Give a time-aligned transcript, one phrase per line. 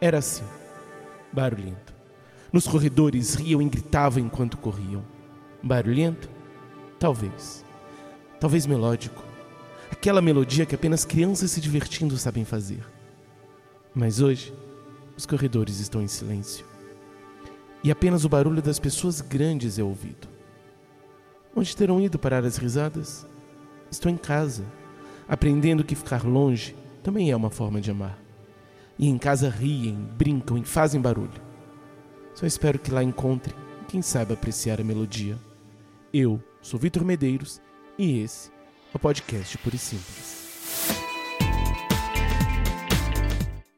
[0.00, 0.44] era assim,
[1.32, 1.94] barulhento.
[2.52, 5.04] Nos corredores riam e gritavam enquanto corriam.
[5.62, 6.28] Barulhento?
[6.98, 7.64] Talvez.
[8.40, 9.22] Talvez melódico.
[9.90, 12.82] Aquela melodia que apenas crianças se divertindo sabem fazer.
[13.94, 14.54] Mas hoje,
[15.16, 16.64] os corredores estão em silêncio.
[17.84, 20.28] E apenas o barulho das pessoas grandes é ouvido.
[21.54, 23.26] Onde terão ido parar as risadas?
[23.90, 24.64] Estou em casa,
[25.28, 28.18] aprendendo que ficar longe também é uma forma de amar.
[29.02, 31.40] E em casa riem, brincam e fazem barulho.
[32.34, 33.56] Só espero que lá encontrem
[33.88, 35.38] quem saiba apreciar a melodia.
[36.12, 37.62] Eu sou Vitor Medeiros
[37.96, 40.90] e esse é o podcast Puro e Simples.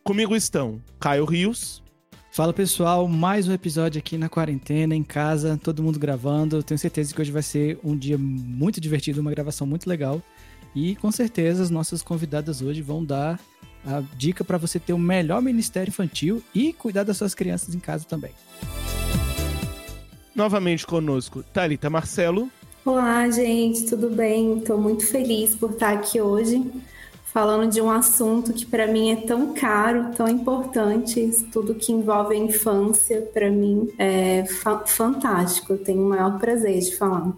[0.02, 1.84] Comigo estão Caio Rios.
[2.32, 6.64] Fala pessoal, mais um episódio aqui na quarentena, em casa, todo mundo gravando.
[6.64, 10.20] Tenho certeza que hoje vai ser um dia muito divertido, uma gravação muito legal.
[10.74, 13.38] E com certeza as nossas convidadas hoje vão dar
[13.86, 17.78] a dica para você ter o melhor ministério infantil e cuidar das suas crianças em
[17.78, 18.32] casa também.
[20.34, 22.50] Novamente conosco, Thalita Marcelo.
[22.84, 24.58] Olá, gente, tudo bem?
[24.58, 26.64] Estou muito feliz por estar aqui hoje,
[27.24, 31.46] falando de um assunto que para mim é tão caro, tão importante.
[31.52, 35.74] Tudo que envolve a infância, para mim, é fa fantástico.
[35.74, 37.32] Eu tenho o maior prazer de falar.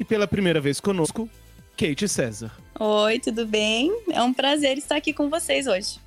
[0.00, 1.28] E pela primeira vez conosco,
[1.76, 2.50] Kate César.
[2.80, 3.90] Oi, tudo bem?
[4.08, 5.98] É um prazer estar aqui com vocês hoje.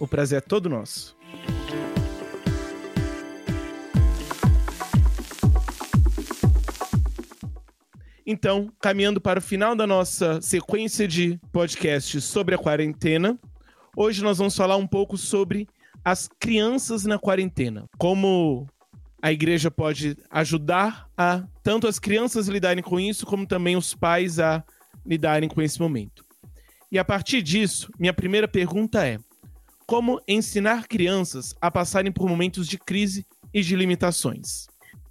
[0.00, 1.14] O prazer é todo nosso.
[8.24, 13.38] Então, caminhando para o final da nossa sequência de podcasts sobre a quarentena,
[13.94, 15.68] hoje nós vamos falar um pouco sobre
[16.02, 17.84] as crianças na quarentena.
[17.98, 18.66] Como
[19.20, 24.40] a igreja pode ajudar a tanto as crianças lidarem com isso, como também os pais
[24.40, 24.64] a
[25.06, 26.24] lidarem com esse momento.
[26.90, 29.18] E a partir disso, minha primeira pergunta é:
[29.86, 34.66] como ensinar crianças a passarem por momentos de crise e de limitações?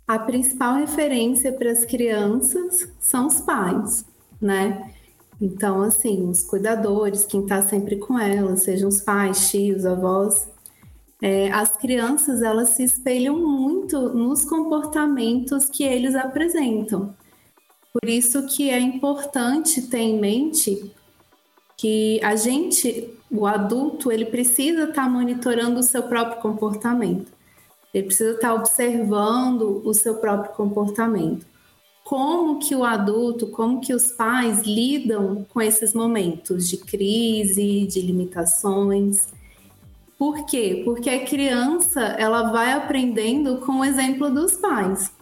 [0.08, 4.06] A principal referência para as crianças são os pais,
[4.40, 4.92] né?
[5.42, 10.48] Então, assim, os cuidadores, quem está sempre com elas, sejam os pais, tios, avós.
[11.22, 17.16] É, as crianças, elas se espelham muito nos comportamentos que eles apresentam.
[17.96, 20.92] Por isso que é importante ter em mente
[21.78, 27.32] que a gente, o adulto, ele precisa estar tá monitorando o seu próprio comportamento.
[27.94, 31.46] Ele precisa estar tá observando o seu próprio comportamento.
[32.04, 38.02] Como que o adulto, como que os pais lidam com esses momentos de crise, de
[38.02, 39.30] limitações.
[40.20, 40.82] Por quê?
[40.84, 45.15] Porque a criança, ela vai aprendendo com o exemplo dos pais.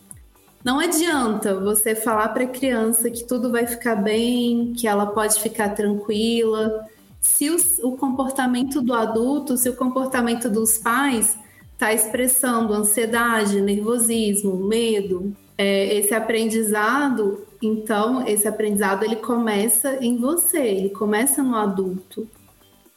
[0.64, 5.42] Não adianta você falar para a criança que tudo vai ficar bem, que ela pode
[5.42, 6.88] ficar tranquila.
[7.20, 11.38] Se o, o comportamento do adulto, se o comportamento dos pais
[11.74, 20.60] está expressando ansiedade, nervosismo, medo, é, esse aprendizado, então, esse aprendizado ele começa em você,
[20.60, 22.26] ele começa no adulto.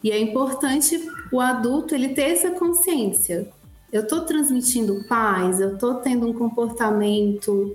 [0.04, 1.00] E é importante
[1.32, 3.50] o adulto ele ter essa consciência
[3.92, 7.74] eu estou transmitindo paz, eu estou tendo um comportamento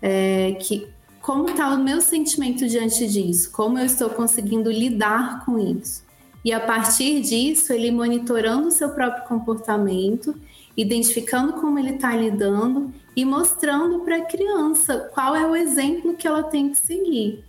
[0.00, 0.88] é, que.
[1.20, 3.50] Como está o meu sentimento diante disso?
[3.50, 6.04] Como eu estou conseguindo lidar com isso?
[6.44, 10.36] E a partir disso, ele monitorando o seu próprio comportamento,
[10.76, 16.28] identificando como ele está lidando e mostrando para a criança qual é o exemplo que
[16.28, 17.44] ela tem que seguir.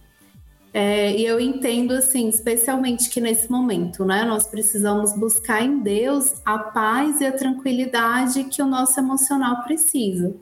[0.73, 6.33] É, e eu entendo, assim, especialmente que nesse momento, né, nós precisamos buscar em Deus
[6.45, 10.35] a paz e a tranquilidade que o nosso emocional precisa.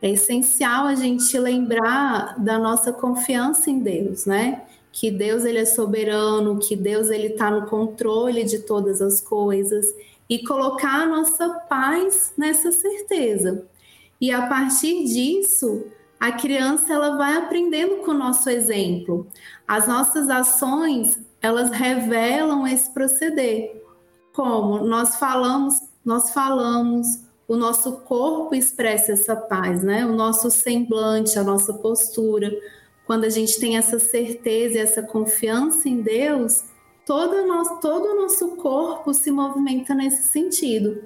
[0.00, 4.62] É essencial a gente lembrar da nossa confiança em Deus, né?
[4.92, 9.86] Que Deus ele é soberano, que Deus ele está no controle de todas as coisas
[10.28, 13.66] e colocar a nossa paz nessa certeza.
[14.20, 15.84] E a partir disso,
[16.20, 19.26] a criança ela vai aprendendo com o nosso exemplo.
[19.66, 23.82] As nossas ações, elas revelam esse proceder.
[24.32, 27.06] Como nós falamos, nós falamos,
[27.46, 30.04] o nosso corpo expressa essa paz, né?
[30.04, 32.50] O nosso semblante, a nossa postura.
[33.06, 36.64] Quando a gente tem essa certeza e essa confiança em Deus,
[37.06, 41.04] todo o nosso, todo o nosso corpo se movimenta nesse sentido.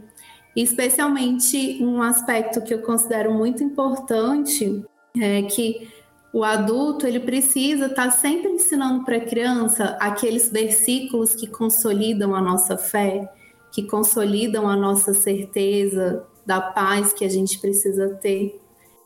[0.56, 4.84] Especialmente um aspecto que eu considero muito importante
[5.20, 5.90] é que
[6.32, 12.34] o adulto ele precisa estar tá sempre ensinando para a criança aqueles versículos que consolidam
[12.34, 13.30] a nossa fé,
[13.70, 18.60] que consolidam a nossa certeza da paz que a gente precisa ter.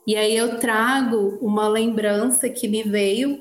[0.06, 3.40] E aí eu trago uma lembrança que me veio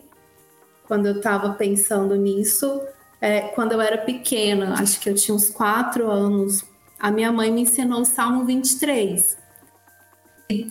[0.88, 2.82] quando eu estava pensando nisso,
[3.22, 6.64] é, quando eu era pequena, acho que eu tinha uns quatro anos,
[7.00, 9.38] a minha mãe me ensinou o Salmo 23.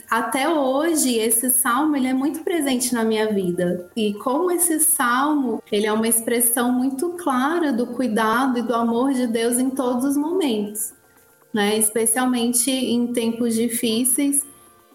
[0.09, 3.91] Até hoje, esse salmo ele é muito presente na minha vida.
[3.97, 9.13] E como esse salmo, ele é uma expressão muito clara do cuidado e do amor
[9.13, 10.93] de Deus em todos os momentos,
[11.53, 11.77] né?
[11.77, 14.47] Especialmente em tempos difíceis.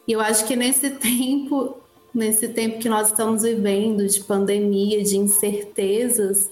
[0.07, 1.77] E eu acho que nesse tempo,
[2.13, 6.49] nesse tempo que nós estamos vivendo de pandemia, de incertezas,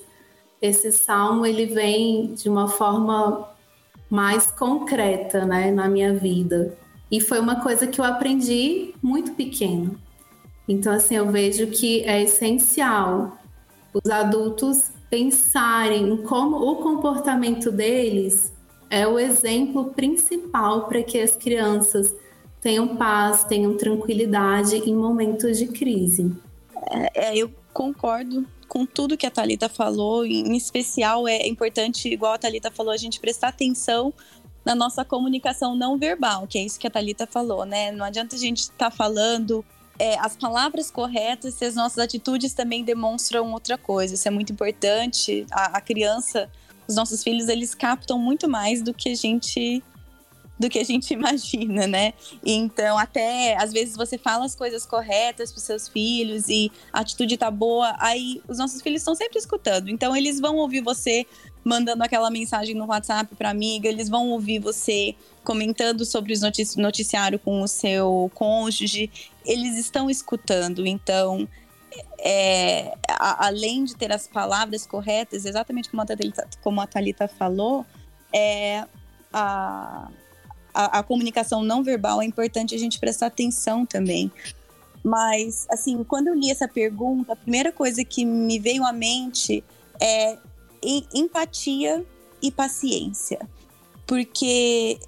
[0.62, 3.50] esse salmo ele vem de uma forma
[4.10, 6.78] mais concreta, né, na minha vida.
[7.12, 9.98] E foi uma coisa que eu aprendi muito pequeno.
[10.68, 13.38] Então, assim, eu vejo que é essencial
[13.94, 18.54] os adultos pensarem em como o comportamento deles
[18.90, 22.14] é o exemplo principal para que as crianças
[22.62, 26.32] tenham paz, tenham tranquilidade em momentos de crise.
[26.92, 32.34] É, é eu concordo com tudo que a Talita falou, em especial é importante, igual
[32.34, 34.14] a Talita falou, a gente prestar atenção
[34.68, 37.90] na nossa comunicação não verbal, que é isso que a Talita falou, né?
[37.90, 39.64] Não adianta a gente estar tá falando
[39.98, 44.16] é, as palavras corretas se as nossas atitudes também demonstram outra coisa.
[44.16, 45.46] Isso é muito importante.
[45.50, 46.50] A, a criança,
[46.86, 49.82] os nossos filhos, eles captam muito mais do que a gente
[50.60, 52.14] do que a gente imagina, né?
[52.46, 57.38] Então, até às vezes você fala as coisas corretas para seus filhos e a atitude
[57.38, 59.90] tá boa, aí os nossos filhos estão sempre escutando.
[59.90, 61.26] Então, eles vão ouvir você
[61.64, 65.14] mandando aquela mensagem no WhatsApp para amiga, eles vão ouvir você
[65.44, 69.12] comentando sobre notici noticiário com o seu cônjuge,
[69.46, 70.88] eles estão escutando.
[70.88, 71.48] Então,
[72.20, 77.28] é, a, além de ter as palavras corretas, exatamente como a Thalita, como a Thalita
[77.28, 77.86] falou,
[78.34, 78.86] é,
[79.32, 80.10] a,
[80.78, 84.32] a, a, comunicação não verbal é importante a gente prestar atenção também.
[85.04, 89.64] Mas, assim, quando eu li essa pergunta, a primeira coisa que me veio à mente
[90.00, 90.38] é
[90.84, 92.06] empatia
[92.40, 93.40] e paciência.
[94.06, 95.00] Porque,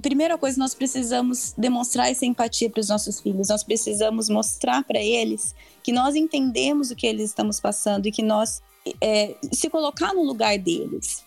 [0.00, 5.02] primeira coisa, nós precisamos demonstrar essa empatia para os nossos filhos, nós precisamos mostrar para
[5.02, 8.62] eles que nós entendemos o que eles estamos passando e que nós
[9.00, 11.25] é, se colocar no lugar deles.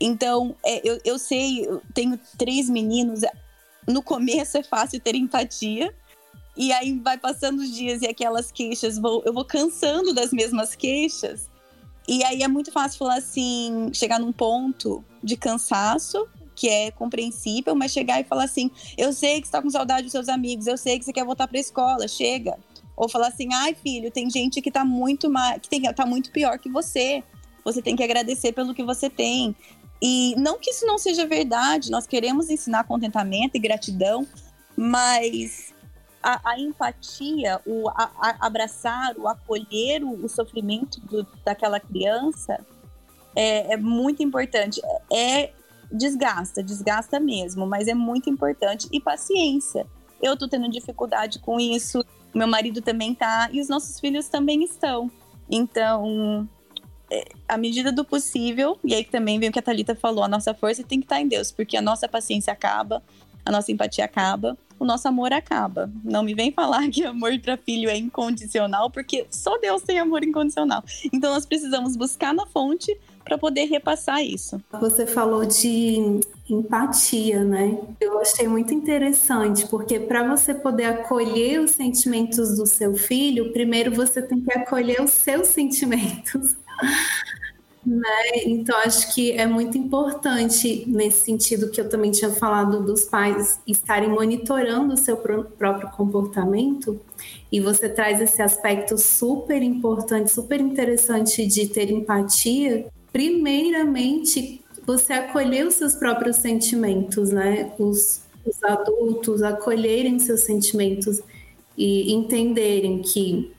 [0.00, 3.20] Então, é, eu, eu sei, eu tenho três meninos.
[3.86, 5.94] No começo é fácil ter empatia.
[6.56, 11.48] E aí vai passando os dias e aquelas queixas, eu vou cansando das mesmas queixas.
[12.08, 17.74] E aí é muito fácil falar assim, chegar num ponto de cansaço, que é compreensível,
[17.74, 20.66] mas chegar e falar assim: eu sei que você tá com saudade dos seus amigos,
[20.66, 22.58] eu sei que você quer voltar pra escola, chega.
[22.96, 26.30] Ou falar assim: ai, filho, tem gente que tá muito mais, que tem, tá muito
[26.30, 27.22] pior que você.
[27.64, 29.54] Você tem que agradecer pelo que você tem.
[30.00, 34.26] E não que isso não seja verdade, nós queremos ensinar contentamento e gratidão,
[34.76, 35.74] mas
[36.22, 42.64] a, a empatia, o a, a abraçar, o acolher o, o sofrimento do, daquela criança
[43.34, 44.80] é, é, muito importante.
[45.12, 45.52] É
[45.90, 48.88] desgasta, desgasta mesmo, mas é muito importante.
[48.90, 49.86] E paciência.
[50.20, 52.04] Eu tô tendo dificuldade com isso,
[52.34, 55.10] meu marido também tá, e os nossos filhos também estão.
[55.48, 56.55] Então, é,
[57.48, 60.52] à medida do possível, e aí também vem o que a Thalita falou, a nossa
[60.52, 63.02] força tem que estar em Deus, porque a nossa paciência acaba,
[63.44, 65.90] a nossa empatia acaba, o nosso amor acaba.
[66.04, 70.24] Não me vem falar que amor para filho é incondicional, porque só Deus tem amor
[70.24, 70.82] incondicional.
[71.12, 74.62] Então nós precisamos buscar na fonte para poder repassar isso.
[74.80, 77.76] Você falou de empatia, né?
[78.00, 83.92] Eu achei muito interessante, porque para você poder acolher os sentimentos do seu filho, primeiro
[83.92, 86.54] você tem que acolher os seus sentimentos.
[87.84, 88.42] Né?
[88.44, 93.60] Então, acho que é muito importante, nesse sentido que eu também tinha falado, dos pais
[93.66, 97.00] estarem monitorando o seu próprio comportamento,
[97.50, 102.86] e você traz esse aspecto super importante, super interessante de ter empatia.
[103.16, 107.72] Primeiramente, você acolher os seus próprios sentimentos, né?
[107.78, 111.22] Os, os adultos acolherem seus sentimentos
[111.78, 113.50] e entenderem que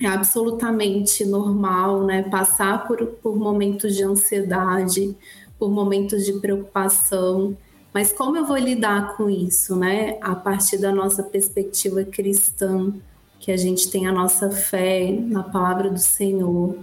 [0.00, 2.22] é absolutamente normal, né?
[2.22, 5.14] Passar por, por momentos de ansiedade,
[5.58, 7.54] por momentos de preocupação.
[7.92, 10.16] Mas como eu vou lidar com isso, né?
[10.22, 12.94] A partir da nossa perspectiva cristã,
[13.38, 16.78] que a gente tem a nossa fé na palavra do Senhor.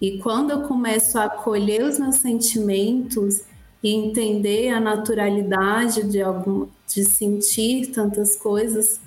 [0.00, 3.42] E quando eu começo a acolher os meus sentimentos
[3.82, 9.00] e entender a naturalidade de algum de sentir tantas coisas,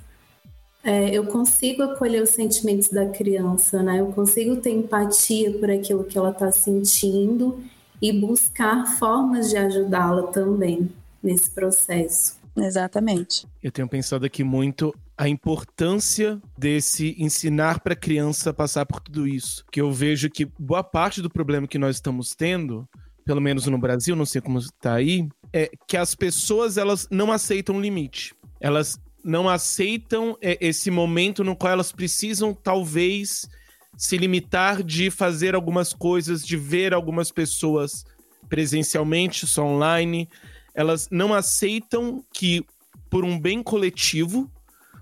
[0.83, 3.99] é, eu consigo acolher os sentimentos da criança, né?
[3.99, 7.59] Eu consigo ter empatia por aquilo que ela está sentindo
[8.01, 10.89] e buscar formas de ajudá-la também
[11.21, 12.37] nesse processo.
[12.55, 13.45] Exatamente.
[13.61, 19.27] Eu tenho pensado aqui muito a importância desse ensinar para a criança passar por tudo
[19.27, 19.65] isso.
[19.71, 22.87] Que eu vejo que boa parte do problema que nós estamos tendo,
[23.25, 27.31] pelo menos no Brasil, não sei como está aí, é que as pessoas elas não
[27.31, 28.35] aceitam limite.
[28.61, 33.49] Elas não aceitam é, esse momento no qual elas precisam talvez
[33.97, 38.05] se limitar de fazer algumas coisas, de ver algumas pessoas
[38.47, 40.29] presencialmente, só online.
[40.75, 42.63] Elas não aceitam que
[43.09, 44.51] por um bem coletivo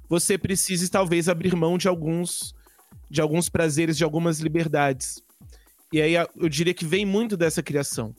[0.09, 2.53] você precise talvez abrir mão de alguns
[3.09, 5.21] de alguns prazeres, de algumas liberdades.
[5.93, 8.15] E aí eu diria que vem muito dessa criação.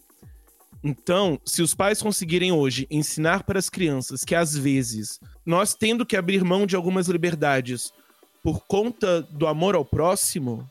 [0.82, 6.06] Então, se os pais conseguirem hoje ensinar para as crianças que às vezes nós tendo
[6.06, 7.92] que abrir mão de algumas liberdades
[8.42, 10.70] por conta do amor ao próximo,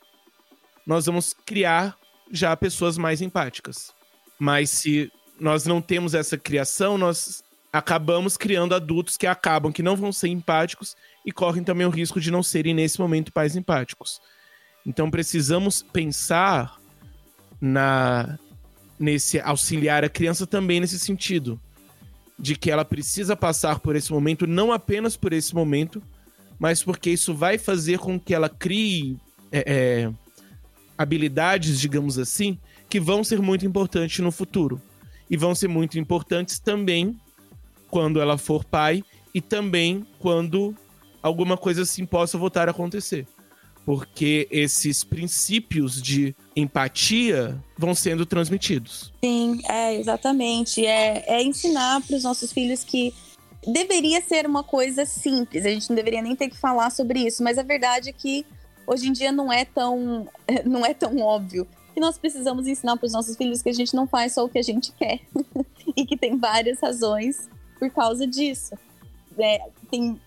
[0.87, 1.97] nós vamos criar
[2.31, 3.93] já pessoas mais empáticas.
[4.39, 7.43] Mas se nós não temos essa criação, nós
[7.77, 12.21] acabamos criando adultos que acabam que não vão ser empáticos e correm também o risco
[12.21, 14.21] de não serem nesse momento pais empáticos.
[14.85, 16.79] Então precisamos pensar
[17.59, 18.39] na
[18.97, 21.59] nesse auxiliar a criança também nesse sentido
[22.39, 26.01] de que ela precisa passar por esse momento não apenas por esse momento,
[26.57, 29.19] mas porque isso vai fazer com que ela crie
[29.51, 30.11] é, é,
[30.97, 32.57] habilidades, digamos assim,
[32.89, 34.81] que vão ser muito importantes no futuro
[35.29, 37.19] e vão ser muito importantes também
[37.95, 40.75] quando ela for pai e também quando
[41.23, 43.25] alguma coisa assim possa voltar a acontecer.
[43.85, 49.13] Porque esses princípios de empatia vão sendo transmitidos.
[49.23, 50.85] Sim, é, exatamente.
[50.85, 53.13] É, é ensinar para os nossos filhos que
[53.65, 57.41] deveria ser uma coisa simples, a gente não deveria nem ter que falar sobre isso,
[57.41, 58.45] mas a verdade é que
[58.85, 60.27] hoje em dia não é tão,
[60.65, 63.95] não é tão óbvio que nós precisamos ensinar para os nossos filhos que a gente
[63.95, 65.21] não faz só o que a gente quer
[65.95, 67.47] e que tem várias razões
[67.79, 68.75] por causa disso.
[69.37, 70.19] É, tem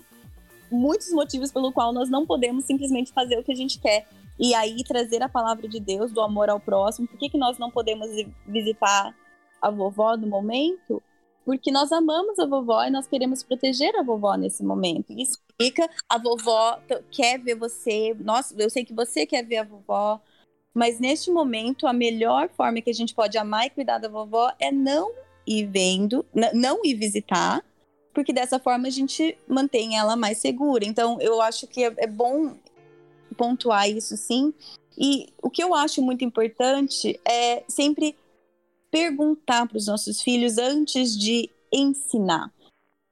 [0.70, 4.06] muitos motivos pelo qual nós não podemos simplesmente fazer o que a gente quer.
[4.38, 7.08] E aí trazer a palavra de Deus, do amor ao próximo.
[7.08, 8.08] Por que, que nós não podemos
[8.46, 9.14] visitar
[9.60, 11.02] a vovó no momento?
[11.44, 15.12] Porque nós amamos a vovó e nós queremos proteger a vovó nesse momento.
[15.12, 16.78] Isso fica, a vovó
[17.10, 20.20] quer ver você, nossa, eu sei que você quer ver a vovó,
[20.72, 24.52] mas neste momento a melhor forma que a gente pode amar e cuidar da vovó
[24.60, 25.10] é não
[25.48, 27.64] ir vendo, não ir visitar,
[28.12, 30.84] porque dessa forma a gente mantém ela mais segura.
[30.84, 32.54] Então, eu acho que é, é bom
[33.36, 34.52] pontuar isso sim.
[34.96, 38.16] E o que eu acho muito importante é sempre
[38.90, 42.52] perguntar para os nossos filhos antes de ensinar.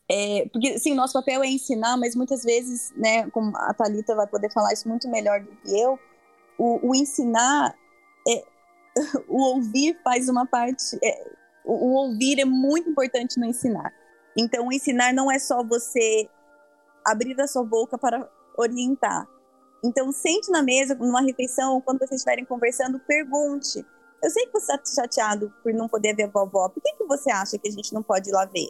[0.09, 4.27] É, porque, sim, nosso papel é ensinar, mas muitas vezes, né, como a Thalita vai
[4.27, 5.99] poder falar isso muito melhor do que eu,
[6.59, 7.77] o, o ensinar,
[8.29, 8.45] é,
[9.29, 11.36] o ouvir faz uma parte, é,
[11.67, 13.93] o, ouvir é muito importante no ensinar.
[14.37, 16.29] Então, ensinar não é só você
[17.05, 19.27] abrir a sua boca para orientar.
[19.85, 23.85] Então, sente na mesa, numa refeição, quando vocês estiverem conversando, pergunte.
[24.23, 26.69] Eu sei que você está chateado por não poder ver a vovó.
[26.69, 28.69] Por que, que você acha que a gente não pode ir lá ver?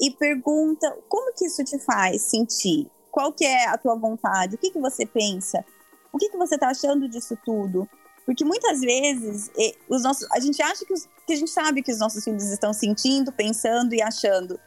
[0.00, 2.90] E pergunta como que isso te faz sentir?
[3.10, 4.56] Qual que é a tua vontade?
[4.56, 5.64] O que, que você pensa?
[6.12, 7.88] O que, que você está achando disso tudo?
[8.26, 9.52] Porque muitas vezes
[9.88, 12.42] os nossos, a gente acha que, os, que a gente sabe que os nossos filhos
[12.50, 14.58] estão sentindo, pensando e achando.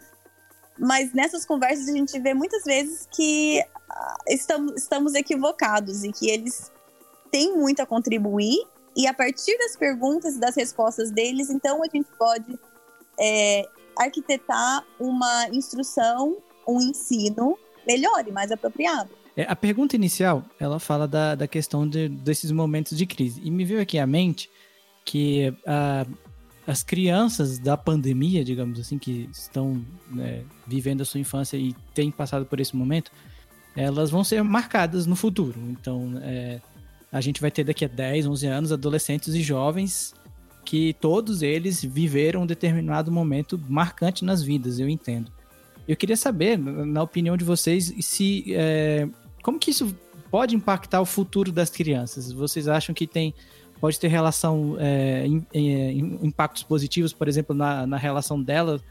[0.77, 6.29] Mas nessas conversas a gente vê muitas vezes que uh, estamos, estamos equivocados e que
[6.29, 6.71] eles
[7.29, 8.65] têm muito a contribuir.
[8.95, 12.57] E a partir das perguntas e das respostas deles, então a gente pode
[13.19, 19.18] é, arquitetar uma instrução, um ensino melhor e mais apropriado.
[19.39, 23.39] É, a pergunta inicial, ela fala da, da questão de, desses momentos de crise.
[23.41, 24.49] E me veio aqui à mente
[25.05, 26.17] que uh,
[26.67, 29.81] as crianças da pandemia, digamos assim, que estão
[30.11, 33.13] né, vivendo a sua infância e têm passado por esse momento,
[33.77, 35.57] elas vão ser marcadas no futuro.
[35.69, 36.59] Então, é,
[37.09, 40.13] a gente vai ter daqui a 10, 11 anos adolescentes e jovens
[40.65, 45.31] que todos eles viveram um determinado momento marcante nas vidas, eu entendo.
[45.87, 49.07] Eu queria saber, na opinião de vocês, se é,
[49.41, 49.95] como que isso
[50.29, 52.31] pode impactar o futuro das crianças?
[52.31, 53.33] Vocês acham que tem
[53.79, 58.81] pode ter relação é, em, em, impactos positivos, por exemplo, na, na relação dela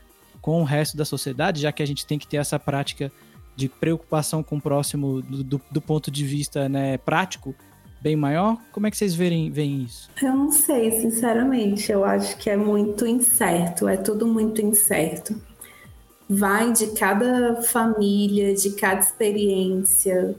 [0.40, 3.12] com o resto da sociedade, já que a gente tem que ter essa prática
[3.54, 7.54] de preocupação com o próximo do, do, do ponto de vista né, prático
[8.00, 8.56] bem maior?
[8.72, 10.08] Como é que vocês veem, veem isso?
[10.22, 11.90] Eu não sei, sinceramente.
[11.90, 15.40] Eu acho que é muito incerto, é tudo muito incerto.
[16.28, 20.36] Vai de cada família, de cada experiência,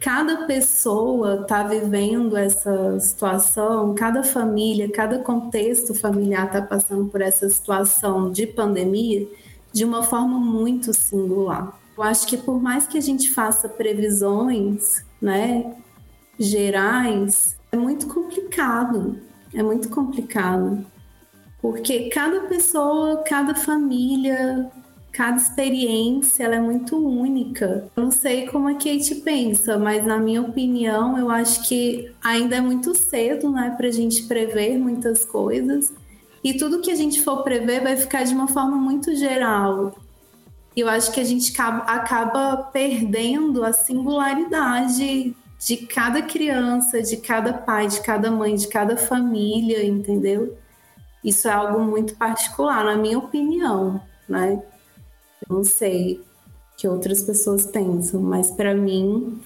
[0.00, 7.48] cada pessoa está vivendo essa situação, cada família, cada contexto familiar está passando por essa
[7.48, 9.28] situação de pandemia
[9.72, 11.78] de uma forma muito singular.
[11.96, 15.74] Eu acho que por mais que a gente faça previsões, né,
[16.38, 19.20] gerais, é muito complicado.
[19.52, 20.84] É muito complicado.
[21.60, 24.70] Porque cada pessoa, cada família,
[25.12, 27.90] cada experiência ela é muito única.
[27.96, 32.56] Eu não sei como a Kate pensa, mas na minha opinião, eu acho que ainda
[32.56, 35.92] é muito cedo, né, para a gente prever muitas coisas.
[36.42, 39.94] E tudo que a gente for prever vai ficar de uma forma muito geral.
[40.76, 47.88] Eu acho que a gente acaba perdendo a singularidade de cada criança, de cada pai,
[47.88, 50.56] de cada mãe, de cada família, entendeu?
[51.22, 54.62] Isso é algo muito particular, na minha opinião, né?
[55.50, 56.20] Não sei
[56.76, 59.40] que outras pessoas pensam, mas para mim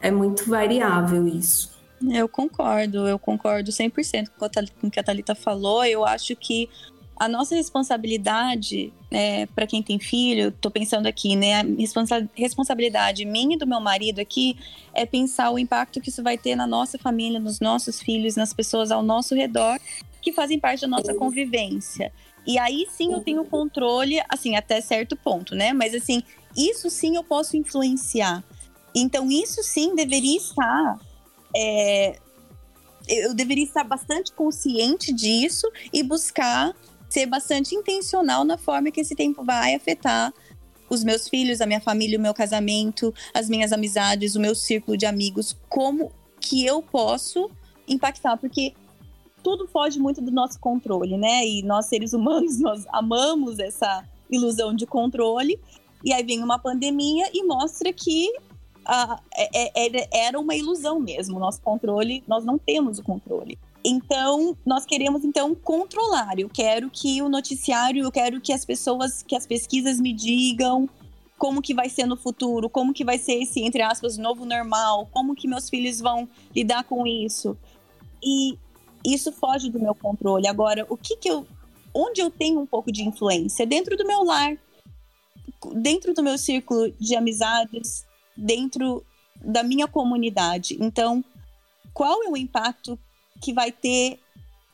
[0.00, 1.72] é muito variável isso.
[2.10, 5.84] Eu concordo, eu concordo 100% com o que a Thalita falou.
[5.84, 6.68] Eu acho que
[7.16, 11.60] a nossa responsabilidade, é, para quem tem filho, tô pensando aqui, né?
[11.60, 14.58] A responsa responsabilidade minha e do meu marido aqui
[14.92, 18.52] é pensar o impacto que isso vai ter na nossa família, nos nossos filhos, nas
[18.52, 19.78] pessoas ao nosso redor
[20.20, 22.12] que fazem parte da nossa convivência.
[22.46, 25.72] E aí sim eu tenho controle, assim, até certo ponto, né?
[25.72, 26.22] Mas assim,
[26.56, 28.44] isso sim eu posso influenciar.
[28.94, 30.98] Então, isso sim deveria estar.
[31.56, 32.18] É,
[33.08, 36.74] eu deveria estar bastante consciente disso e buscar
[37.08, 40.32] ser bastante intencional na forma que esse tempo vai afetar
[40.88, 44.96] os meus filhos, a minha família, o meu casamento, as minhas amizades, o meu círculo
[44.96, 47.50] de amigos, como que eu posso
[47.88, 48.74] impactar, porque
[49.44, 51.46] tudo foge muito do nosso controle, né?
[51.46, 55.60] E nós, seres humanos, nós amamos essa ilusão de controle.
[56.02, 58.32] E aí vem uma pandemia e mostra que
[59.36, 61.38] é, era uma ilusão mesmo.
[61.38, 63.58] Nosso controle, nós não temos o controle.
[63.84, 66.38] Então, nós queremos então controlar.
[66.38, 70.88] Eu quero que o noticiário, eu quero que as pessoas, que as pesquisas me digam
[71.36, 75.06] como que vai ser no futuro, como que vai ser esse entre aspas novo normal,
[75.12, 77.56] como que meus filhos vão lidar com isso.
[78.22, 78.58] E
[79.04, 80.46] isso foge do meu controle.
[80.46, 81.46] Agora, o que que eu
[81.94, 84.58] onde eu tenho um pouco de influência dentro do meu lar,
[85.76, 88.04] dentro do meu círculo de amizades,
[88.36, 89.04] dentro
[89.40, 90.76] da minha comunidade.
[90.80, 91.24] Então,
[91.92, 92.98] qual é o impacto
[93.40, 94.18] que vai ter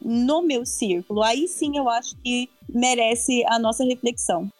[0.00, 1.22] no meu círculo?
[1.22, 4.50] Aí sim eu acho que merece a nossa reflexão.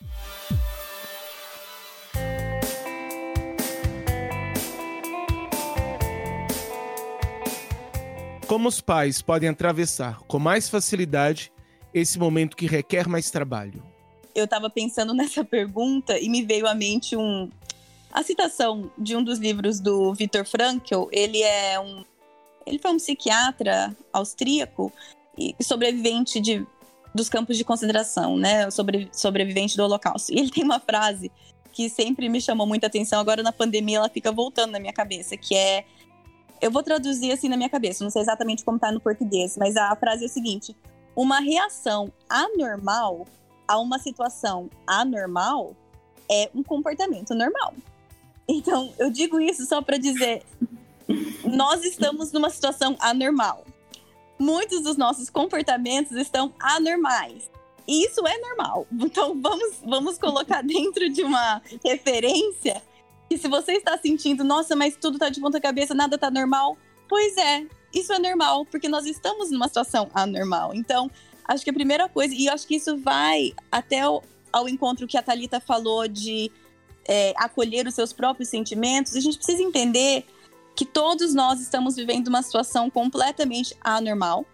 [8.51, 11.53] Como os pais podem atravessar com mais facilidade
[11.95, 13.81] esse momento que requer mais trabalho?
[14.35, 17.49] Eu estava pensando nessa pergunta e me veio à mente um,
[18.13, 21.07] a citação de um dos livros do Viktor Frankl.
[21.13, 22.05] Ele é um,
[22.67, 24.93] ele foi um psiquiatra austríaco
[25.39, 26.67] e sobrevivente de,
[27.15, 28.69] dos campos de concentração, né?
[28.73, 30.33] Sobre, sobrevivente do Holocausto.
[30.33, 31.31] E ele tem uma frase
[31.73, 33.21] que sempre me chamou muita atenção.
[33.21, 35.85] Agora na pandemia ela fica voltando na minha cabeça, que é
[36.61, 39.77] eu vou traduzir assim na minha cabeça, não sei exatamente como tá no português, mas
[39.77, 40.77] a frase é o seguinte:
[41.17, 43.27] uma reação anormal
[43.67, 45.75] a uma situação anormal
[46.31, 47.75] é um comportamento normal.
[48.49, 50.43] Então, eu digo isso só para dizer:
[51.45, 53.65] nós estamos numa situação anormal.
[54.39, 57.51] Muitos dos nossos comportamentos estão anormais.
[57.87, 58.87] E isso é normal.
[58.93, 62.83] Então, vamos, vamos colocar dentro de uma referência
[63.31, 66.77] e se você está sentindo, nossa, mas tudo tá de ponta cabeça, nada tá normal,
[67.09, 67.65] pois é,
[67.95, 70.75] isso é normal, porque nós estamos numa situação anormal.
[70.75, 71.09] Então,
[71.45, 75.23] acho que a primeira coisa, e acho que isso vai até ao encontro que a
[75.23, 76.51] Thalita falou de
[77.07, 80.27] é, acolher os seus próprios sentimentos, a gente precisa entender
[80.75, 84.45] que todos nós estamos vivendo uma situação completamente anormal.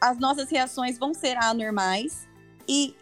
[0.00, 2.26] As nossas reações vão ser anormais
[2.68, 2.94] e,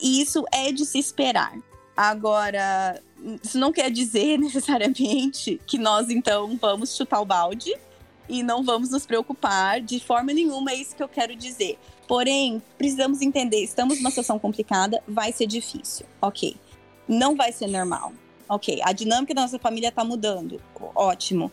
[0.00, 1.56] e isso é de se esperar.
[1.96, 3.02] Agora,
[3.42, 7.74] isso não quer dizer necessariamente que nós então vamos chutar o balde
[8.28, 11.78] e não vamos nos preocupar de forma nenhuma, é isso que eu quero dizer.
[12.06, 16.56] Porém, precisamos entender, estamos numa situação complicada, vai ser difícil, ok.
[17.06, 18.12] Não vai ser normal,
[18.48, 18.80] ok.
[18.82, 20.60] A dinâmica da nossa família está mudando,
[20.94, 21.50] ótimo.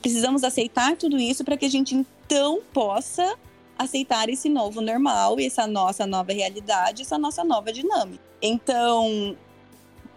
[0.00, 3.36] Precisamos aceitar tudo isso para que a gente então possa
[3.78, 8.22] aceitar esse novo normal, essa nossa nova realidade, essa nossa nova dinâmica.
[8.40, 9.36] Então,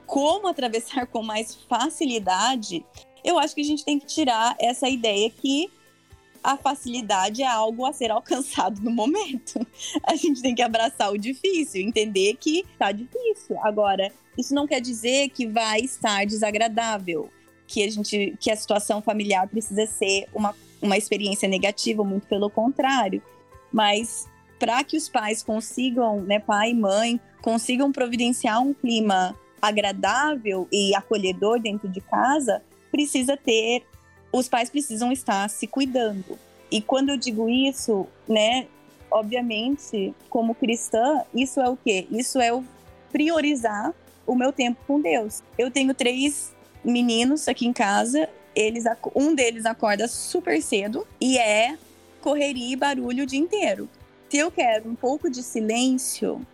[0.09, 2.83] como atravessar com mais facilidade,
[3.23, 5.69] eu acho que a gente tem que tirar essa ideia que
[6.43, 9.65] a facilidade é algo a ser alcançado no momento.
[10.03, 13.55] A gente tem que abraçar o difícil, entender que tá difícil.
[13.61, 17.29] Agora, isso não quer dizer que vai estar desagradável,
[17.67, 22.49] que a gente, que a situação familiar precisa ser uma, uma experiência negativa, muito pelo
[22.49, 23.21] contrário.
[23.71, 30.67] Mas para que os pais consigam, né, pai e mãe, consigam providenciar um clima agradável
[30.71, 33.83] e acolhedor dentro de casa, precisa ter,
[34.31, 36.37] os pais precisam estar se cuidando.
[36.71, 38.67] E quando eu digo isso, né,
[39.09, 42.07] obviamente, como cristã, isso é o quê?
[42.11, 42.63] Isso é o
[43.11, 43.93] priorizar
[44.25, 45.41] o meu tempo com Deus.
[45.57, 51.77] Eu tenho três meninos aqui em casa, eles um deles acorda super cedo e é
[52.21, 53.89] correria e barulho o dia inteiro.
[54.29, 56.45] Se eu quero um pouco de silêncio,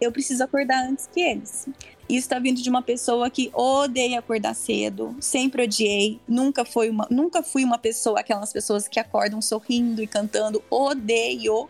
[0.00, 1.66] eu preciso acordar antes que eles.
[2.08, 7.06] Isso está vindo de uma pessoa que odeia acordar cedo, sempre odiei, nunca foi uma,
[7.10, 11.68] nunca fui uma pessoa aquelas pessoas que acordam sorrindo e cantando, odeio.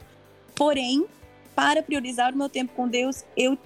[0.56, 1.06] Porém,
[1.54, 3.56] para priorizar o meu tempo com Deus, eu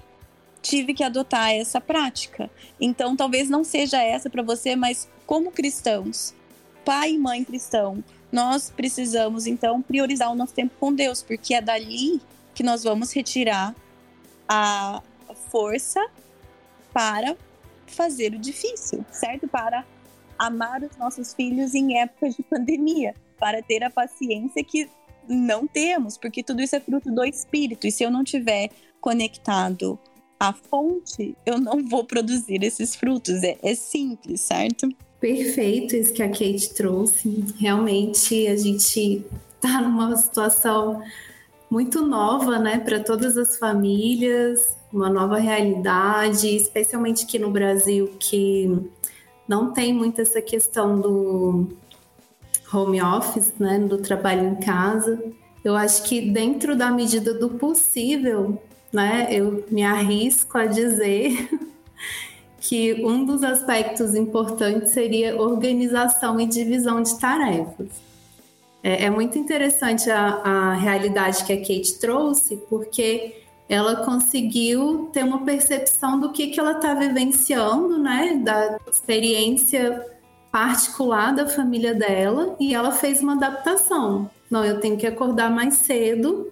[0.61, 2.51] tive que adotar essa prática.
[2.79, 6.35] Então, talvez não seja essa para você, mas como cristãos,
[6.85, 11.61] pai e mãe cristão, nós precisamos então priorizar o nosso tempo com Deus, porque é
[11.61, 12.21] dali
[12.55, 13.75] que nós vamos retirar
[14.47, 15.03] a
[15.51, 16.05] força
[16.93, 17.37] para
[17.87, 19.49] fazer o difícil, certo?
[19.49, 19.85] Para
[20.39, 24.89] amar os nossos filhos em épocas de pandemia, para ter a paciência que
[25.29, 27.87] não temos, porque tudo isso é fruto do espírito.
[27.87, 28.71] E se eu não tiver
[29.01, 29.99] conectado
[30.39, 33.43] à fonte, eu não vou produzir esses frutos.
[33.43, 34.89] É, é simples, certo?
[35.21, 37.45] Perfeito isso que a Kate trouxe.
[37.59, 39.25] Realmente a gente
[39.57, 41.03] está numa situação
[41.71, 48.91] muito nova, né, para todas as famílias, uma nova realidade, especialmente aqui no Brasil, que
[49.47, 51.69] não tem muito essa questão do
[52.73, 55.23] home office, né, do trabalho em casa.
[55.65, 58.61] Eu acho que dentro da medida do possível,
[58.93, 61.49] né, eu me arrisco a dizer
[62.61, 68.08] que um dos aspectos importantes seria organização e divisão de tarefas.
[68.83, 75.23] É, é muito interessante a, a realidade que a Kate trouxe, porque ela conseguiu ter
[75.23, 78.41] uma percepção do que, que ela está vivenciando, né?
[78.43, 80.05] Da experiência
[80.51, 84.31] particular da família dela e ela fez uma adaptação.
[84.51, 86.51] Não, eu tenho que acordar mais cedo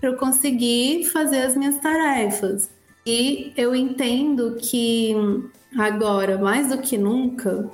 [0.00, 2.70] para eu conseguir fazer as minhas tarefas.
[3.06, 5.14] E eu entendo que
[5.76, 7.70] agora, mais do que nunca,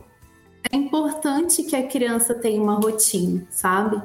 [0.73, 4.01] é importante que a criança tenha uma rotina, sabe?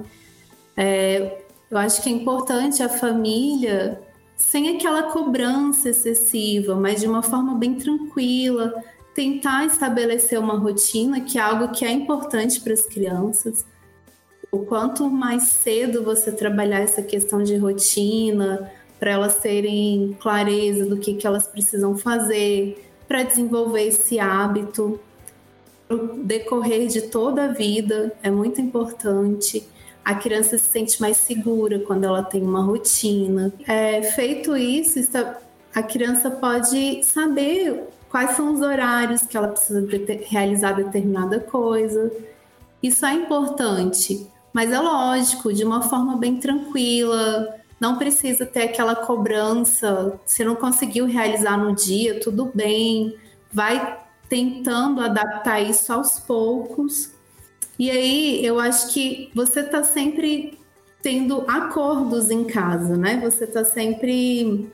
[0.76, 4.02] É, eu acho que é importante a família
[4.36, 11.38] sem aquela cobrança excessiva, mas de uma forma bem tranquila, tentar estabelecer uma rotina, que
[11.38, 13.66] é algo que é importante para as crianças.
[14.52, 20.98] O quanto mais cedo você trabalhar essa questão de rotina, para elas terem clareza do
[20.98, 25.00] que, que elas precisam fazer, para desenvolver esse hábito,
[25.90, 29.68] o decorrer de toda a vida é muito importante
[30.06, 33.52] a criança se sente mais segura quando ela tem uma rotina.
[33.68, 35.00] É, feito isso,
[35.74, 42.12] a criança pode saber quais são os horários que ela precisa de realizar determinada coisa.
[42.84, 47.56] Isso é importante, mas é lógico, de uma forma bem tranquila.
[47.80, 50.20] Não precisa ter aquela cobrança.
[50.24, 53.18] Se não conseguiu realizar no dia, tudo bem.
[53.52, 57.12] Vai tentando adaptar isso aos poucos.
[57.78, 60.58] E aí eu acho que você está sempre
[61.02, 63.20] tendo acordos em casa, né?
[63.24, 64.72] Você está sempre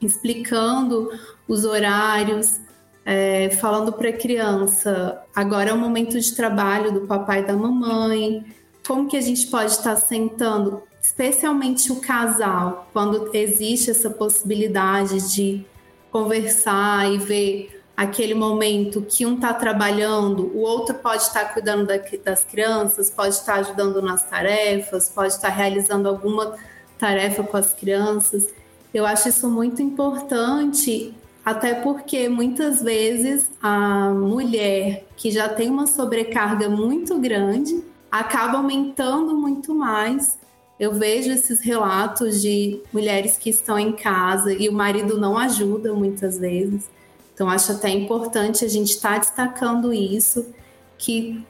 [0.00, 1.10] explicando
[1.46, 2.60] os horários,
[3.04, 7.54] é, falando para a criança, agora é o momento de trabalho do papai e da
[7.54, 8.44] mamãe,
[8.86, 15.34] como que a gente pode estar tá sentando, especialmente o casal, quando existe essa possibilidade
[15.34, 15.64] de
[16.10, 21.84] conversar e ver aquele momento que um está trabalhando, o outro pode estar tá cuidando
[21.84, 26.54] da, das crianças, pode estar tá ajudando nas tarefas, pode estar tá realizando alguma
[26.96, 28.54] tarefa com as crianças.
[28.94, 31.12] Eu acho isso muito importante,
[31.44, 37.82] até porque muitas vezes a mulher que já tem uma sobrecarga muito grande
[38.12, 40.38] acaba aumentando muito mais.
[40.78, 45.92] Eu vejo esses relatos de mulheres que estão em casa e o marido não ajuda
[45.92, 46.96] muitas vezes.
[47.38, 50.52] Então, acho até importante a gente estar tá destacando isso,
[50.98, 51.46] que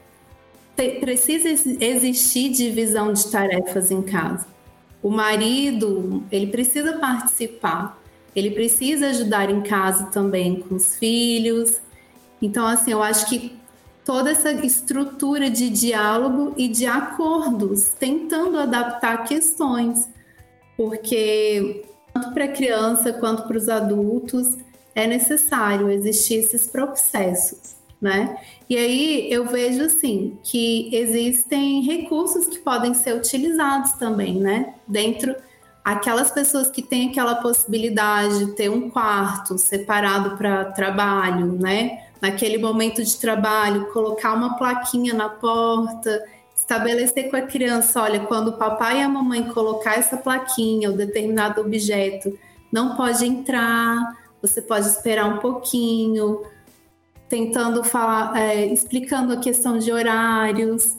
[0.75, 4.45] te, precisa existir divisão de tarefas em casa.
[5.01, 7.99] O marido, ele precisa participar,
[8.35, 11.81] ele precisa ajudar em casa também com os filhos.
[12.39, 13.57] Então, assim, eu acho que
[14.05, 20.07] toda essa estrutura de diálogo e de acordos, tentando adaptar questões,
[20.77, 28.37] porque tanto para a criança quanto para os adultos, é necessário existir esses processos, né?
[28.69, 34.73] E aí eu vejo assim que existem recursos que podem ser utilizados também, né?
[34.87, 35.35] Dentro
[35.83, 42.03] aquelas pessoas que têm aquela possibilidade de ter um quarto separado para trabalho, né?
[42.21, 46.23] Naquele momento de trabalho, colocar uma plaquinha na porta,
[46.55, 50.95] estabelecer com a criança, olha, quando o papai e a mamãe colocar essa plaquinha ou
[50.95, 52.37] determinado objeto,
[52.71, 56.41] não pode entrar, você pode esperar um pouquinho,
[57.29, 60.97] tentando falar, é, explicando a questão de horários.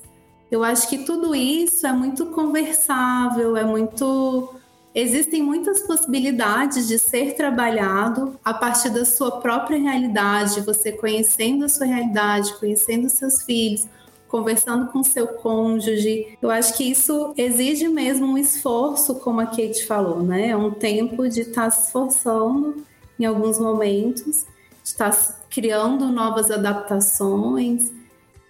[0.50, 4.55] Eu acho que tudo isso é muito conversável, é muito.
[4.92, 11.68] Existem muitas possibilidades de ser trabalhado a partir da sua própria realidade, você conhecendo a
[11.68, 13.87] sua realidade, conhecendo seus filhos,
[14.26, 16.37] conversando com seu cônjuge.
[16.42, 20.48] Eu acho que isso exige mesmo um esforço, como a Kate falou, né?
[20.48, 22.85] É um tempo de estar tá se esforçando
[23.20, 24.46] em alguns momentos,
[24.83, 27.92] de estar tá criando novas adaptações.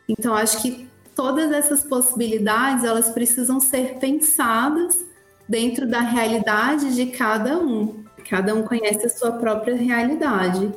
[0.08, 5.04] Então, acho que todas essas possibilidades elas precisam ser pensadas
[5.48, 8.04] dentro da realidade de cada um.
[8.28, 10.72] Cada um conhece a sua própria realidade.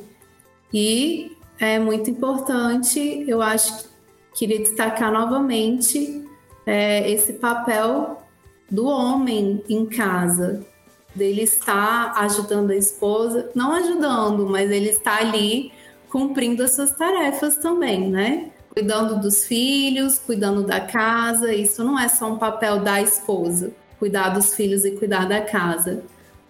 [0.72, 3.88] E é muito importante, eu acho,
[4.34, 6.28] queria destacar novamente
[6.66, 8.22] é, esse papel
[8.68, 10.66] do homem em casa,
[11.14, 15.72] dele estar ajudando a esposa, não ajudando, mas ele está ali
[16.10, 18.50] cumprindo as suas tarefas também, né?
[18.70, 21.52] Cuidando dos filhos, cuidando da casa.
[21.52, 26.02] Isso não é só um papel da esposa, cuidar dos filhos e cuidar da casa.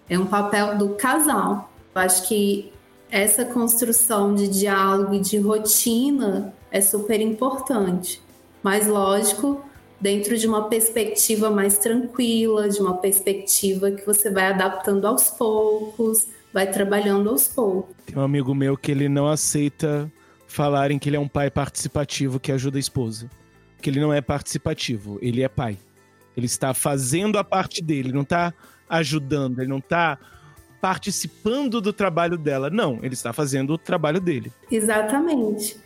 [0.08, 1.70] É um papel do casal.
[1.94, 2.72] Eu acho que
[3.10, 8.20] essa construção de diálogo e de rotina é super importante.
[8.62, 9.62] Mas, lógico,
[10.04, 16.28] dentro de uma perspectiva mais tranquila, de uma perspectiva que você vai adaptando aos poucos,
[16.52, 17.96] vai trabalhando aos poucos.
[18.04, 20.12] Tem um amigo meu que ele não aceita
[20.46, 23.30] falarem que ele é um pai participativo que ajuda a esposa.
[23.80, 25.78] Que ele não é participativo, ele é pai.
[26.36, 28.52] Ele está fazendo a parte dele, não está
[28.90, 30.18] ajudando, ele não está
[30.82, 32.68] participando do trabalho dela.
[32.68, 34.52] Não, ele está fazendo o trabalho dele.
[34.70, 35.82] Exatamente.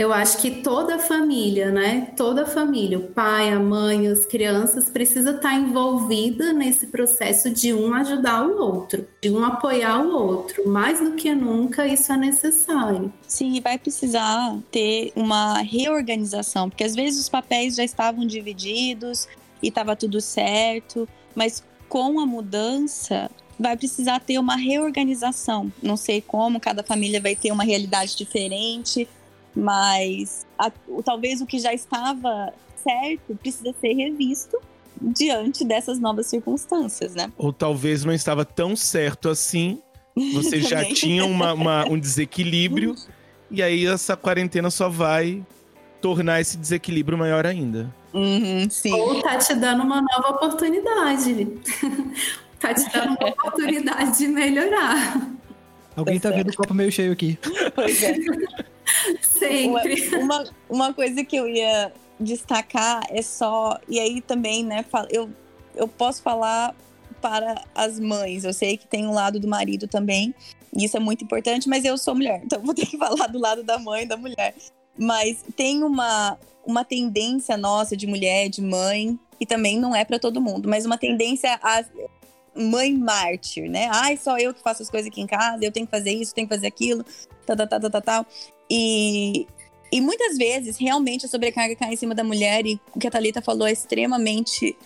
[0.00, 2.14] Eu acho que toda a família, né?
[2.16, 7.74] Toda a família, o pai, a mãe, as crianças, precisa estar envolvida nesse processo de
[7.74, 10.66] um ajudar o outro, de um apoiar o outro.
[10.66, 13.12] Mais do que nunca, isso é necessário.
[13.28, 19.28] Sim, vai precisar ter uma reorganização, porque às vezes os papéis já estavam divididos
[19.62, 25.70] e estava tudo certo, mas com a mudança vai precisar ter uma reorganização.
[25.82, 29.06] Não sei como, cada família vai ter uma realidade diferente
[29.54, 30.70] mas a,
[31.04, 34.58] talvez o que já estava certo precisa ser revisto
[35.00, 37.32] diante dessas novas circunstâncias, né?
[37.36, 39.80] Ou talvez não estava tão certo assim,
[40.32, 42.94] você já tinha uma, uma, um desequilíbrio,
[43.50, 45.44] e aí essa quarentena só vai
[46.00, 47.92] tornar esse desequilíbrio maior ainda.
[48.12, 48.92] Uhum, sim.
[48.92, 51.46] Ou tá te dando uma nova oportunidade.
[52.58, 55.30] tá te dando uma oportunidade de melhorar.
[55.94, 57.38] Alguém tá, tá vendo o copo meio cheio aqui.
[57.74, 58.14] Pois é.
[59.20, 60.16] Sempre.
[60.16, 63.78] Uma, uma coisa que eu ia destacar é só.
[63.88, 64.84] E aí também, né?
[65.10, 65.30] Eu,
[65.74, 66.74] eu posso falar
[67.20, 68.44] para as mães.
[68.44, 70.34] Eu sei que tem um lado do marido também.
[70.76, 73.38] E isso é muito importante, mas eu sou mulher, então vou ter que falar do
[73.38, 74.54] lado da mãe da mulher.
[74.96, 80.18] Mas tem uma, uma tendência nossa de mulher, de mãe, e também não é para
[80.18, 81.84] todo mundo, mas uma tendência a
[82.54, 83.88] mãe mártir, né?
[83.92, 86.34] Ai, só eu que faço as coisas aqui em casa, eu tenho que fazer isso,
[86.34, 87.04] tenho que fazer aquilo,
[87.46, 88.26] tal, tal, tal, tal, tal.
[88.70, 89.46] E,
[89.92, 93.10] e muitas vezes, realmente, a sobrecarga cai em cima da mulher, e o que a
[93.10, 94.76] Thalita falou é extremamente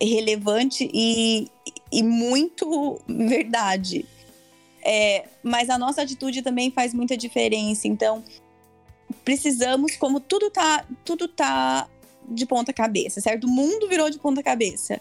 [0.00, 1.48] relevante e,
[1.90, 4.04] e muito verdade.
[4.82, 7.88] É, mas a nossa atitude também faz muita diferença.
[7.88, 8.22] Então,
[9.24, 11.88] precisamos, como tudo tá, tudo tá
[12.28, 13.44] de ponta cabeça, certo?
[13.44, 15.00] O mundo virou de ponta cabeça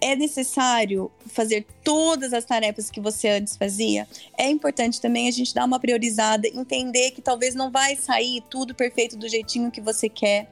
[0.00, 4.06] é necessário fazer todas as tarefas que você antes fazia,
[4.36, 8.74] é importante também a gente dar uma priorizada, entender que talvez não vai sair tudo
[8.74, 10.50] perfeito do jeitinho que você quer,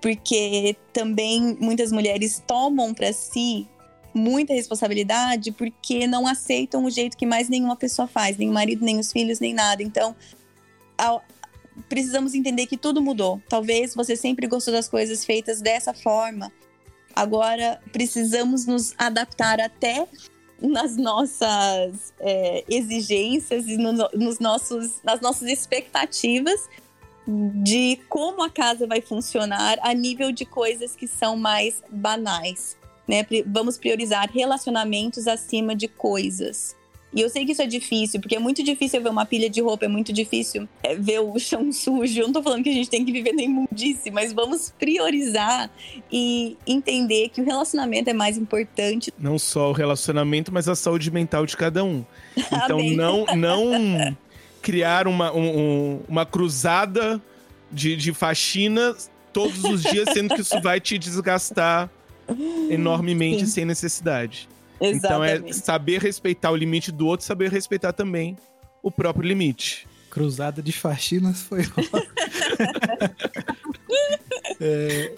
[0.00, 3.66] porque também muitas mulheres tomam para si
[4.14, 8.84] muita responsabilidade porque não aceitam o jeito que mais nenhuma pessoa faz, nem o marido,
[8.84, 9.82] nem os filhos, nem nada.
[9.82, 10.16] Então,
[10.96, 11.22] ao,
[11.88, 13.40] precisamos entender que tudo mudou.
[13.48, 16.52] Talvez você sempre gostou das coisas feitas dessa forma,
[17.18, 20.06] Agora precisamos nos adaptar até
[20.62, 26.68] nas nossas é, exigências e no, nos nossos, nas nossas expectativas
[27.26, 32.76] de como a casa vai funcionar a nível de coisas que são mais banais.
[33.08, 33.26] Né?
[33.48, 36.76] Vamos priorizar relacionamentos acima de coisas.
[37.12, 39.60] E eu sei que isso é difícil, porque é muito difícil ver uma pilha de
[39.62, 42.20] roupa, é muito difícil é, ver o chão sujo.
[42.20, 45.70] Eu não tô falando que a gente tem que viver na imundice, mas vamos priorizar
[46.12, 49.12] e entender que o relacionamento é mais importante.
[49.18, 52.04] Não só o relacionamento, mas a saúde mental de cada um.
[52.68, 54.16] Então não, não
[54.60, 57.22] criar uma, um, uma cruzada
[57.70, 58.94] de, de faxina
[59.32, 61.90] todos os dias, sendo que isso vai te desgastar
[62.70, 63.52] enormemente Sim.
[63.52, 64.48] sem necessidade.
[64.80, 65.36] Exatamente.
[65.36, 68.36] Então é saber respeitar o limite do outro, saber respeitar também
[68.82, 69.86] o próprio limite.
[70.10, 71.60] Cruzada de faxinas foi
[74.60, 75.12] é,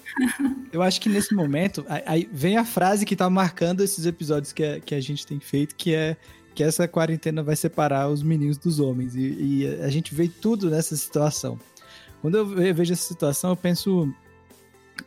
[0.73, 4.64] eu acho que nesse momento aí vem a frase que tá marcando esses episódios que
[4.64, 6.16] a, que a gente tem feito, que é
[6.55, 9.14] que essa quarentena vai separar os meninos dos homens.
[9.14, 11.59] E, e a gente vê tudo nessa situação.
[12.20, 14.12] Quando eu vejo essa situação, eu penso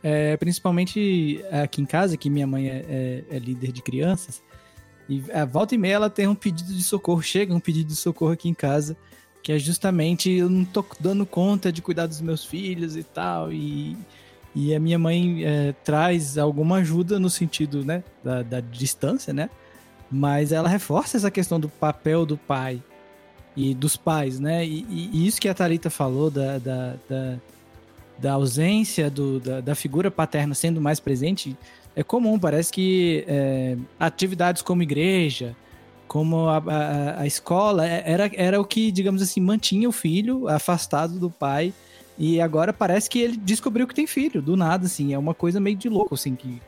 [0.02, 4.42] é, principalmente aqui em casa, que minha mãe é, é, é líder de crianças,
[5.08, 7.96] e a volta e meia ela tem um pedido de socorro, chega um pedido de
[7.96, 8.96] socorro aqui em casa,
[9.42, 13.52] que é justamente eu não tô dando conta de cuidar dos meus filhos e tal,
[13.52, 13.96] e,
[14.54, 19.50] e a minha mãe é, traz alguma ajuda no sentido, né, da, da, distância, né,
[20.10, 22.82] mas ela reforça essa questão do papel do pai
[23.54, 27.36] e dos pais, né, e, e isso que a Tarita falou da, da, da,
[28.16, 31.54] da ausência do, da, da figura paterna sendo mais presente,
[31.96, 35.56] é comum, parece que é, atividades como igreja,
[36.08, 40.48] como a, a, a, escola, é, era, era o que, digamos assim, mantinha o filho
[40.48, 41.72] afastado do pai.
[42.16, 45.12] E agora parece que ele descobriu que tem filho, do nada, assim.
[45.12, 46.60] É uma coisa meio de louco, assim, que.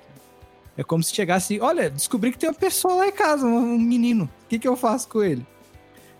[0.76, 4.24] É como se chegasse, olha, descobri que tem uma pessoa lá em casa, um menino.
[4.44, 5.46] O que, que eu faço com ele?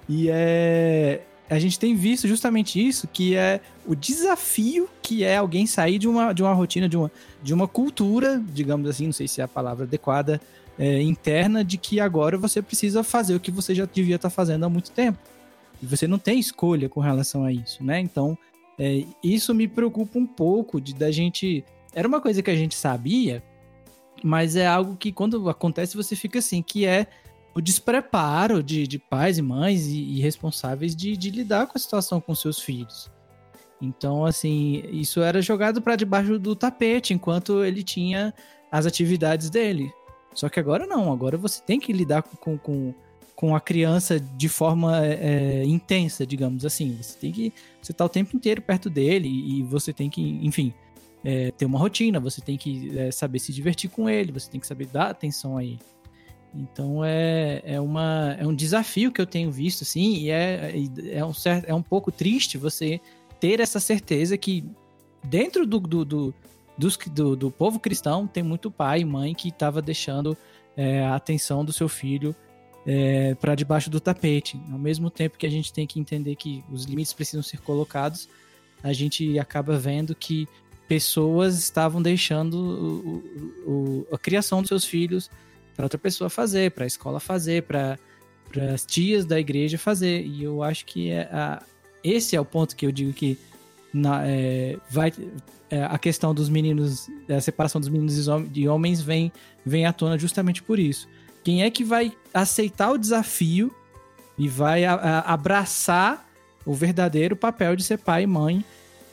[0.08, 5.66] E é a gente tem visto justamente isso, que é o desafio que é alguém
[5.66, 7.10] sair de uma, de uma rotina, de uma,
[7.42, 10.40] de uma cultura, digamos assim, não sei se é a palavra adequada,
[10.78, 14.64] é, interna, de que agora você precisa fazer o que você já devia estar fazendo
[14.64, 15.18] há muito tempo.
[15.80, 18.00] E você não tem escolha com relação a isso, né?
[18.00, 18.36] Então,
[18.78, 21.64] é, isso me preocupa um pouco de da gente.
[21.94, 23.42] Era uma coisa que a gente sabia,
[24.22, 27.06] mas é algo que quando acontece você fica assim, que é
[27.56, 31.80] o despreparo de, de pais e mães e, e responsáveis de, de, lidar com a
[31.80, 33.10] situação com seus filhos.
[33.80, 38.34] Então, assim, isso era jogado para debaixo do tapete enquanto ele tinha
[38.70, 39.90] as atividades dele.
[40.34, 42.94] Só que agora não, agora você tem que lidar com, com,
[43.34, 46.98] com a criança de forma é, intensa, digamos assim.
[47.00, 47.54] Você tem que.
[47.80, 50.74] Você tá o tempo inteiro perto dele e você tem que, enfim,
[51.24, 54.60] é, ter uma rotina, você tem que é, saber se divertir com ele, você tem
[54.60, 55.80] que saber dar atenção a ele.
[56.54, 60.72] Então é, é, uma, é um desafio que eu tenho visto, assim, e é,
[61.10, 63.00] é, um, certo, é um pouco triste você
[63.38, 64.64] ter essa certeza que
[65.22, 66.34] dentro do, do, do,
[66.78, 70.36] dos, do, do povo cristão tem muito pai e mãe que estava deixando
[70.76, 72.34] é, a atenção do seu filho
[72.86, 74.60] é, para debaixo do tapete.
[74.70, 78.28] Ao mesmo tempo que a gente tem que entender que os limites precisam ser colocados,
[78.82, 80.48] a gente acaba vendo que
[80.86, 85.28] pessoas estavam deixando o, o, a criação dos seus filhos
[85.76, 87.98] para outra pessoa fazer, para a escola fazer, para
[88.74, 90.24] as tias da igreja fazer.
[90.24, 91.62] E eu acho que é a,
[92.02, 93.38] esse é o ponto que eu digo que
[93.92, 95.12] na, é, vai,
[95.70, 99.30] é, a questão dos meninos, a separação dos meninos e homens vem,
[99.64, 101.06] vem à tona justamente por isso.
[101.44, 103.74] Quem é que vai aceitar o desafio
[104.38, 106.26] e vai a, a, abraçar
[106.64, 108.64] o verdadeiro papel de ser pai e mãe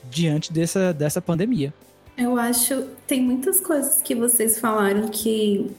[0.10, 1.74] diante dessa, dessa pandemia?
[2.18, 5.72] Eu acho tem muitas coisas que vocês falaram que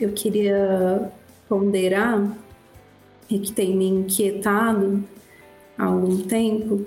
[0.00, 1.12] eu queria
[1.48, 2.36] ponderar
[3.28, 5.04] e que tem me inquietado
[5.76, 6.86] há algum tempo.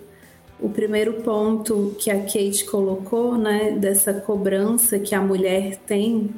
[0.59, 6.33] O primeiro ponto que a Kate colocou, né, dessa cobrança que a mulher tem,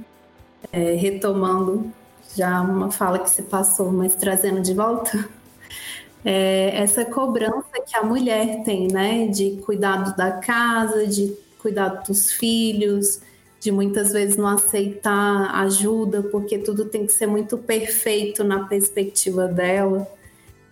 [0.72, 1.92] é, retomando
[2.36, 5.30] já uma fala que se passou, mas trazendo de volta,
[6.26, 12.32] é essa cobrança que a mulher tem, né, de cuidado da casa, de cuidado dos
[12.32, 13.22] filhos,
[13.66, 19.48] de muitas vezes não aceitar ajuda porque tudo tem que ser muito perfeito na perspectiva
[19.48, 20.08] dela.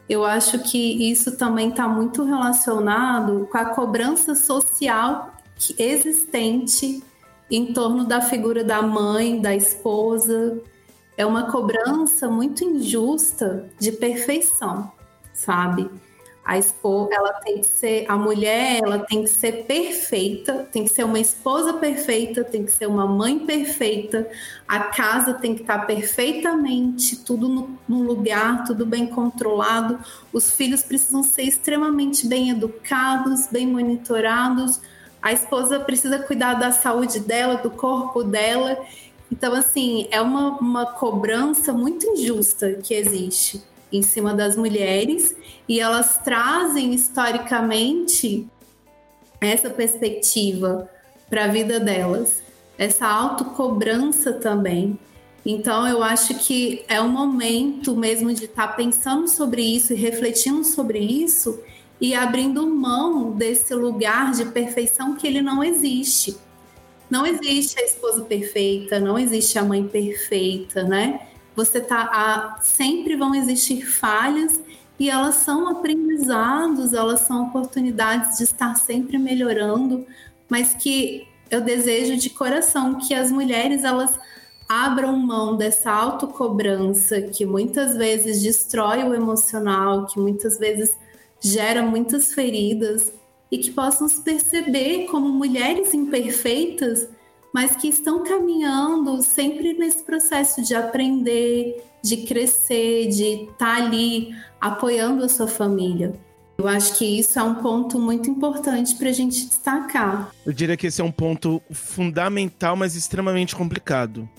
[0.07, 5.33] Eu acho que isso também está muito relacionado com a cobrança social
[5.79, 7.03] existente
[7.49, 10.61] em torno da figura da mãe, da esposa.
[11.17, 14.91] É uma cobrança muito injusta de perfeição,
[15.33, 15.89] sabe?
[16.45, 20.89] A esposa, ela tem que ser, a mulher, ela tem que ser perfeita, tem que
[20.89, 24.29] ser uma esposa perfeita, tem que ser uma mãe perfeita,
[24.67, 29.97] a casa tem que estar perfeitamente, tudo no, no lugar, tudo bem controlado.
[30.33, 34.81] Os filhos precisam ser extremamente bem educados, bem monitorados.
[35.21, 38.77] A esposa precisa cuidar da saúde dela, do corpo dela.
[39.31, 43.63] Então, assim, é uma, uma cobrança muito injusta que existe
[43.93, 45.35] em cima das mulheres
[45.69, 48.47] e elas trazem historicamente
[49.39, 50.89] essa perspectiva
[51.29, 52.41] para a vida delas,
[52.77, 54.97] essa autocobrança também.
[55.45, 59.95] Então, eu acho que é o momento mesmo de estar tá pensando sobre isso e
[59.95, 61.59] refletindo sobre isso
[61.99, 66.35] e abrindo mão desse lugar de perfeição que ele não existe.
[67.09, 71.27] Não existe a esposa perfeita, não existe a mãe perfeita, né?
[71.55, 74.59] Você tá a, sempre vão existir falhas
[74.99, 80.05] e elas são aprendizados, elas são oportunidades de estar sempre melhorando,
[80.49, 84.17] mas que eu desejo de coração que as mulheres elas
[84.67, 90.97] abram mão dessa autocobrança que muitas vezes destrói o emocional, que muitas vezes
[91.39, 93.11] gera muitas feridas
[93.51, 97.07] e que possam se perceber como mulheres imperfeitas,
[97.53, 104.35] mas que estão caminhando sempre nesse processo de aprender, de crescer, de estar tá ali
[104.59, 106.13] apoiando a sua família.
[106.57, 110.31] Eu acho que isso é um ponto muito importante para a gente destacar.
[110.45, 114.29] Eu diria que esse é um ponto fundamental, mas extremamente complicado.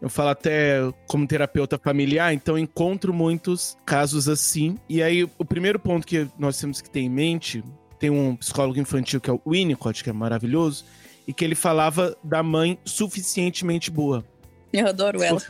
[0.00, 4.78] Eu falo até como terapeuta familiar, então encontro muitos casos assim.
[4.88, 7.62] E aí, o primeiro ponto que nós temos que ter em mente,
[7.98, 10.86] tem um psicólogo infantil que é o Winnicott, que é maravilhoso,
[11.30, 14.24] e que ele falava da mãe suficientemente boa.
[14.72, 15.40] Eu adoro ela.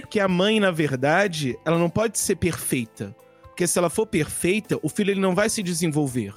[0.00, 3.14] Porque a mãe, na verdade, ela não pode ser perfeita.
[3.44, 6.34] Porque se ela for perfeita, o filho ele não vai se desenvolver.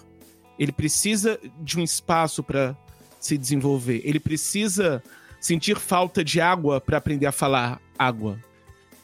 [0.60, 2.78] Ele precisa de um espaço para
[3.20, 4.02] se desenvolver.
[4.04, 5.02] Ele precisa
[5.42, 8.40] sentir falta de água para aprender a falar água.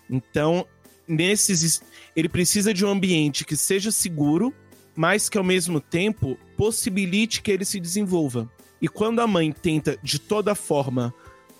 [0.07, 0.63] Então,
[1.07, 1.81] nesses
[2.15, 4.53] ele precisa de um ambiente que seja seguro,
[4.95, 8.47] mas que ao mesmo tempo possibilite que ele se desenvolva.
[8.81, 11.13] E quando a mãe tenta de toda forma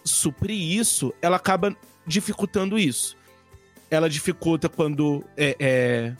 [0.03, 3.15] suprir isso, ela acaba dificultando isso.
[3.89, 6.15] Ela dificulta quando é, é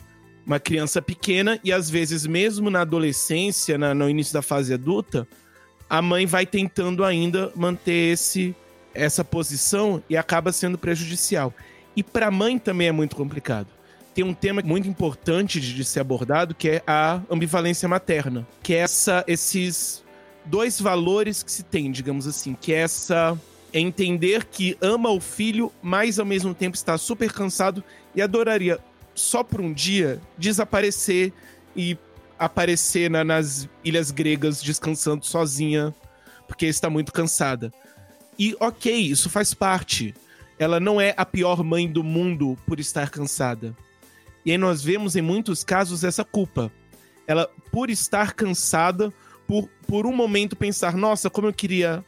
[0.46, 5.26] uma criança pequena e às vezes mesmo na adolescência, na, no início da fase adulta,
[5.88, 8.54] a mãe vai tentando ainda manter esse
[8.94, 11.54] essa posição e acaba sendo prejudicial.
[11.96, 13.68] E para a mãe também é muito complicado.
[14.14, 18.74] Tem um tema muito importante de, de ser abordado que é a ambivalência materna, que
[18.74, 20.04] é essa, esses
[20.44, 23.38] dois valores que se tem, digamos assim, que é essa
[23.72, 27.82] é entender que ama o filho, mas ao mesmo tempo está super cansado
[28.14, 28.78] e adoraria
[29.14, 31.32] só por um dia desaparecer
[31.74, 31.96] e
[32.38, 35.94] aparecer na, nas ilhas gregas descansando sozinha,
[36.46, 37.72] porque está muito cansada.
[38.38, 40.14] E ok, isso faz parte.
[40.58, 43.74] Ela não é a pior mãe do mundo por estar cansada.
[44.44, 46.70] E aí nós vemos em muitos casos essa culpa.
[47.26, 49.12] Ela, por estar cansada,
[49.46, 52.04] por, por um momento pensar, nossa, como eu queria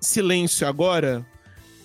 [0.00, 1.26] silêncio agora,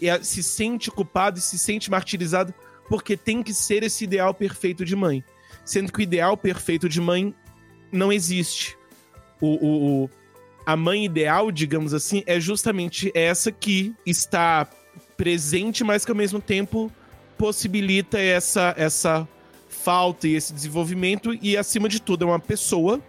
[0.02, 2.54] e se sente culpada e se sente martirizada
[2.89, 5.24] porque tem que ser esse ideal perfeito de mãe.
[5.64, 7.34] Sendo que o ideal perfeito de mãe
[7.91, 8.78] não existe.
[9.41, 10.10] O, o, o,
[10.66, 14.70] a mãe ideal, digamos assim, é justamente essa que está
[15.18, 16.91] presente, mas que ao mesmo tempo
[17.38, 19.28] possibilita essa, essa
[19.68, 21.34] falta e esse desenvolvimento.
[21.41, 23.02] E acima de tudo, é uma pessoa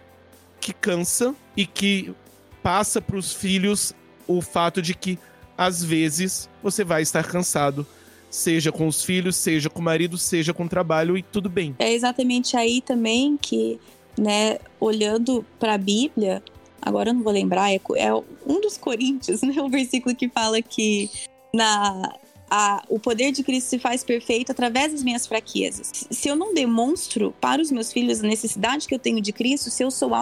[0.67, 2.13] que cansa e que
[2.61, 3.95] passa para os filhos
[4.27, 5.17] o fato de que
[5.57, 7.87] às vezes você vai estar cansado
[8.29, 11.73] seja com os filhos, seja com o marido, seja com o trabalho e tudo bem.
[11.79, 13.79] É exatamente aí também que,
[14.19, 16.43] né, olhando para a Bíblia,
[16.81, 20.61] agora eu não vou lembrar, é, é, um dos Coríntios, né, o versículo que fala
[20.61, 21.09] que
[21.53, 22.13] na
[22.49, 26.05] a, o poder de Cristo se faz perfeito através das minhas fraquezas.
[26.09, 29.69] Se eu não demonstro para os meus filhos a necessidade que eu tenho de Cristo,
[29.69, 30.13] se eu sou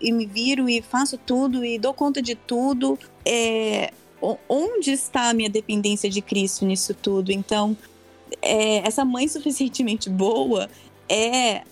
[0.00, 3.92] e me viro e faço tudo e dou conta de tudo, é,
[4.48, 7.32] onde está a minha dependência de Cristo nisso tudo?
[7.32, 7.76] Então,
[8.40, 10.68] é, essa mãe suficientemente boa
[11.08, 11.62] é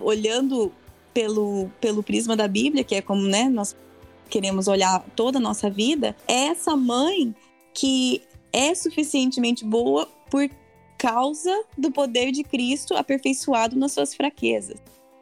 [0.00, 0.72] olhando
[1.12, 3.74] pelo, pelo prisma da Bíblia, que é como né, nós
[4.30, 7.34] queremos olhar toda a nossa vida, é essa mãe
[7.74, 10.48] que é suficientemente boa por
[10.96, 14.78] causa do poder de Cristo aperfeiçoado nas suas fraquezas.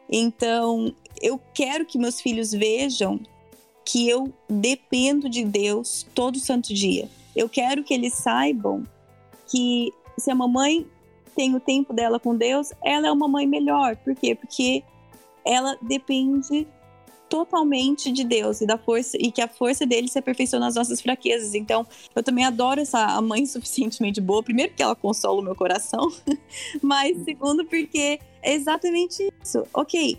[0.09, 3.19] Então, eu quero que meus filhos vejam
[3.85, 7.09] que eu dependo de Deus todo santo dia.
[7.35, 8.83] Eu quero que eles saibam
[9.49, 10.85] que se a mamãe
[11.35, 13.95] tem o tempo dela com Deus, ela é uma mãe melhor.
[13.97, 14.35] Por quê?
[14.35, 14.83] Porque
[15.45, 16.67] ela depende
[17.29, 21.01] totalmente de Deus e da força e que a força dele se aperfeiçoa nas nossas
[21.01, 21.53] fraquezas.
[21.53, 26.11] Então, eu também adoro essa mãe suficientemente boa, primeiro porque ela consola o meu coração,
[26.81, 29.63] mas segundo porque é exatamente isso.
[29.73, 30.17] OK,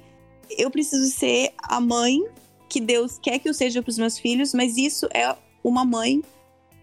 [0.57, 2.25] eu preciso ser a mãe
[2.69, 5.35] que Deus quer que eu seja para os meus filhos, mas isso é
[5.65, 6.23] uma mãe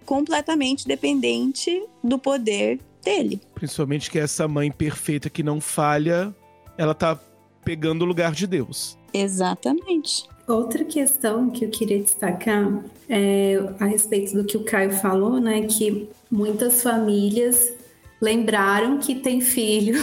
[0.06, 3.42] completamente dependente do poder dele.
[3.54, 6.34] Principalmente que essa mãe perfeita que não falha,
[6.78, 7.20] ela tá
[7.64, 8.98] pegando o lugar de Deus.
[9.14, 10.28] Exatamente.
[10.48, 15.64] Outra questão que eu queria destacar é a respeito do que o Caio falou, né?
[15.64, 17.74] Que muitas famílias
[18.22, 19.96] lembraram que tem filho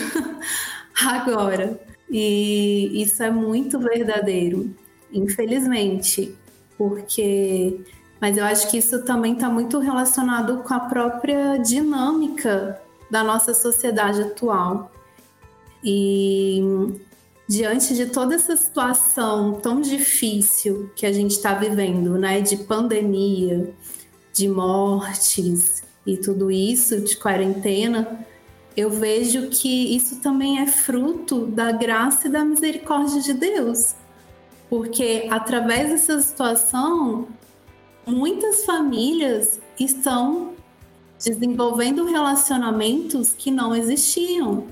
[1.07, 1.81] agora.
[2.15, 4.71] E isso é muito verdadeiro,
[5.11, 6.37] infelizmente,
[6.77, 7.81] porque.
[8.21, 12.79] Mas eu acho que isso também está muito relacionado com a própria dinâmica
[13.11, 14.93] da nossa sociedade atual.
[15.83, 16.63] E
[17.49, 23.73] diante de toda essa situação tão difícil que a gente está vivendo, né, de pandemia,
[24.33, 28.25] de mortes e tudo isso, de quarentena,
[28.77, 33.95] eu vejo que isso também é fruto da graça e da misericórdia de Deus.
[34.69, 37.29] Porque através dessa situação,
[38.07, 40.53] muitas famílias estão
[41.23, 44.67] desenvolvendo relacionamentos que não existiam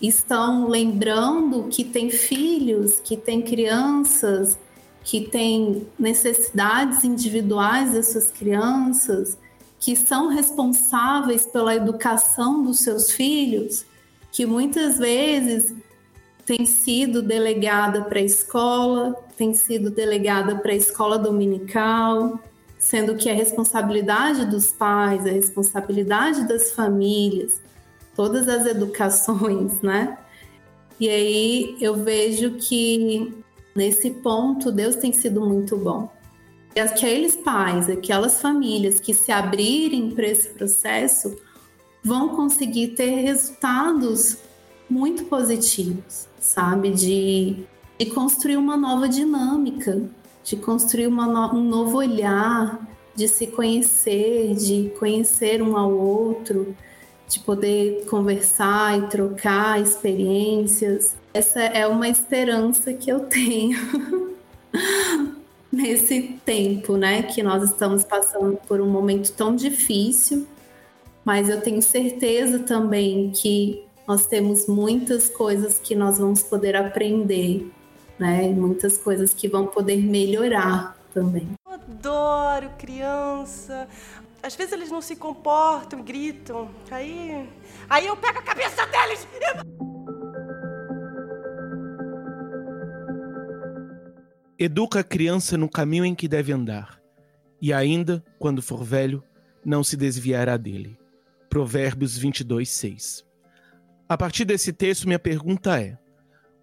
[0.00, 4.58] estão lembrando que tem filhos, que tem crianças,
[5.02, 9.36] que têm necessidades individuais dessas crianças,
[9.80, 13.84] que são responsáveis pela educação dos seus filhos,
[14.32, 15.74] que muitas vezes
[16.44, 22.40] tem sido delegada para a escola, tem sido delegada para a escola dominical,
[22.78, 27.60] sendo que a responsabilidade dos pais, a responsabilidade das famílias,
[28.16, 30.16] todas as educações, né?
[30.98, 36.10] E aí eu vejo que nesse ponto Deus tem sido muito bom.
[36.78, 41.36] E aqueles pais, aquelas famílias que se abrirem para esse processo
[42.04, 44.36] vão conseguir ter resultados
[44.88, 46.92] muito positivos, sabe?
[46.92, 47.64] De,
[47.98, 50.08] de construir uma nova dinâmica,
[50.44, 52.78] de construir no, um novo olhar,
[53.12, 56.76] de se conhecer, de conhecer um ao outro,
[57.28, 61.16] de poder conversar e trocar experiências.
[61.34, 64.28] Essa é uma esperança que eu tenho
[65.78, 70.46] nesse tempo, né, que nós estamos passando por um momento tão difícil,
[71.24, 77.70] mas eu tenho certeza também que nós temos muitas coisas que nós vamos poder aprender,
[78.18, 81.48] né, muitas coisas que vão poder melhorar também.
[81.64, 83.86] Eu adoro criança,
[84.42, 86.68] às vezes eles não se comportam, gritam.
[86.90, 87.48] Aí.
[87.88, 89.87] Aí eu pego a cabeça deles e.
[94.58, 97.00] Educa a criança no caminho em que deve andar,
[97.60, 99.22] e ainda, quando for velho,
[99.64, 100.98] não se desviará dele.
[101.48, 103.24] Provérbios 22, 6.
[104.08, 105.96] A partir desse texto, minha pergunta é: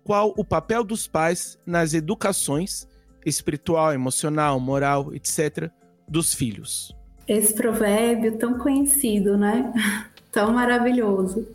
[0.04, 2.88] qual o papel dos pais nas educações
[3.26, 5.72] espiritual, emocional, moral, etc.,
[6.08, 6.96] dos filhos?
[7.28, 9.72] esse provérbio tão conhecido, né?
[10.32, 11.48] tão maravilhoso.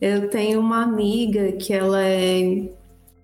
[0.00, 2.68] Eu tenho uma amiga que ela é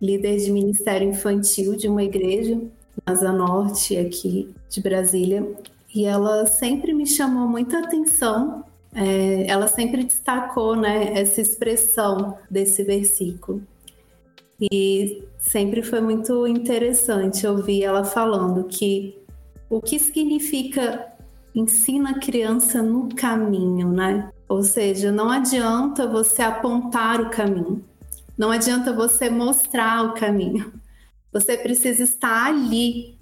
[0.03, 2.61] líder de ministério infantil de uma igreja
[3.07, 5.48] na Asa Norte aqui de Brasília
[5.94, 8.64] e ela sempre me chamou muita atenção.
[8.94, 13.62] É, ela sempre destacou, né, essa expressão desse versículo
[14.61, 19.16] e sempre foi muito interessante ouvir ela falando que
[19.70, 21.07] o que significa
[21.55, 24.30] ensina a criança no caminho, né?
[24.48, 27.82] Ou seja, não adianta você apontar o caminho,
[28.43, 30.72] não adianta você mostrar o caminho.
[31.32, 33.16] Você precisa estar ali,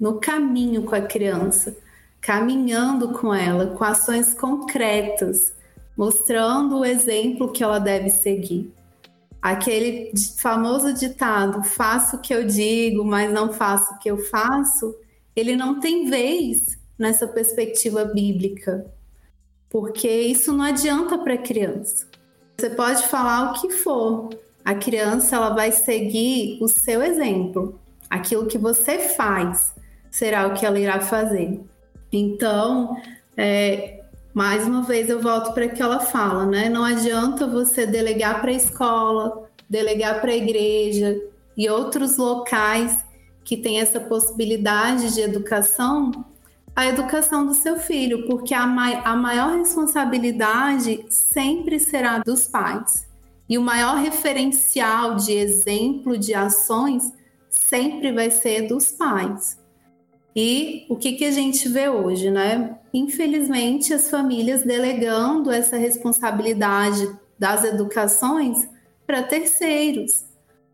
[0.00, 1.76] no caminho com a criança,
[2.22, 5.52] caminhando com ela, com ações concretas,
[5.94, 8.72] mostrando o exemplo que ela deve seguir.
[9.42, 14.96] Aquele famoso ditado: faço o que eu digo, mas não faço o que eu faço,
[15.36, 18.86] ele não tem vez nessa perspectiva bíblica,
[19.68, 22.08] porque isso não adianta para a criança.
[22.58, 24.30] Você pode falar o que for,
[24.64, 27.78] a criança ela vai seguir o seu exemplo.
[28.08, 29.74] Aquilo que você faz
[30.10, 31.60] será o que ela irá fazer.
[32.12, 32.96] Então,
[33.36, 34.02] é,
[34.34, 36.68] mais uma vez eu volto para que ela fala, né?
[36.68, 41.18] Não adianta você delegar para a escola, delegar para a igreja
[41.56, 43.04] e outros locais
[43.44, 46.12] que têm essa possibilidade de educação
[46.74, 53.06] a educação do seu filho, porque a, mai a maior responsabilidade sempre será dos pais.
[53.48, 57.12] E o maior referencial de exemplo de ações
[57.50, 59.58] sempre vai ser dos pais.
[60.34, 62.78] E o que, que a gente vê hoje, né?
[62.94, 67.06] Infelizmente, as famílias delegando essa responsabilidade
[67.38, 68.68] das educações
[69.06, 70.24] para terceiros.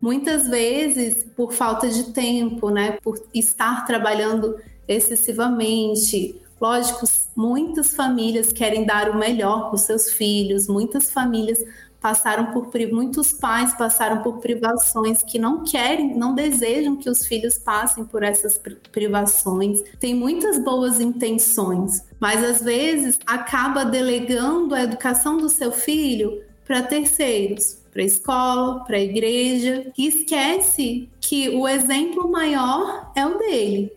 [0.01, 2.97] Muitas vezes por falta de tempo, né?
[3.03, 4.55] Por estar trabalhando
[4.87, 7.05] excessivamente Lógico,
[7.37, 11.63] muitas famílias querem dar o melhor para os seus filhos, muitas famílias
[12.01, 17.57] passaram por muitos pais passaram por privações que não querem, não desejam que os filhos
[17.57, 18.59] passem por essas
[18.91, 19.81] privações.
[19.99, 26.83] Tem muitas boas intenções, mas às vezes acaba delegando a educação do seu filho para
[26.83, 33.37] terceiros, para a escola, para a igreja, e esquece que o exemplo maior é o
[33.37, 33.91] dele.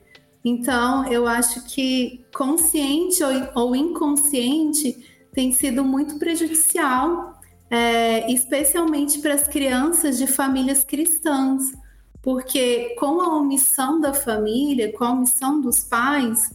[0.45, 3.23] Então, eu acho que consciente
[3.55, 7.32] ou, inconsciente tem sido muito prejudicial
[7.73, 11.73] é, especialmente para as crianças de famílias cristãs,
[12.21, 16.51] porque com a omissão da família, com a omissão dos pais,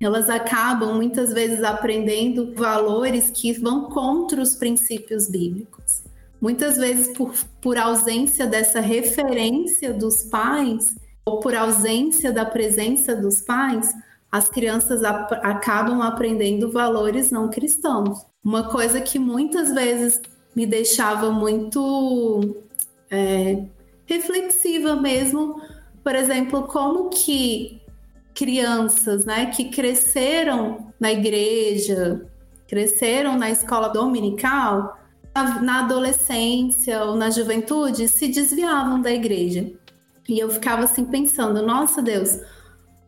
[0.00, 6.02] elas acabam muitas vezes aprendendo valores que vão contra os princípios bíblicos.
[6.40, 13.42] Muitas vezes, por, por ausência dessa referência dos pais, ou por ausência da presença dos
[13.42, 13.94] pais,
[14.30, 18.24] as crianças ap acabam aprendendo valores não cristãos.
[18.42, 20.20] Uma coisa que muitas vezes
[20.54, 22.56] me deixava muito
[23.10, 23.64] é,
[24.06, 25.60] reflexiva mesmo.
[26.02, 27.80] Por exemplo, como que
[28.34, 32.26] crianças né, que cresceram na igreja,
[32.66, 34.98] cresceram na escola dominical,
[35.62, 39.70] na adolescência ou na juventude, se desviavam da igreja.
[40.28, 42.38] E eu ficava assim pensando, nossa Deus,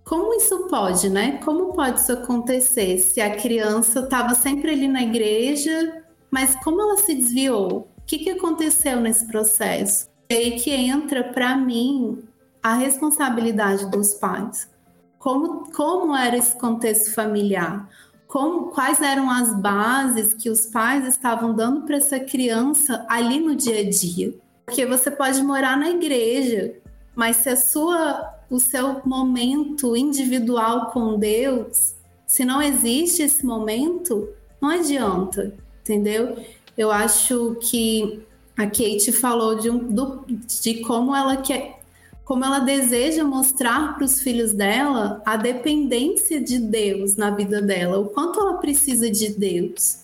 [0.05, 1.38] como isso pode, né?
[1.45, 6.03] Como pode isso acontecer se a criança estava sempre ali na igreja,
[6.35, 7.89] mas como ela se desviou?
[7.97, 10.09] O que, que aconteceu nesse processo?
[10.28, 12.24] É aí que entra, para mim,
[12.61, 14.68] a responsabilidade dos pais.
[15.16, 17.89] Como, como era esse contexto familiar?
[18.26, 23.55] Como, quais eram as bases que os pais estavam dando para essa criança ali no
[23.55, 24.35] dia a dia?
[24.66, 26.74] Porque você pode morar na igreja,
[27.14, 31.95] mas se a sua, o seu momento individual com Deus,
[32.26, 34.28] se não existe esse momento,
[34.61, 36.39] não adianta entendeu?
[36.76, 38.22] Eu acho que
[38.57, 41.80] a Kate falou de, um, do, de como ela quer,
[42.24, 47.99] como ela deseja mostrar para os filhos dela a dependência de Deus na vida dela,
[47.99, 49.99] o quanto ela precisa de Deus.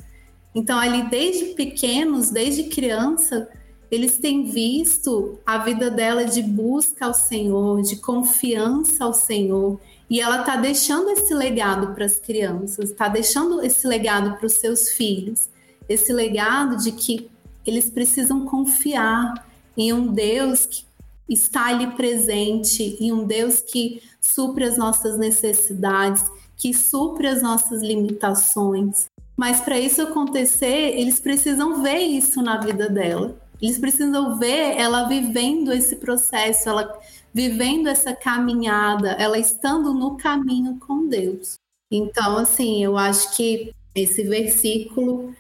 [0.55, 3.49] Então, ali desde pequenos, desde criança,
[3.91, 9.81] eles têm visto a vida dela de busca ao Senhor, de confiança ao Senhor.
[10.09, 14.55] E ela está deixando esse legado para as crianças, está deixando esse legado para os
[14.55, 15.49] seus filhos
[15.91, 17.29] esse legado de que
[17.67, 19.45] eles precisam confiar
[19.77, 20.85] em um Deus que
[21.29, 26.25] está ali presente, em um Deus que supre as nossas necessidades,
[26.57, 29.07] que supre as nossas limitações.
[29.37, 33.37] Mas para isso acontecer, eles precisam ver isso na vida dela.
[33.61, 37.01] Eles precisam ver ela vivendo esse processo, ela
[37.35, 41.55] vivendo essa caminhada, ela estando no caminho com Deus.
[41.91, 45.35] Então, assim, eu acho que esse versículo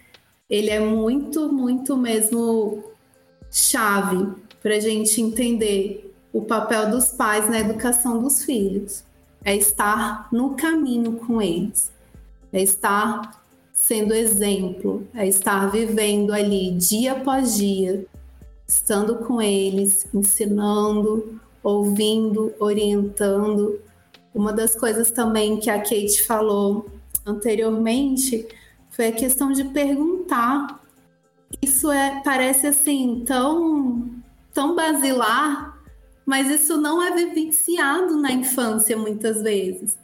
[0.51, 2.83] ele é muito, muito mesmo
[3.51, 9.05] chave para a gente entender o papel dos pais na educação dos filhos.
[9.45, 11.91] É estar no caminho com eles,
[12.53, 13.43] é estar
[13.73, 18.05] sendo exemplo, é estar vivendo ali dia após dia,
[18.69, 23.81] estando com eles, ensinando, ouvindo, orientando.
[24.35, 26.87] Uma das coisas também que a Kate falou
[27.25, 28.47] anteriormente
[29.01, 30.79] foi a questão de perguntar.
[31.63, 34.11] Isso é parece assim tão
[34.53, 35.81] tão basilar,
[36.27, 39.99] mas isso não é vivenciado na infância muitas vezes.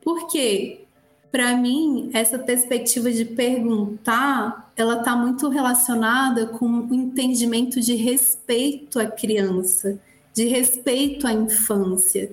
[0.00, 0.86] Por quê?
[1.30, 8.98] Para mim, essa perspectiva de perguntar, ela está muito relacionada com o entendimento de respeito
[8.98, 10.00] à criança,
[10.32, 12.30] de respeito à infância.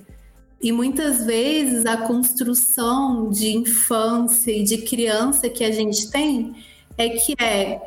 [0.60, 6.54] E muitas vezes a construção de infância e de criança que a gente tem
[6.96, 7.80] é que é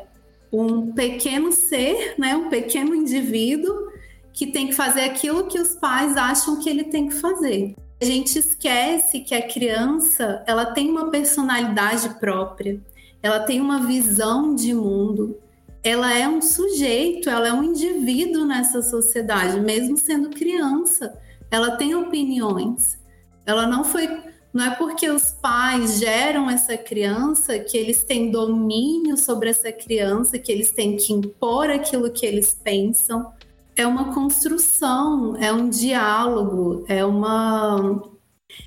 [0.52, 3.90] um pequeno ser, né, um pequeno indivíduo
[4.32, 7.74] que tem que fazer aquilo que os pais acham que ele tem que fazer.
[8.00, 12.80] A gente esquece que a criança, ela tem uma personalidade própria,
[13.22, 15.38] ela tem uma visão de mundo,
[15.82, 21.18] ela é um sujeito, ela é um indivíduo nessa sociedade, mesmo sendo criança
[21.50, 22.98] ela tem opiniões.
[23.44, 24.08] Ela não foi.
[24.52, 30.38] Não é porque os pais geram essa criança que eles têm domínio sobre essa criança,
[30.38, 33.32] que eles têm que impor aquilo que eles pensam.
[33.76, 38.02] É uma construção, é um diálogo, é uma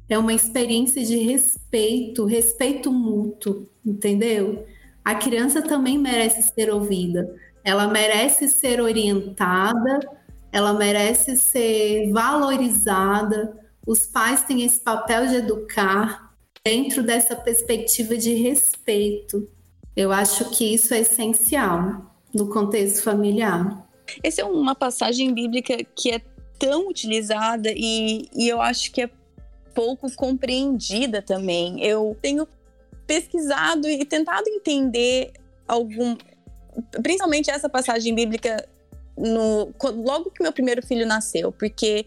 [0.10, 4.66] é uma experiência de respeito, respeito mútuo, entendeu?
[5.04, 10.00] A criança também merece ser ouvida, ela merece ser orientada,
[10.54, 13.60] ela merece ser valorizada.
[13.86, 16.32] Os pais têm esse papel de educar.
[16.66, 19.50] dentro dessa perspectiva de respeito.
[19.94, 23.86] Eu acho que isso é essencial no contexto familiar.
[24.24, 26.22] Essa é uma passagem bíblica que é
[26.58, 29.10] tão utilizada e, e eu acho que é
[29.76, 31.84] pouco compreendida também.
[31.84, 32.48] Eu tenho
[33.06, 35.34] pesquisado e tentado entender
[35.68, 36.16] algum,
[37.02, 38.66] principalmente essa passagem bíblica
[39.18, 42.06] no logo que meu primeiro filho nasceu, porque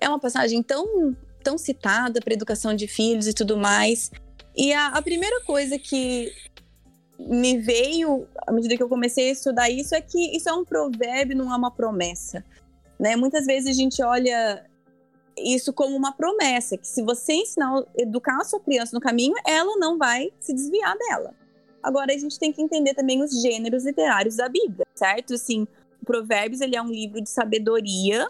[0.00, 4.10] é uma passagem tão tão citada para educação de filhos e tudo mais.
[4.56, 6.32] E a, a primeira coisa que
[7.18, 10.64] me veio à medida que eu comecei a estudar isso é que isso é um
[10.64, 12.44] provérbio, não é uma promessa.
[12.98, 13.16] Né?
[13.16, 14.64] Muitas vezes a gente olha
[15.36, 19.76] isso como uma promessa, que se você ensinar, educar a sua criança no caminho, ela
[19.78, 21.34] não vai se desviar dela.
[21.82, 25.34] Agora a gente tem que entender também os gêneros literários da Bíblia, certo?
[25.34, 25.66] Assim,
[26.04, 28.28] Provérbios ele é um livro de sabedoria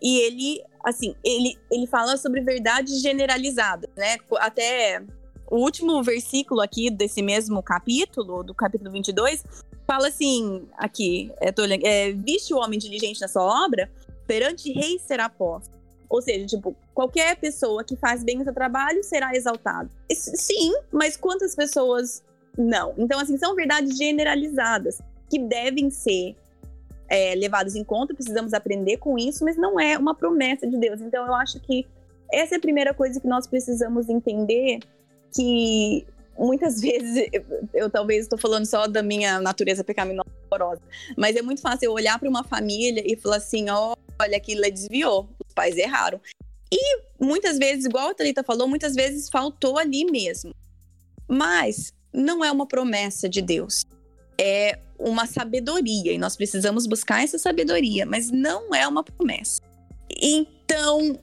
[0.00, 4.18] e ele, assim, ele, ele fala sobre verdades generalizadas, né?
[4.38, 5.02] Até
[5.50, 9.44] o último versículo aqui desse mesmo capítulo, do capítulo 22,
[9.86, 13.90] fala assim, aqui, é, tô, é, viste o homem diligente na sua obra,
[14.26, 15.76] perante reis será posto.
[16.08, 19.90] Ou seja, tipo, qualquer pessoa que faz bem o seu trabalho será exaltado.
[20.10, 22.22] Sim, mas quantas pessoas
[22.56, 22.94] não?
[22.96, 26.36] Então, assim, são verdades generalizadas que devem ser
[27.08, 31.00] é, levadas em conta, precisamos aprender com isso, mas não é uma promessa de Deus.
[31.00, 31.86] Então, eu acho que
[32.32, 34.80] essa é a primeira coisa que nós precisamos entender
[35.34, 36.06] que
[36.38, 40.26] muitas vezes eu, eu talvez estou falando só da minha natureza pecaminosa,
[41.16, 44.62] mas é muito fácil eu olhar para uma família e falar assim, oh, olha, aquilo
[44.62, 46.20] desviou, os pais erraram.
[46.72, 50.52] E muitas vezes, igual a Thalita falou, muitas vezes faltou ali mesmo.
[51.28, 53.84] Mas não é uma promessa de Deus.
[54.38, 59.60] É uma sabedoria e nós precisamos buscar essa sabedoria, mas não é uma promessa.
[60.10, 61.18] Então,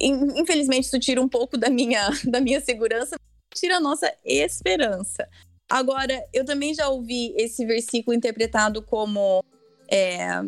[0.00, 3.16] infelizmente isso tira um pouco da minha da minha segurança,
[3.54, 5.28] tira a nossa esperança.
[5.68, 9.42] Agora, eu também já ouvi esse versículo interpretado como
[9.88, 10.42] é,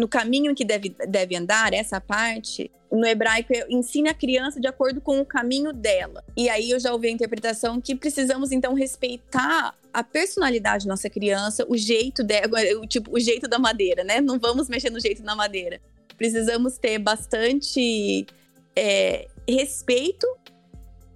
[0.00, 5.00] no caminho que deve, deve andar, essa parte, no hebraico, ensina a criança de acordo
[5.00, 6.24] com o caminho dela.
[6.34, 11.10] E aí eu já ouvi a interpretação que precisamos então respeitar a personalidade da nossa
[11.10, 14.20] criança, o jeito dela, tipo, o jeito da madeira, né?
[14.20, 15.80] Não vamos mexer no jeito da madeira.
[16.16, 18.26] Precisamos ter bastante
[18.74, 20.26] é, respeito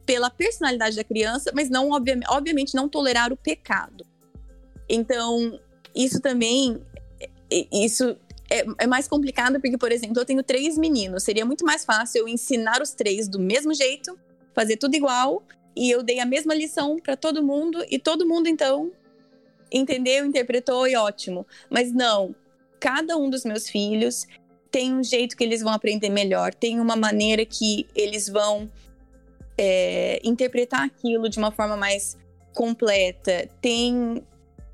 [0.05, 4.05] pela personalidade da criança, mas não obviamente, não tolerar o pecado.
[4.87, 5.59] Então,
[5.95, 6.79] isso também
[7.73, 8.17] isso
[8.55, 11.25] é, é, mais complicado porque, por exemplo, eu tenho três meninos.
[11.25, 14.19] Seria muito mais fácil eu ensinar os três do mesmo jeito,
[14.55, 15.43] fazer tudo igual,
[15.77, 18.93] e eu dei a mesma lição para todo mundo, e todo mundo, então,
[19.73, 21.45] entendeu, interpretou e ótimo.
[21.69, 22.35] Mas não,
[22.79, 24.27] cada um dos meus filhos
[24.71, 28.71] tem um jeito que eles vão aprender melhor, tem uma maneira que eles vão
[29.59, 32.17] é, interpretar aquilo de uma forma mais
[32.55, 33.49] completa.
[33.61, 34.23] Tem.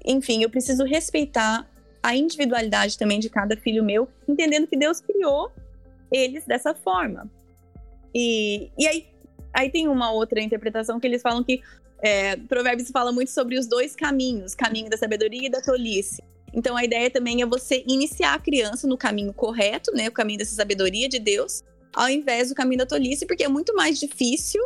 [0.05, 1.69] Enfim, eu preciso respeitar
[2.03, 5.51] a individualidade também de cada filho meu, entendendo que Deus criou
[6.11, 7.31] eles dessa forma.
[8.15, 9.07] E, e aí,
[9.53, 11.63] aí tem uma outra interpretação que eles falam que
[12.03, 16.23] é, Provérbios fala muito sobre os dois caminhos, caminho da sabedoria e da tolice.
[16.53, 20.39] Então a ideia também é você iniciar a criança no caminho correto, né, o caminho
[20.39, 24.61] dessa sabedoria de Deus, ao invés do caminho da tolice, porque é muito mais difícil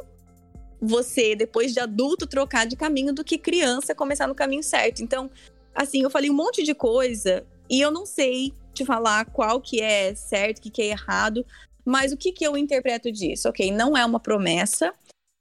[0.80, 5.02] você, depois de adulto, trocar de caminho do que criança começar no caminho certo.
[5.02, 5.30] Então,
[5.74, 9.80] assim, eu falei um monte de coisa e eu não sei te falar qual que
[9.80, 11.44] é certo, o que, que é errado,
[11.84, 13.48] mas o que, que eu interpreto disso?
[13.48, 14.92] Ok, não é uma promessa,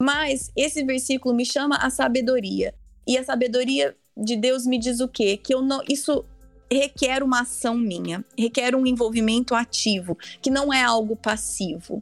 [0.02, 2.74] mas esse versículo me chama a sabedoria.
[3.08, 5.38] E a sabedoria de Deus me diz o quê?
[5.38, 5.82] Que eu não.
[5.90, 6.26] Isso
[6.72, 12.00] requer uma ação minha, requer um envolvimento ativo, que não é algo passivo.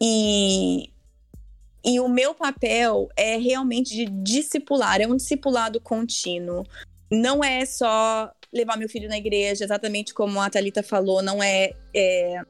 [0.00, 0.90] E,
[1.84, 6.64] e o meu papel é realmente de discipular, é um discipulado contínuo.
[7.12, 11.72] Não é só levar meu filho na igreja, exatamente como a Thalita falou, não é,
[11.94, 12.40] é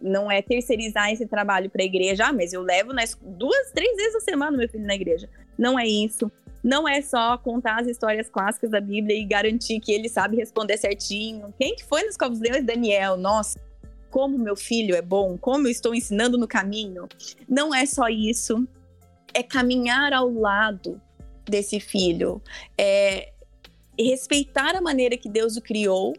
[0.00, 2.26] não é terceirizar esse trabalho para a igreja.
[2.26, 5.28] Ah, mas eu levo nas duas, três vezes a semana meu filho na igreja.
[5.58, 6.30] Não é isso
[6.62, 10.76] não é só contar as histórias clássicas da Bíblia e garantir que ele sabe responder
[10.76, 11.52] certinho.
[11.58, 12.64] Quem que foi nos Covos Leões?
[12.64, 13.16] Daniel.
[13.16, 13.60] Nossa,
[14.10, 17.08] como meu filho é bom, como eu estou ensinando no caminho.
[17.48, 18.66] Não é só isso.
[19.32, 21.00] É caminhar ao lado
[21.44, 22.42] desse filho.
[22.76, 23.32] É
[24.04, 26.14] respeitar a maneira que Deus o criou.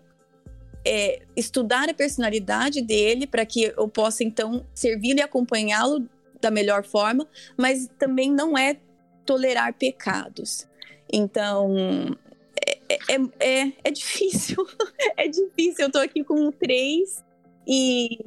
[0.85, 6.07] É estudar a personalidade dele para que eu possa então servi-lo e acompanhá-lo
[6.39, 7.27] da melhor forma,
[7.57, 8.77] mas também não é
[9.25, 10.67] tolerar pecados.
[11.11, 11.75] Então,
[12.65, 14.65] é, é, é, é difícil.
[15.17, 15.85] é difícil.
[15.85, 17.23] Eu tô aqui com três
[17.67, 18.17] e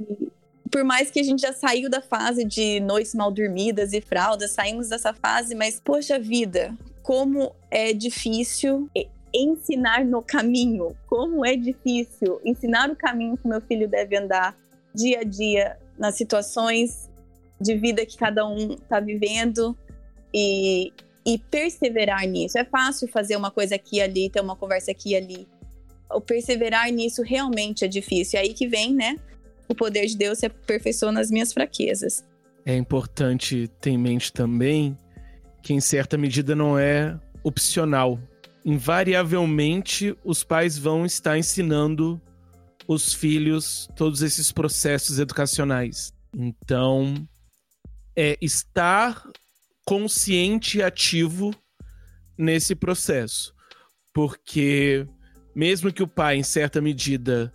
[0.70, 4.52] por mais que a gente já saiu da fase de noites mal dormidas e fraldas,
[4.52, 8.88] saímos dessa fase, mas poxa vida, como é difícil
[9.34, 14.56] ensinar no caminho, como é difícil ensinar o caminho que meu filho deve andar
[14.94, 17.10] dia a dia nas situações
[17.60, 19.76] de vida que cada um está vivendo
[20.34, 20.92] e,
[21.24, 22.58] e perseverar nisso.
[22.58, 25.48] É fácil fazer uma coisa aqui e ali, ter uma conversa aqui e ali.
[26.10, 28.38] O perseverar nisso realmente é difícil.
[28.38, 29.16] É aí que vem, né?
[29.68, 32.24] O poder de Deus se aperfeiçoa nas minhas fraquezas.
[32.66, 34.96] É importante ter em mente também
[35.62, 38.18] que, em certa medida, não é opcional.
[38.64, 42.20] Invariavelmente, os pais vão estar ensinando
[42.86, 46.12] os filhos todos esses processos educacionais.
[46.34, 47.14] Então,
[48.16, 49.22] é estar
[49.84, 51.54] consciente e ativo
[52.36, 53.54] nesse processo.
[54.14, 55.06] Porque
[55.54, 57.52] mesmo que o pai, em certa medida,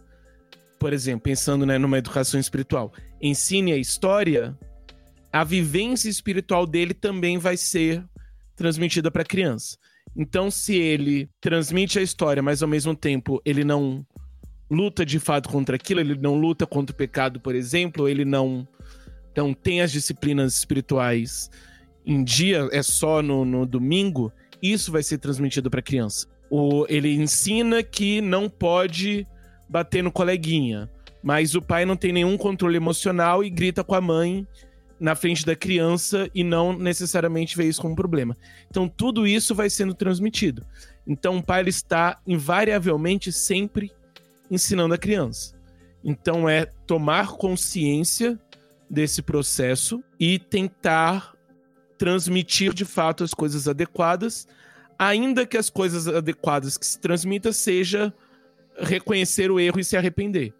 [0.79, 4.57] por exemplo, pensando né, numa educação espiritual, ensine a história,
[5.31, 8.03] a vivência espiritual dele também vai ser
[8.55, 9.77] transmitida para a criança.
[10.17, 14.03] Então, se ele transmite a história, mas ao mesmo tempo ele não
[14.69, 18.67] luta de fato contra aquilo, ele não luta contra o pecado, por exemplo, ele não,
[19.35, 21.51] não tem as disciplinas espirituais
[22.03, 26.27] em dia, é só no, no domingo, isso vai ser transmitido para a criança.
[26.49, 29.27] O, ele ensina que não pode
[29.69, 30.89] bater no coleguinha,
[31.21, 34.47] mas o pai não tem nenhum controle emocional e grita com a mãe
[34.99, 38.35] na frente da criança e não necessariamente vê isso como um problema.
[38.69, 40.65] Então tudo isso vai sendo transmitido.
[41.05, 43.91] Então o pai está invariavelmente sempre
[44.49, 45.55] ensinando a criança.
[46.03, 48.39] Então é tomar consciência
[48.89, 51.33] desse processo e tentar
[51.97, 54.47] transmitir de fato as coisas adequadas,
[54.97, 58.13] ainda que as coisas adequadas que se transmita seja
[58.79, 60.53] reconhecer o erro e se arrepender.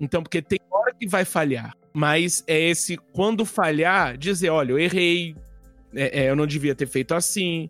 [0.00, 4.78] Então, porque tem hora que vai falhar, mas é esse quando falhar dizer, olha, eu
[4.78, 5.34] errei,
[5.92, 7.68] é, é, eu não devia ter feito assim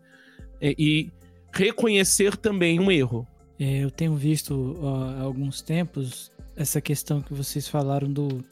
[0.60, 1.10] é, e
[1.50, 3.26] reconhecer também um erro.
[3.58, 8.44] É, eu tenho visto há alguns tempos essa questão que vocês falaram do,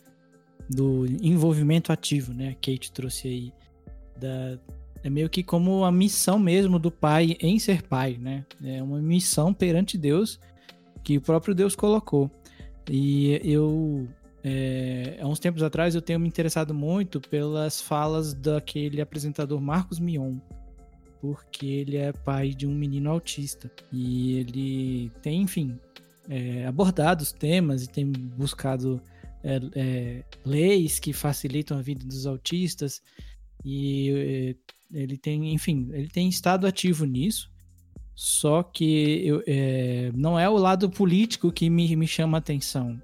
[0.67, 2.49] do envolvimento ativo, né?
[2.49, 3.53] A Kate trouxe aí.
[4.19, 4.59] Da,
[5.05, 8.47] é meio que como a missão mesmo do pai em ser pai, né?
[8.65, 10.41] É uma missão perante Deus
[11.05, 12.31] que o próprio Deus colocou.
[12.91, 14.09] E eu,
[14.49, 19.99] é, há uns tempos atrás, eu tenho me interessado muito pelas falas daquele apresentador Marcos
[19.99, 20.39] Mion
[21.21, 23.71] porque ele é pai de um menino autista.
[23.93, 25.77] E ele tem, enfim,
[26.29, 29.03] é, abordado os temas e tem buscado
[29.43, 33.03] é, é, leis que facilitam a vida dos autistas.
[33.65, 34.57] E
[34.93, 37.51] é, ele tem, enfim, ele tem estado ativo nisso.
[38.15, 43.01] Só que eu, é, não é o lado político que me, me chama a atenção.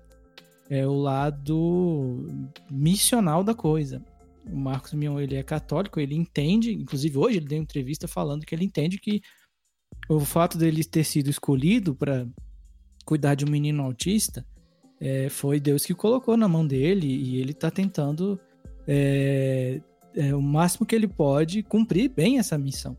[0.72, 2.26] É o lado
[2.70, 4.02] missional da coisa
[4.50, 8.44] o Marcos Mion ele é católico, ele entende, inclusive hoje ele deu uma entrevista falando
[8.44, 9.22] que ele entende que
[10.08, 12.26] o fato dele ter sido escolhido para
[13.04, 14.44] cuidar de um menino autista
[15.00, 18.40] é, foi Deus que colocou na mão dele e ele está tentando
[18.86, 19.80] é,
[20.14, 22.96] é, o máximo que ele pode cumprir bem essa missão.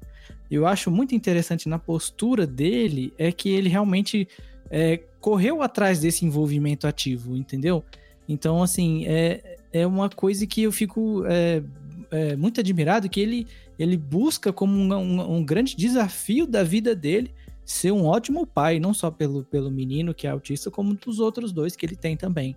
[0.49, 4.27] Eu acho muito interessante na postura dele é que ele realmente
[4.69, 7.81] é, correu atrás desse envolvimento ativo, entendeu?
[8.27, 11.63] Então, assim, é, é uma coisa que eu fico é,
[12.11, 13.47] é, muito admirado, que ele,
[13.79, 18.81] ele busca como um, um, um, grande desafio da vida dele ser um ótimo pai,
[18.81, 22.17] não só pelo, pelo menino que é autista, como dos outros dois que ele tem
[22.17, 22.53] também.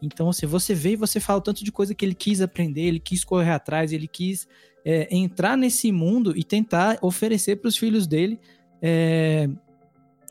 [0.00, 3.00] Então, assim, você vê e você fala tanto de coisa que ele quis aprender, ele
[3.00, 4.46] quis correr atrás, ele quis
[4.84, 8.38] é, entrar nesse mundo e tentar oferecer para os filhos dele
[8.80, 9.48] é,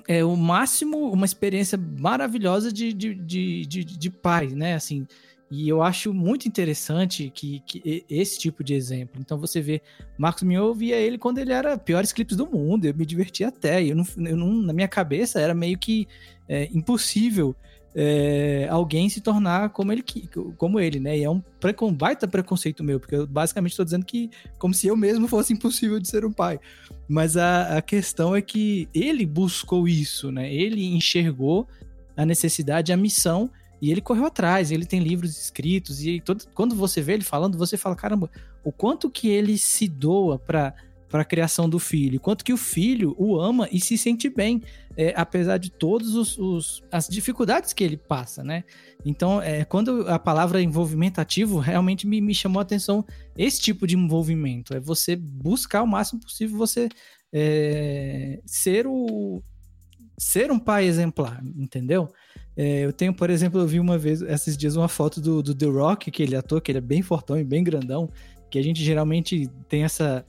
[0.07, 4.75] é o máximo, uma experiência maravilhosa de, de, de, de, de pai, né?
[4.75, 5.07] Assim,
[5.55, 9.21] e eu acho muito interessante que, que esse tipo de exemplo.
[9.21, 9.81] Então você vê,
[10.17, 13.83] Marcos Mion via ele quando ele era piores clipes do mundo, eu me divertia até.
[13.83, 16.07] Eu não, eu não, na minha cabeça era meio que
[16.49, 17.55] é, impossível
[17.95, 20.03] é, alguém se tornar como ele,
[20.57, 21.17] como ele, né?
[21.17, 21.41] E é um,
[21.81, 25.53] um baita preconceito meu, porque eu basicamente estou dizendo que como se eu mesmo fosse
[25.53, 26.59] impossível de ser um pai.
[27.07, 30.51] Mas a, a questão é que ele buscou isso, né?
[30.53, 31.67] Ele enxergou
[32.15, 33.49] a necessidade, a missão
[33.81, 37.57] e ele correu atrás, ele tem livros escritos, e todo, quando você vê ele falando,
[37.57, 38.29] você fala: caramba,
[38.63, 40.73] o quanto que ele se doa para
[41.13, 44.63] para a criação do filho, quanto que o filho o ama e se sente bem,
[44.97, 48.63] é, apesar de todas os, os, as dificuldades que ele passa, né?
[49.05, 53.05] Então, é, quando a palavra envolvimento ativo realmente me, me chamou a atenção
[53.37, 56.89] esse tipo de envolvimento, é você buscar o máximo possível você
[57.31, 59.39] é, ser o
[60.17, 62.09] ser um pai exemplar, entendeu?
[62.57, 65.53] É, eu tenho, por exemplo, eu vi uma vez, esses dias, uma foto do, do
[65.53, 68.09] The Rock, que ele é ator, que ele é bem fortão e bem grandão,
[68.53, 70.23] que a gente geralmente tem essa.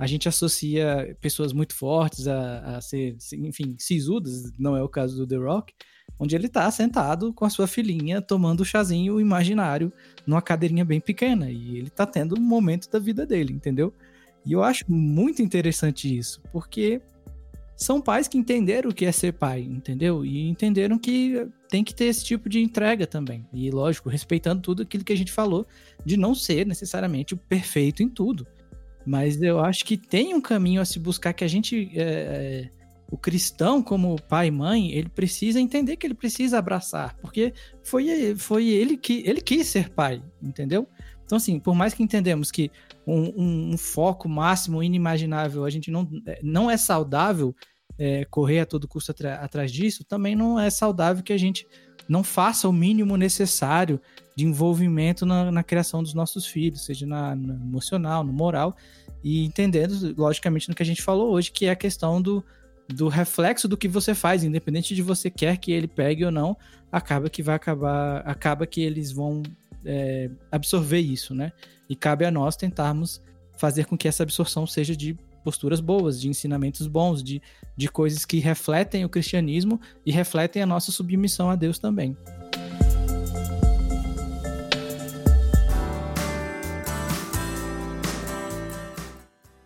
[0.00, 5.14] A gente associa pessoas muito fortes a, a ser, enfim, sisudas, não é o caso
[5.14, 5.74] do The Rock,
[6.18, 9.92] onde ele tá sentado com a sua filhinha tomando chazinho imaginário
[10.26, 11.50] numa cadeirinha bem pequena.
[11.50, 13.92] E ele tá tendo um momento da vida dele, entendeu?
[14.46, 17.02] E eu acho muito interessante isso, porque
[17.76, 20.24] são pais que entenderam o que é ser pai, entendeu?
[20.24, 23.46] E entenderam que tem que ter esse tipo de entrega também.
[23.52, 25.66] E, lógico, respeitando tudo aquilo que a gente falou,
[26.06, 28.46] de não ser necessariamente o perfeito em tudo.
[29.06, 31.90] Mas eu acho que tem um caminho a se buscar que a gente.
[31.94, 32.80] É, é
[33.10, 38.36] o cristão, como pai e mãe, ele precisa entender que ele precisa abraçar, porque foi,
[38.36, 40.86] foi ele que ele quis ser pai, entendeu?
[41.24, 42.70] Então, assim, por mais que entendemos que
[43.06, 47.54] um, um, um foco máximo, inimaginável, a gente não, é, não é saudável
[47.98, 51.66] é, correr a todo custo atrás disso, também não é saudável que a gente
[52.08, 54.00] não faça o mínimo necessário
[54.34, 58.76] de envolvimento na, na criação dos nossos filhos, seja na, no emocional, no moral,
[59.22, 62.44] e entendendo, logicamente, no que a gente falou hoje, que é a questão do,
[62.88, 66.56] do reflexo do que você faz, independente de você quer que ele pegue ou não,
[66.90, 69.42] acaba que vai acabar, acaba que eles vão
[69.84, 71.52] é, absorver isso, né?
[71.88, 73.20] E cabe a nós tentarmos
[73.56, 77.42] fazer com que essa absorção seja de posturas boas, de ensinamentos bons, de,
[77.76, 82.16] de coisas que refletem o cristianismo e refletem a nossa submissão a Deus também.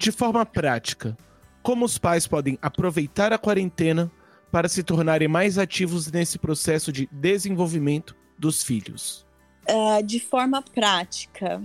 [0.04, 1.16] De forma prática,
[1.62, 4.12] como os pais podem aproveitar a quarentena
[4.52, 9.24] para se tornarem mais ativos nesse processo de desenvolvimento dos filhos?
[9.66, 11.62] Uh, de forma prática,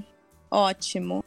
[0.50, 1.22] ótimo.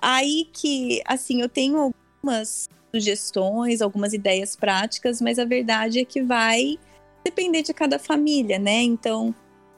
[0.00, 6.22] Aí que, assim, eu tenho algumas sugestões, algumas ideias práticas, mas a verdade é que
[6.22, 6.78] vai
[7.22, 8.80] depender de cada família, né?
[8.80, 9.34] Então,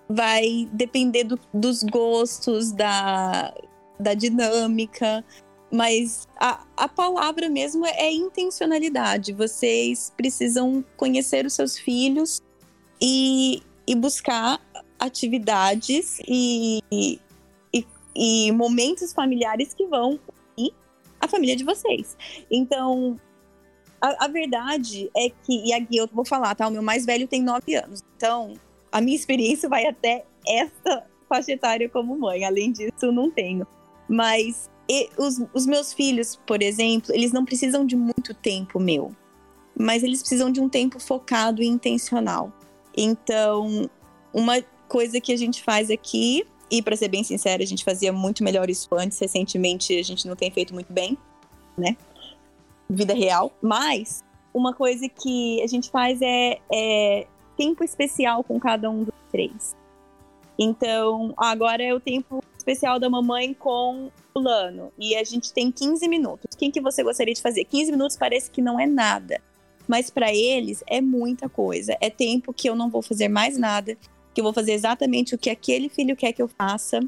[0.08, 3.52] vai depender do, dos gostos, da,
[3.98, 5.24] da dinâmica,
[5.70, 9.32] mas a, a palavra mesmo é intencionalidade.
[9.32, 12.42] Vocês precisam conhecer os seus filhos
[13.00, 14.60] e, e buscar
[14.98, 17.20] atividades e, e,
[18.16, 20.18] e momentos familiares que vão
[21.20, 22.16] a família de vocês.
[22.50, 23.18] Então,
[24.00, 26.68] a, a, verdade é que, e aqui eu vou falar, tá?
[26.68, 28.02] O meu mais velho tem nove anos.
[28.16, 28.54] Então,
[28.90, 32.44] a minha experiência vai até essa faixa etária como mãe.
[32.44, 33.66] Além disso, não tenho.
[34.08, 39.14] Mas e, os, os meus filhos, por exemplo, eles não precisam de muito tempo meu.
[39.78, 42.52] Mas eles precisam de um tempo focado e intencional.
[42.96, 43.88] Então,
[44.32, 48.12] uma coisa que a gente faz aqui e para ser bem sincera, a gente fazia
[48.12, 49.18] muito melhor isso antes.
[49.18, 51.16] Recentemente a gente não tem feito muito bem,
[51.76, 51.96] né?
[52.88, 53.52] Vida real.
[53.62, 54.22] Mas
[54.52, 57.26] uma coisa que a gente faz é, é
[57.56, 59.76] tempo especial com cada um dos três.
[60.58, 64.92] Então, agora é o tempo especial da mamãe com o Lano.
[64.98, 66.54] E a gente tem 15 minutos.
[66.56, 67.64] Quem que você gostaria de fazer?
[67.64, 69.40] 15 minutos parece que não é nada.
[69.86, 71.96] Mas para eles é muita coisa.
[72.00, 73.96] É tempo que eu não vou fazer mais nada
[74.34, 77.00] que eu vou fazer exatamente o que aquele filho quer que eu faça,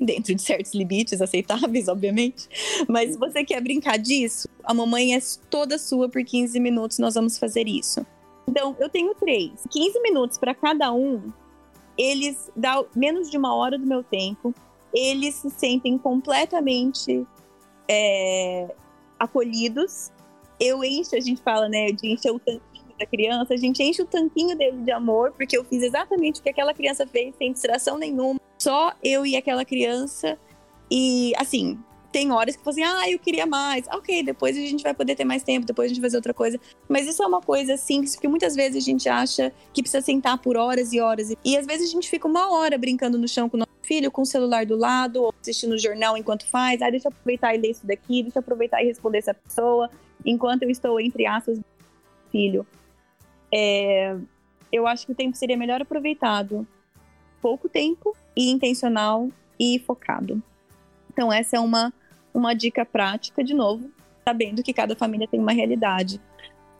[0.00, 2.48] dentro de certos limites aceitáveis, obviamente.
[2.88, 5.18] Mas se você quer brincar disso, a mamãe é
[5.50, 8.06] toda sua por 15 minutos, nós vamos fazer isso.
[8.48, 9.52] Então, eu tenho três.
[9.70, 11.30] 15 minutos para cada um,
[11.98, 14.54] eles dão menos de uma hora do meu tempo,
[14.94, 17.26] eles se sentem completamente
[17.88, 18.72] é,
[19.18, 20.12] acolhidos.
[20.60, 22.62] Eu encho, a gente fala, né, de encher o tanque
[22.98, 26.42] da criança, a gente enche o tanquinho dele de amor, porque eu fiz exatamente o
[26.44, 30.38] que aquela criança fez, sem distração nenhuma, só eu e aquela criança.
[30.88, 31.76] E assim,
[32.12, 33.88] tem horas que você assim, ah, eu queria mais.
[33.88, 36.32] Ok, depois a gente vai poder ter mais tempo, depois a gente vai fazer outra
[36.32, 36.60] coisa.
[36.88, 40.38] Mas isso é uma coisa simples, porque muitas vezes a gente acha que precisa sentar
[40.38, 41.34] por horas e horas.
[41.44, 44.10] E às vezes a gente fica uma hora brincando no chão com o nosso filho,
[44.10, 46.82] com o celular do lado, ou assistindo o jornal enquanto faz.
[46.82, 49.90] Ah, deixa eu aproveitar e ler isso daqui, deixa eu aproveitar e responder essa pessoa,
[50.24, 51.60] enquanto eu estou, entre aspas,
[52.32, 52.66] filho.
[53.52, 54.16] É,
[54.72, 56.66] eu acho que o tempo seria melhor aproveitado.
[57.40, 59.28] Pouco tempo e intencional
[59.60, 60.42] e focado.
[61.12, 61.92] Então, essa é uma,
[62.32, 63.88] uma dica prática, de novo,
[64.24, 66.20] sabendo que cada família tem uma realidade.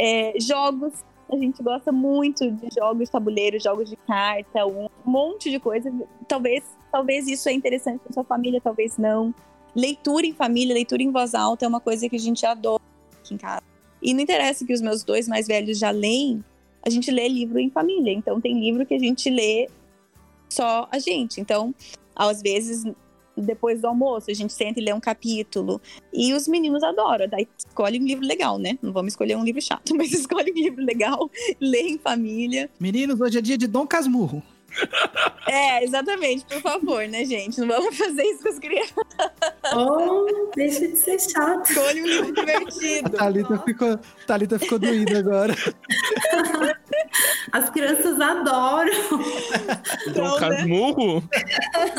[0.00, 0.92] É, jogos,
[1.30, 5.92] a gente gosta muito de jogos de tabuleiro, jogos de carta, um monte de coisa.
[6.26, 6.64] Talvez,
[6.94, 9.34] talvez isso é interessante para sua família, talvez não.
[9.74, 12.80] Leitura em família, leitura em voz alta é uma coisa que a gente adora
[13.20, 13.64] aqui em casa.
[14.00, 16.44] E não interessa que os meus dois mais velhos já leem,
[16.86, 18.12] a gente lê livro em família.
[18.12, 19.68] Então, tem livro que a gente lê
[20.48, 21.40] só a gente.
[21.40, 21.74] Então,
[22.14, 22.84] às vezes,
[23.36, 25.80] depois do almoço, a gente senta e lê um capítulo.
[26.12, 27.26] E os meninos adoram.
[27.26, 28.78] Daí escolhe um livro legal, né?
[28.80, 31.28] Não vamos escolher um livro chato, mas escolhe um livro legal,
[31.58, 32.70] lê em família.
[32.78, 34.40] Meninos, hoje é dia de Dom Casmurro.
[35.46, 37.60] É, exatamente, por favor, né, gente?
[37.60, 38.94] Não vamos fazer isso com as crianças.
[39.74, 41.70] Oh, deixa de ser chato.
[41.70, 43.08] Escolhe um livro divertido.
[43.08, 45.54] A Thalita ficou, Thalita ficou doída agora.
[47.52, 48.92] As crianças adoram.
[49.08, 50.56] Dom Então, né?
[50.56, 51.22] Casmurro?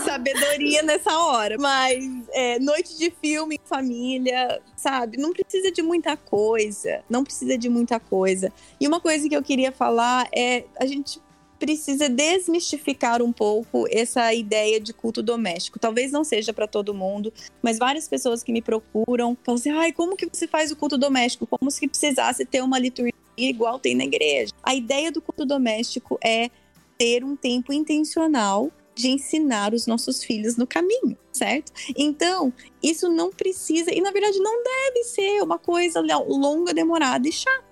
[0.03, 1.55] sabedoria nessa hora.
[1.57, 2.03] Mas
[2.33, 5.17] é, noite de filme família, sabe?
[5.17, 7.03] Não precisa de muita coisa.
[7.09, 8.51] Não precisa de muita coisa.
[8.79, 11.21] E uma coisa que eu queria falar é a gente
[11.59, 15.79] precisa desmistificar um pouco essa ideia de culto doméstico.
[15.79, 17.31] Talvez não seja para todo mundo,
[17.61, 20.97] mas várias pessoas que me procuram falam assim: ai, como que você faz o culto
[20.97, 21.47] doméstico?
[21.47, 24.53] Como se precisasse ter uma liturgia igual tem na igreja.
[24.63, 26.49] A ideia do culto doméstico é
[26.97, 31.71] ter um tempo intencional de ensinar os nossos filhos no caminho, certo?
[31.97, 37.31] Então, isso não precisa, e na verdade não deve ser uma coisa longa, demorada e
[37.31, 37.65] chata.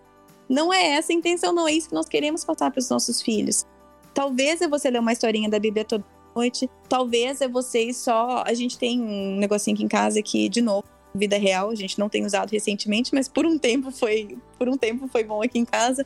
[0.49, 3.21] Não é essa a intenção, não é isso que nós queremos passar para os nossos
[3.21, 3.65] filhos.
[4.14, 6.05] Talvez é você ler uma historinha da Bíblia toda
[6.36, 8.43] noite, talvez é vocês só.
[8.45, 10.84] A gente tem um negocinho aqui em casa que, de novo,
[11.14, 14.78] vida real, a gente não tem usado recentemente, mas por um tempo foi, por um
[14.78, 16.05] tempo foi bom aqui em casa.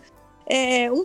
[0.50, 1.04] É, um,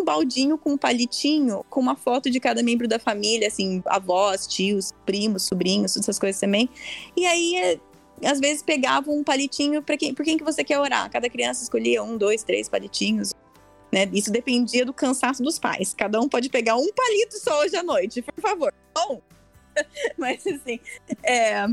[0.00, 4.46] um baldinho com um palitinho, com uma foto de cada membro da família, assim, avós,
[4.46, 6.68] tios, primos, sobrinhos, essas coisas também.
[7.16, 7.80] E aí, é,
[8.24, 11.10] às vezes pegava um palitinho para quem, por quem que você quer orar.
[11.10, 13.32] Cada criança escolhia um, dois, três palitinhos.
[13.96, 14.06] Né?
[14.12, 15.94] Isso dependia do cansaço dos pais.
[15.94, 18.74] Cada um pode pegar um palito só hoje à noite, por favor.
[18.94, 19.22] Bom,
[20.18, 20.78] mas assim,
[21.22, 21.66] é,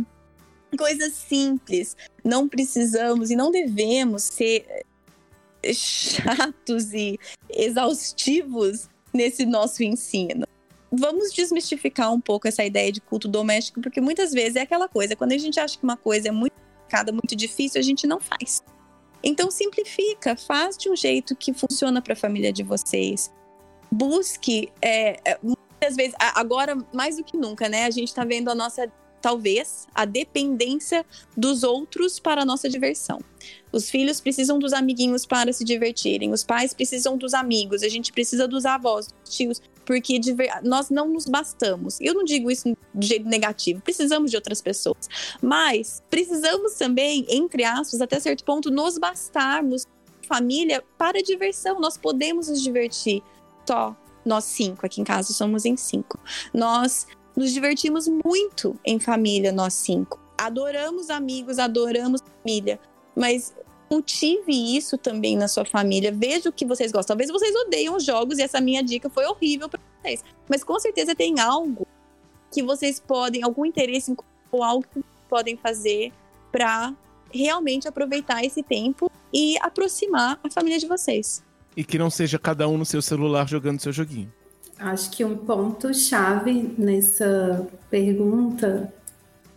[0.78, 1.98] coisas simples.
[2.24, 4.86] Não precisamos e não devemos ser
[5.74, 7.20] chatos e
[7.50, 10.48] exaustivos nesse nosso ensino.
[10.90, 15.14] Vamos desmistificar um pouco essa ideia de culto doméstico, porque muitas vezes é aquela coisa,
[15.14, 18.22] quando a gente acha que uma coisa é muito complicada, muito difícil, a gente não
[18.22, 18.62] faz.
[19.24, 23.32] Então simplifica, faz de um jeito que funciona para a família de vocês.
[23.92, 27.86] Busque, é, muitas vezes, agora mais do que nunca, né?
[27.86, 28.92] A gente está vendo a nossa
[29.24, 31.06] talvez, a dependência
[31.36, 33.20] dos outros para a nossa diversão.
[33.72, 38.12] Os filhos precisam dos amiguinhos para se divertirem, os pais precisam dos amigos, a gente
[38.12, 40.20] precisa dos avós, dos tios, porque
[40.64, 42.00] nós não nos bastamos.
[42.00, 45.10] Eu não digo isso de jeito negativo, precisamos de outras pessoas,
[45.42, 49.86] mas precisamos também, entre aspas, até certo ponto, nos bastarmos,
[50.28, 51.80] família, para diversão.
[51.80, 53.22] Nós podemos nos divertir
[53.68, 56.20] só nós cinco, aqui em casa somos em cinco.
[56.54, 60.20] Nós nos divertimos muito em família, nós cinco.
[60.38, 62.80] Adoramos amigos, adoramos família.
[63.16, 63.54] Mas
[63.94, 66.12] cultive isso também na sua família.
[66.12, 67.16] Veja o que vocês gostam.
[67.16, 70.24] Talvez vocês odeiam jogos e essa minha dica foi horrível para vocês.
[70.50, 71.86] Mas com certeza tem algo
[72.52, 74.18] que vocês podem, algum interesse em
[74.52, 76.12] ou algo que podem fazer
[76.52, 76.94] para
[77.32, 81.44] realmente aproveitar esse tempo e aproximar a família de vocês.
[81.78, 84.32] E que não seja cada um no seu celular jogando seu joguinho.
[84.80, 88.92] Acho que um ponto-chave nessa pergunta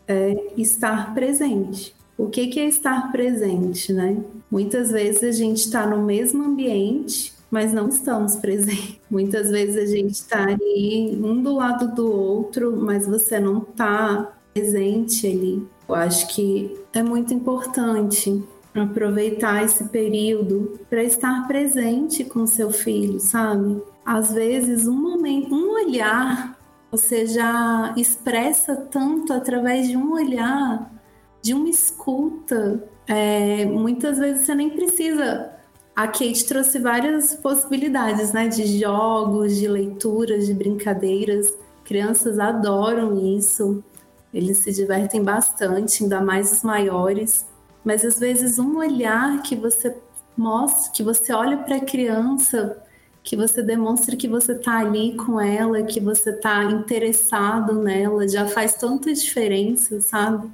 [0.07, 1.96] é estar presente.
[2.19, 4.17] O que, é estar presente, né?
[4.51, 8.99] Muitas vezes a gente está no mesmo ambiente, mas não estamos presentes.
[9.11, 14.33] Muitas vezes a gente está ali um do lado do outro, mas você não está
[14.55, 15.67] presente ali.
[15.89, 18.43] Eu acho que é muito importante
[18.75, 23.83] aproveitar esse período para estar presente com seu filho, sabe?
[24.05, 26.57] Às vezes, um momento, um olhar,
[26.91, 30.91] você já expressa tanto através de um olhar,
[31.47, 32.83] de uma escuta.
[33.07, 35.53] É, muitas vezes você nem precisa.
[35.95, 38.49] A Kate trouxe várias possibilidades, né?
[38.49, 41.55] De jogos, de leituras, de brincadeiras.
[41.85, 43.83] Crianças adoram isso.
[44.35, 47.47] Eles se divertem bastante, ainda mais os maiores.
[47.85, 49.97] Mas às vezes um olhar que você
[50.37, 52.83] mostra, que você olha para a criança
[53.23, 58.47] que você demonstre que você está ali com ela, que você está interessado nela, já
[58.47, 60.49] faz tanta diferença, sabe?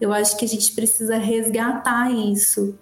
[0.00, 2.78] Eu acho que a gente precisa resgatar isso,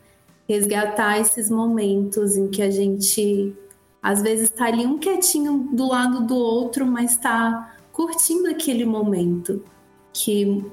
[0.48, 3.54] resgatar esses momentos em que a gente
[4.02, 9.64] às vezes está ali um quietinho do lado do outro, mas está curtindo aquele momento
[10.12, 10.64] que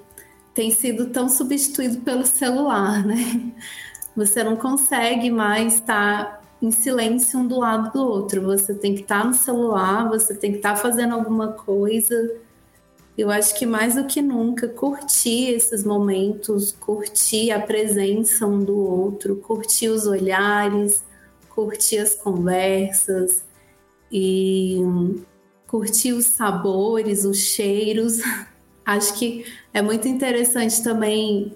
[0.54, 3.52] tem sido tão substituído pelo celular, né?
[4.16, 8.42] Você não consegue mais estar tá em silêncio um do lado do outro.
[8.44, 12.16] Você tem que estar tá no celular, você tem que estar tá fazendo alguma coisa.
[13.16, 18.76] Eu acho que mais do que nunca, curtir esses momentos, curtir a presença um do
[18.76, 21.04] outro, curtir os olhares,
[21.50, 23.44] curtir as conversas
[24.12, 24.80] e
[25.68, 28.20] curtir os sabores, os cheiros.
[28.86, 31.56] Acho que é muito interessante também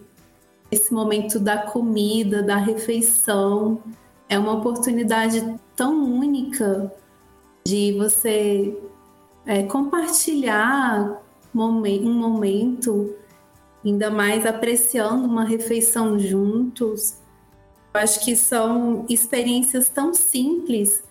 [0.71, 3.81] esse momento da comida, da refeição.
[4.29, 6.91] É uma oportunidade tão única
[7.65, 8.77] de você
[9.45, 11.21] é, compartilhar
[11.61, 13.15] um momento,
[13.83, 17.17] ainda mais apreciando uma refeição juntos.
[17.93, 21.03] Eu acho que são experiências tão simples,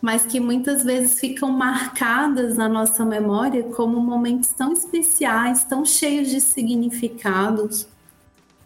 [0.00, 6.28] mas que muitas vezes ficam marcadas na nossa memória como momentos tão especiais, tão cheios
[6.28, 7.86] de significados.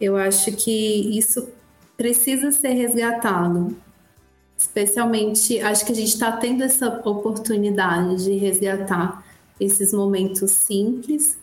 [0.01, 1.48] Eu acho que isso
[1.97, 3.77] precisa ser resgatado.
[4.56, 9.24] Especialmente, acho que a gente está tendo essa oportunidade de resgatar
[9.59, 11.39] esses momentos simples,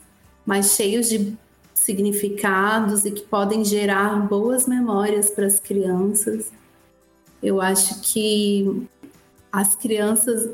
[0.46, 1.38] mas cheios de
[1.74, 6.52] significados e que podem gerar boas memórias para as crianças.
[7.42, 8.88] Eu acho que
[9.52, 10.52] as crianças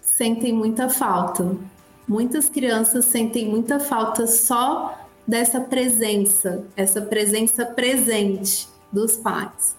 [0.00, 1.56] sentem muita falta.
[2.06, 4.96] Muitas crianças sentem muita falta só
[5.26, 9.76] dessa presença, essa presença presente dos pais.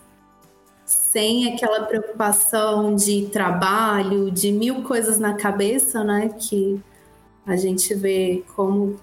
[0.85, 6.30] Sem aquela preocupação de trabalho, de mil coisas na cabeça, né?
[6.30, 6.81] Que
[7.45, 8.99] a gente vê como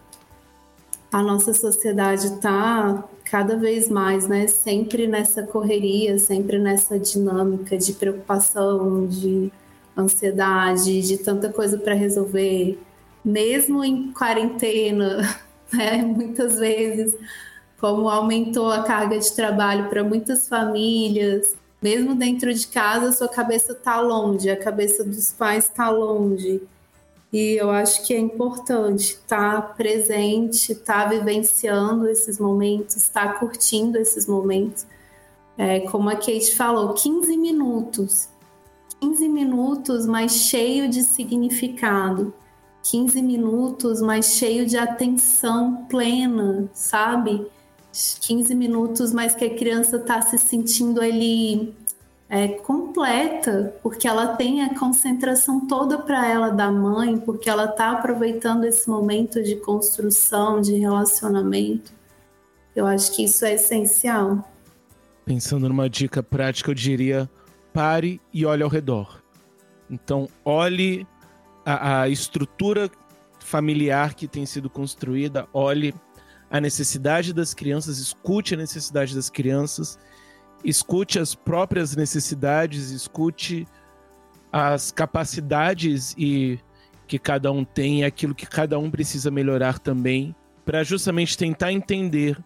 [1.10, 4.46] a nossa sociedade está cada vez mais, né?
[4.46, 9.50] Sempre nessa correria, sempre nessa dinâmica de preocupação, de
[9.96, 12.78] ansiedade, de tanta coisa para resolver,
[13.24, 15.18] mesmo em quarentena,
[15.72, 15.98] né?
[16.02, 17.16] Muitas vezes,
[17.80, 23.72] como aumentou a carga de trabalho para muitas famílias, mesmo dentro de casa, sua cabeça
[23.72, 26.60] está longe, a cabeça dos pais está longe.
[27.32, 34.26] E eu acho que é importante estar presente, estar vivenciando esses momentos, estar curtindo esses
[34.26, 34.86] momentos.
[35.56, 38.28] É, como a Kate falou, 15 minutos.
[39.00, 42.32] 15 minutos, mas cheio de significado.
[42.82, 47.46] 15 minutos, mas cheio de atenção plena, sabe?
[47.92, 51.74] 15 minutos, mas que a criança está se sentindo ali
[52.30, 57.92] é, completa, porque ela tem a concentração toda para ela da mãe, porque ela está
[57.92, 61.92] aproveitando esse momento de construção, de relacionamento.
[62.76, 64.46] Eu acho que isso é essencial.
[65.24, 67.28] Pensando numa dica prática, eu diria:
[67.72, 69.22] pare e olhe ao redor.
[69.90, 71.06] Então, olhe
[71.64, 72.90] a, a estrutura
[73.40, 75.94] familiar que tem sido construída, olhe
[76.50, 79.98] a necessidade das crianças, escute a necessidade das crianças
[80.64, 83.66] escute as próprias necessidades, escute
[84.52, 86.58] as capacidades e
[87.06, 92.38] que cada um tem, aquilo que cada um precisa melhorar também, para justamente tentar entender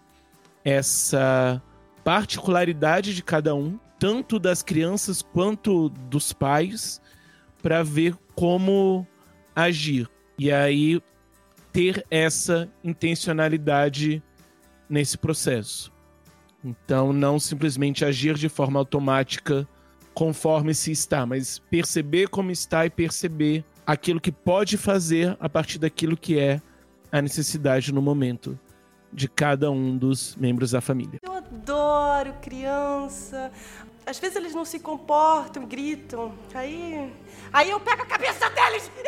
[0.64, 1.60] essa
[2.05, 7.01] particularidade de cada um, tanto das crianças quanto dos pais,
[7.60, 9.06] para ver como
[9.55, 10.09] agir.
[10.39, 11.01] E aí
[11.72, 14.22] ter essa intencionalidade
[14.89, 15.91] nesse processo.
[16.64, 19.66] Então, não simplesmente agir de forma automática
[20.14, 25.78] conforme se está, mas perceber como está e perceber aquilo que pode fazer a partir
[25.78, 26.60] daquilo que é
[27.10, 28.59] a necessidade no momento
[29.12, 31.18] de cada um dos membros da família.
[31.22, 33.51] Eu adoro criança.
[34.06, 36.32] Às vezes eles não se comportam, gritam.
[36.55, 37.12] Aí,
[37.52, 39.02] aí eu pego a cabeça deles e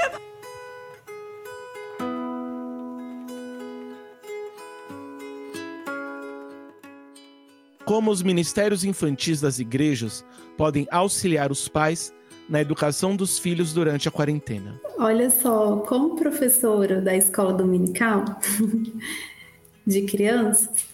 [7.85, 10.25] como os ministérios infantis das igrejas
[10.57, 12.13] podem auxiliar os pais
[12.49, 14.81] na educação dos filhos durante a quarentena.
[14.99, 18.25] Olha só, como professora da escola dominical
[19.87, 20.87] de crianças,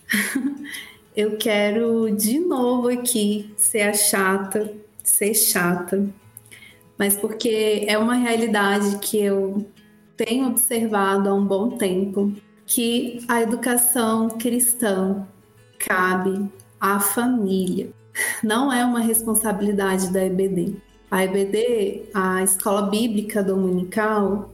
[1.16, 4.72] eu quero de novo aqui ser a chata,
[5.02, 6.08] ser chata,
[6.96, 9.66] mas porque é uma realidade que eu
[10.16, 12.32] tenho observado há um bom tempo
[12.66, 15.26] que a educação cristã
[15.78, 16.48] cabe
[16.81, 17.93] à família.
[18.43, 20.77] Não é uma responsabilidade da EBD.
[21.11, 24.51] A EBD, a Escola Bíblica Dominical,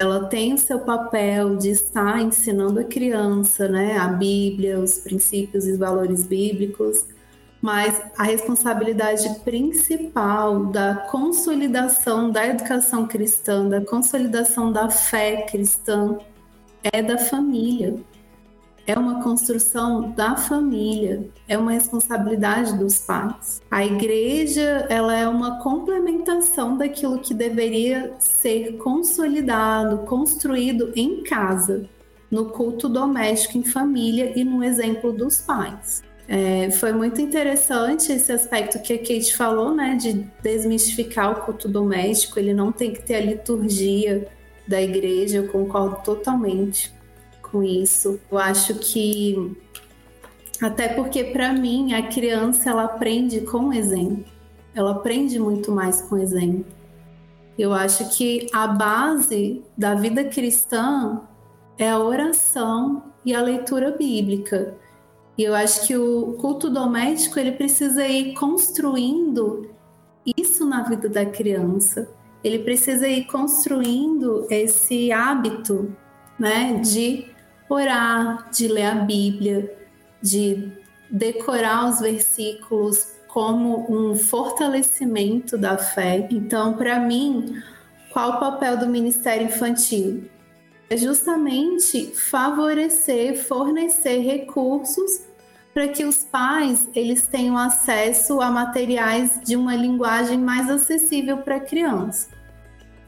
[0.00, 5.66] ela tem o seu papel de estar ensinando a criança, né, a Bíblia, os princípios
[5.66, 7.04] e valores bíblicos,
[7.60, 16.18] mas a responsabilidade principal da consolidação da educação cristã, da consolidação da fé cristã
[16.82, 18.02] é da família
[18.86, 23.60] é uma construção da família, é uma responsabilidade dos pais.
[23.70, 31.88] A igreja, ela é uma complementação daquilo que deveria ser consolidado, construído em casa,
[32.30, 36.02] no culto doméstico em família e no exemplo dos pais.
[36.26, 41.68] É, foi muito interessante esse aspecto que a Kate falou, né, de desmistificar o culto
[41.68, 42.38] doméstico.
[42.38, 44.26] Ele não tem que ter a liturgia
[44.66, 46.92] da igreja, eu concordo totalmente
[47.52, 48.18] com isso.
[48.30, 49.56] Eu acho que
[50.60, 54.24] até porque para mim a criança ela aprende com exemplo.
[54.74, 56.64] Ela aprende muito mais com exemplo.
[57.58, 61.20] Eu acho que a base da vida cristã
[61.76, 64.74] é a oração e a leitura bíblica.
[65.36, 69.70] E eu acho que o culto doméstico ele precisa ir construindo
[70.36, 72.08] isso na vida da criança.
[72.44, 75.94] Ele precisa ir construindo esse hábito,
[76.38, 77.26] né, de
[77.68, 79.74] orar, de ler a Bíblia,
[80.20, 80.72] de
[81.10, 86.28] decorar os versículos como um fortalecimento da fé.
[86.30, 87.62] Então, para mim,
[88.12, 90.28] qual o papel do ministério infantil?
[90.90, 95.22] É justamente favorecer, fornecer recursos
[95.72, 101.56] para que os pais eles tenham acesso a materiais de uma linguagem mais acessível para
[101.56, 102.28] a criança.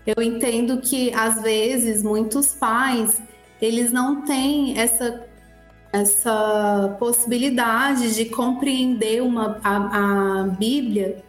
[0.07, 3.21] Eu entendo que às vezes muitos pais
[3.61, 5.27] eles não têm essa
[5.93, 11.23] essa possibilidade de compreender uma, a, a Bíblia,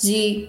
[0.00, 0.48] de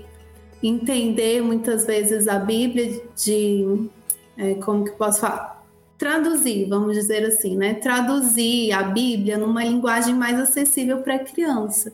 [0.64, 3.90] entender muitas vezes a Bíblia, de
[4.38, 5.66] é, como que posso falar?
[5.98, 7.74] Traduzir, vamos dizer assim, né?
[7.74, 11.92] Traduzir a Bíblia numa linguagem mais acessível para a criança.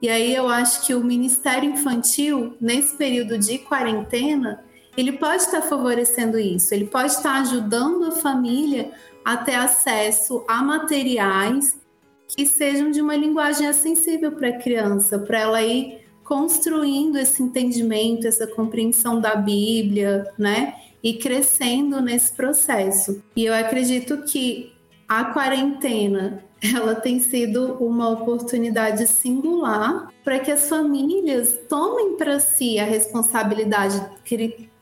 [0.00, 4.64] E aí eu acho que o Ministério Infantil, nesse período de quarentena,
[4.96, 8.90] ele pode estar favorecendo isso, ele pode estar ajudando a família
[9.24, 11.80] a ter acesso a materiais
[12.28, 18.26] que sejam de uma linguagem acessível para a criança, para ela ir construindo esse entendimento,
[18.26, 20.74] essa compreensão da Bíblia, né?
[21.02, 23.22] E crescendo nesse processo.
[23.36, 24.72] E eu acredito que
[25.08, 26.42] a quarentena
[26.74, 34.00] ela tem sido uma oportunidade singular para que as famílias tomem para si a responsabilidade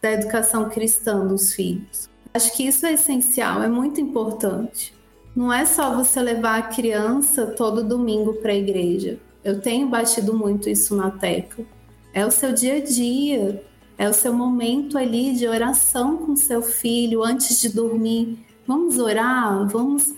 [0.03, 2.09] da educação cristã dos filhos.
[2.33, 4.95] Acho que isso é essencial, é muito importante.
[5.35, 9.19] Não é só você levar a criança todo domingo para a igreja.
[9.43, 11.65] Eu tenho batido muito isso na tecla.
[12.13, 13.65] É o seu dia a dia,
[13.97, 18.45] é o seu momento ali de oração com seu filho antes de dormir.
[18.67, 20.15] Vamos orar, vamos,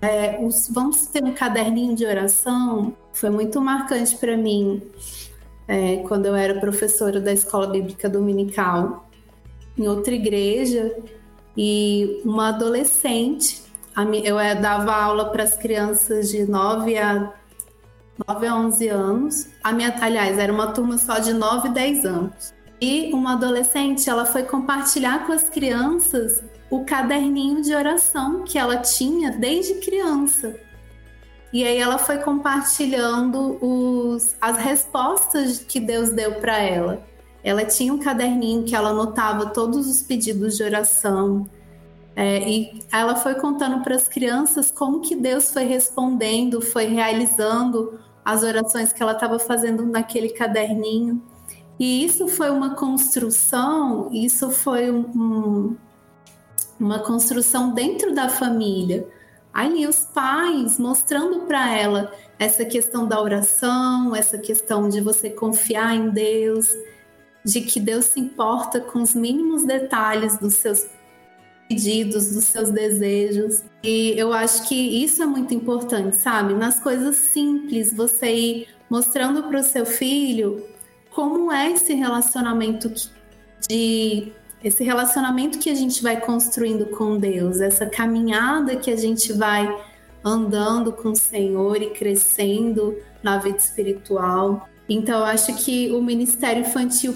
[0.00, 2.96] é, os, vamos ter um caderninho de oração.
[3.12, 4.82] Foi muito marcante para mim
[5.72, 9.08] é, quando eu era professora da escola bíblica dominical
[9.78, 10.94] em outra igreja
[11.56, 13.62] e uma adolescente.
[14.22, 17.32] Eu eh, dava aula para as crianças de 9 a,
[18.28, 19.48] 9 a 11 anos.
[19.64, 22.54] A minha, aliás, era uma turma só de 9 e 10 anos.
[22.78, 28.76] E uma adolescente, ela foi compartilhar com as crianças o caderninho de oração que ela
[28.76, 30.54] tinha desde criança.
[31.52, 37.02] E aí ela foi compartilhando os, as respostas que Deus deu para ela.
[37.44, 41.46] Ela tinha um caderninho que ela anotava todos os pedidos de oração.
[42.16, 47.98] É, e ela foi contando para as crianças como que Deus foi respondendo, foi realizando
[48.24, 51.22] as orações que ela estava fazendo naquele caderninho.
[51.78, 55.76] E isso foi uma construção, isso foi um, um,
[56.78, 59.06] uma construção dentro da família.
[59.52, 65.94] Ali os pais mostrando para ela essa questão da oração, essa questão de você confiar
[65.94, 66.74] em Deus,
[67.44, 70.86] de que Deus se importa com os mínimos detalhes dos seus
[71.68, 73.62] pedidos, dos seus desejos.
[73.82, 76.54] E eu acho que isso é muito importante, sabe?
[76.54, 80.66] Nas coisas simples, você ir mostrando para o seu filho
[81.10, 82.92] como é esse relacionamento
[83.68, 84.32] de
[84.62, 89.68] esse relacionamento que a gente vai construindo com Deus, essa caminhada que a gente vai
[90.24, 94.68] andando com o Senhor e crescendo na vida espiritual.
[94.88, 97.14] Então, eu acho que o Ministério Infantil,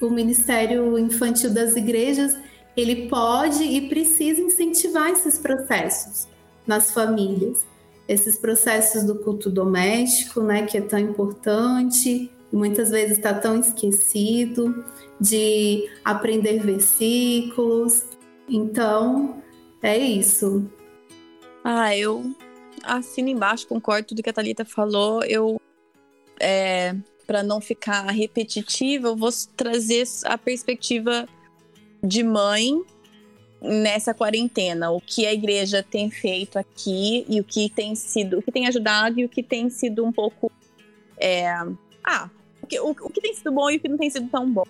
[0.00, 2.36] o Ministério Infantil das igrejas,
[2.76, 6.28] ele pode e precisa incentivar esses processos
[6.66, 7.66] nas famílias.
[8.08, 14.84] Esses processos do culto doméstico, né, que é tão importante, muitas vezes está tão esquecido,
[15.20, 18.04] de aprender versículos.
[18.48, 19.42] Então,
[19.82, 20.70] é isso.
[21.64, 22.34] Ah, eu
[22.82, 25.22] assino embaixo, concordo tudo que a Thalita falou.
[25.24, 25.60] Eu
[26.40, 26.94] é,
[27.26, 31.28] para não ficar repetitiva, eu vou trazer a perspectiva
[32.02, 32.82] de mãe
[33.60, 38.42] nessa quarentena, o que a igreja tem feito aqui e o que tem sido, o
[38.42, 40.50] que tem ajudado e o que tem sido um pouco,
[41.18, 41.48] é,
[42.04, 42.30] ah,
[42.68, 44.64] que, o, o que tem sido bom e o que não tem sido tão bom.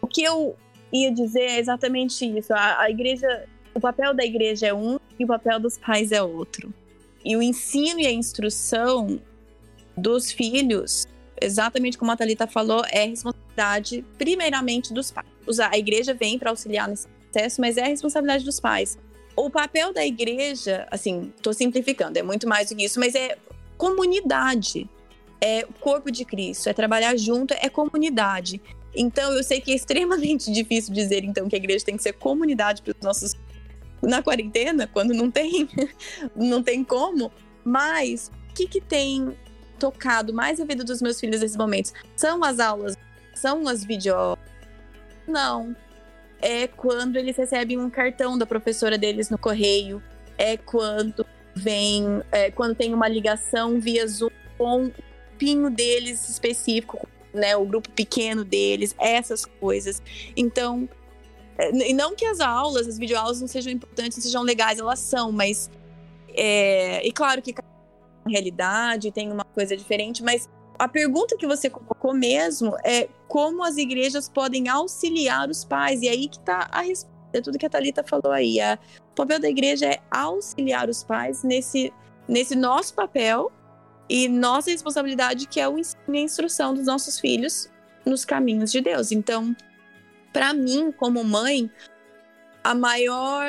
[0.00, 0.56] O que eu
[0.92, 2.52] ia dizer é exatamente isso.
[2.54, 6.22] A, a igreja, o papel da igreja é um e o papel dos pais é
[6.22, 6.72] outro.
[7.24, 9.20] E o ensino e a instrução
[9.96, 11.06] dos filhos
[11.40, 15.26] exatamente como a Thalita falou, é responsabilidade primeiramente dos pais.
[15.60, 18.98] A igreja vem para auxiliar nesse processo, mas é a responsabilidade dos pais.
[19.36, 23.38] o papel da igreja, assim, tô simplificando, é muito mais do que isso, mas é
[23.76, 24.88] comunidade.
[25.40, 28.60] É corpo de Cristo, é trabalhar junto, é comunidade.
[28.94, 32.14] Então, eu sei que é extremamente difícil dizer, então, que a igreja tem que ser
[32.14, 33.34] comunidade para os nossos
[34.02, 35.68] na quarentena, quando não tem,
[36.34, 37.32] não tem como.
[37.64, 39.36] Mas o que, que tem
[39.78, 41.92] tocado mais a vida dos meus filhos nesses momentos?
[42.16, 42.96] São as aulas,
[43.34, 44.36] são as vídeos.
[45.26, 45.76] Não.
[46.40, 50.02] É quando eles recebem um cartão da professora deles no correio.
[50.36, 54.90] É quando vem, é quando tem uma ligação via Zoom com
[55.38, 57.56] o pinho deles específico, né?
[57.56, 60.02] O grupo pequeno deles, essas coisas.
[60.36, 60.88] Então,
[61.56, 65.30] é, e não que as aulas, as videoaulas não sejam importantes, sejam legais, elas são,
[65.30, 65.70] mas.
[66.34, 67.68] É, e claro que cada
[68.26, 70.48] realidade tem uma coisa diferente, mas
[70.78, 76.02] a pergunta que você colocou mesmo é como as igrejas podem auxiliar os pais.
[76.02, 77.18] E aí que está a resposta.
[77.30, 78.58] É tudo que a Thalita falou aí.
[78.58, 78.78] A,
[79.12, 81.92] o papel da igreja é auxiliar os pais nesse,
[82.26, 83.52] nesse nosso papel
[84.08, 87.70] e nossa responsabilidade, que é o ensino e a instrução dos nossos filhos
[88.04, 89.12] nos caminhos de Deus.
[89.12, 89.54] Então,
[90.32, 91.70] para mim, como mãe,
[92.64, 93.44] a maior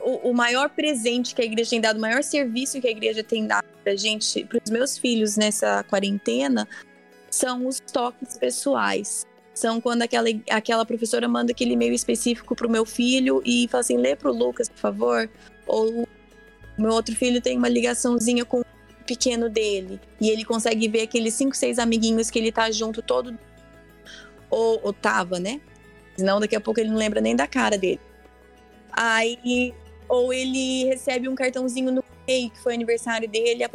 [0.00, 3.22] o, o, maior presente que a igreja tem dado, o maior serviço que a igreja
[3.22, 6.68] tem dado pra gente, pros meus filhos nessa quarentena,
[7.30, 9.26] são os toques pessoais.
[9.54, 13.96] São quando aquela, aquela professora manda aquele e-mail específico pro meu filho e fala assim:
[13.96, 15.28] lê pro Lucas, por favor.
[15.66, 16.06] Ou
[16.78, 18.62] meu outro filho tem uma ligaçãozinha com
[19.08, 19.98] pequeno dele.
[20.20, 23.36] E ele consegue ver aqueles cinco, seis amiguinhos que ele tá junto todo
[24.50, 25.60] ou, ou tava, né?
[26.16, 28.00] Senão daqui a pouco ele não lembra nem da cara dele.
[28.92, 29.74] Aí,
[30.08, 33.70] ou ele recebe um cartãozinho no correio, que foi aniversário dele, a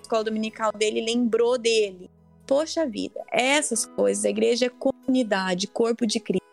[0.00, 2.08] escola dominical dele lembrou dele.
[2.46, 6.46] Poxa vida, essas coisas, a igreja é comunidade, corpo de Cristo.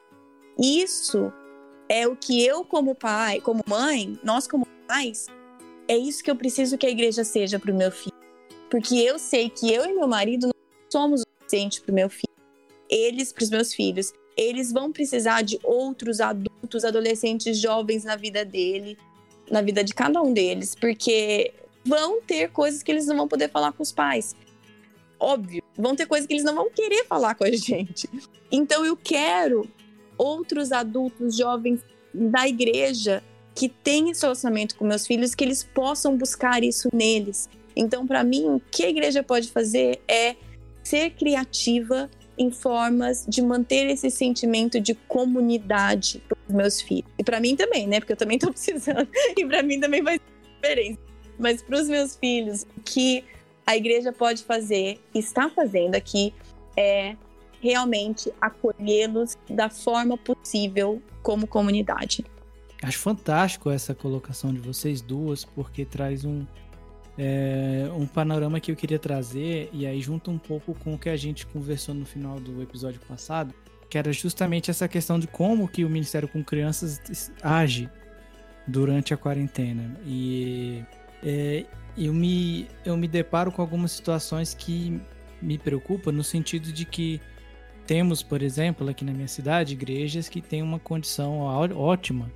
[0.57, 1.31] Isso
[1.87, 5.27] é o que eu, como pai, como mãe, nós como pais,
[5.87, 8.22] é isso que eu preciso que a igreja seja para o meu filho.
[8.73, 10.53] Porque eu sei que eu e meu marido não
[10.91, 12.33] somos o suficiente para o meu filho
[12.89, 18.43] eles, para os meus filhos, eles vão precisar de outros adultos, adolescentes, jovens na vida
[18.43, 18.97] dele,
[19.49, 21.53] na vida de cada um deles, porque
[21.85, 24.35] vão ter coisas que eles não vão poder falar com os pais.
[25.19, 28.09] Óbvio, vão ter coisas que eles não vão querer falar com a gente.
[28.51, 29.67] Então eu quero
[30.17, 31.81] outros adultos, jovens
[32.13, 33.23] da igreja
[33.55, 37.49] que têm esse relacionamento com meus filhos, que eles possam buscar isso neles.
[37.75, 40.35] Então, para mim, o que a igreja pode fazer é
[40.83, 47.09] ser criativa em formas de manter esse sentimento de comunidade para os meus filhos.
[47.17, 47.99] E para mim também, né?
[47.99, 49.07] Porque eu também estou precisando.
[49.37, 50.99] E para mim também vai ser diferença.
[51.39, 53.23] Mas para os meus filhos, o que
[53.65, 56.33] a igreja pode fazer, está fazendo aqui,
[56.75, 57.15] é
[57.61, 62.25] realmente acolhê-los da forma possível como comunidade.
[62.81, 66.45] Acho fantástico essa colocação de vocês duas, porque traz um,
[67.17, 71.09] é, um panorama que eu queria trazer, e aí junta um pouco com o que
[71.09, 73.53] a gente conversou no final do episódio passado,
[73.89, 77.89] que era justamente essa questão de como que o Ministério com Crianças age
[78.67, 79.99] durante a quarentena.
[80.05, 80.83] E
[81.23, 81.65] é,
[81.97, 84.99] eu, me, eu me deparo com algumas situações que
[85.41, 87.21] me preocupam no sentido de que
[87.85, 92.31] temos, por exemplo, aqui na minha cidade, igrejas que têm uma condição ótima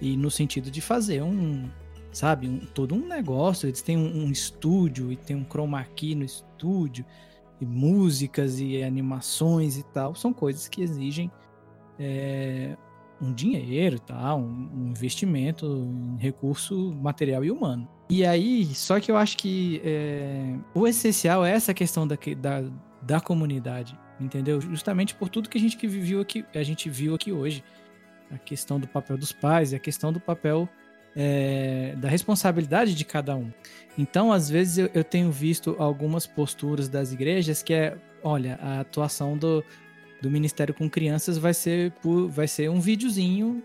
[0.00, 1.68] e no sentido de fazer um,
[2.14, 2.48] sabe?
[2.48, 3.66] Um, todo um negócio.
[3.66, 7.04] Eles têm um, um, estúdio e tem um chroma key no estúdio,
[7.60, 10.14] e músicas e animações e tal.
[10.14, 11.30] São coisas que exigem
[11.98, 12.76] é,
[13.20, 14.34] um dinheiro, tá?
[14.34, 17.88] Um, um, investimento em recurso material e humano.
[18.08, 22.70] E aí, só que eu acho que é, o essencial é essa questão da, da,
[23.02, 24.60] da comunidade, entendeu?
[24.60, 25.86] Justamente por tudo que a gente que
[26.20, 27.64] aqui, a gente viu aqui hoje.
[28.30, 30.68] A questão do papel dos pais a questão do papel
[31.16, 33.50] é, da responsabilidade de cada um.
[33.96, 38.80] Então, às vezes, eu, eu, tenho visto algumas posturas das igrejas que é, olha, a
[38.80, 39.64] atuação do,
[40.20, 43.62] do Ministério com Crianças vai ser, por, vai ser um videozinho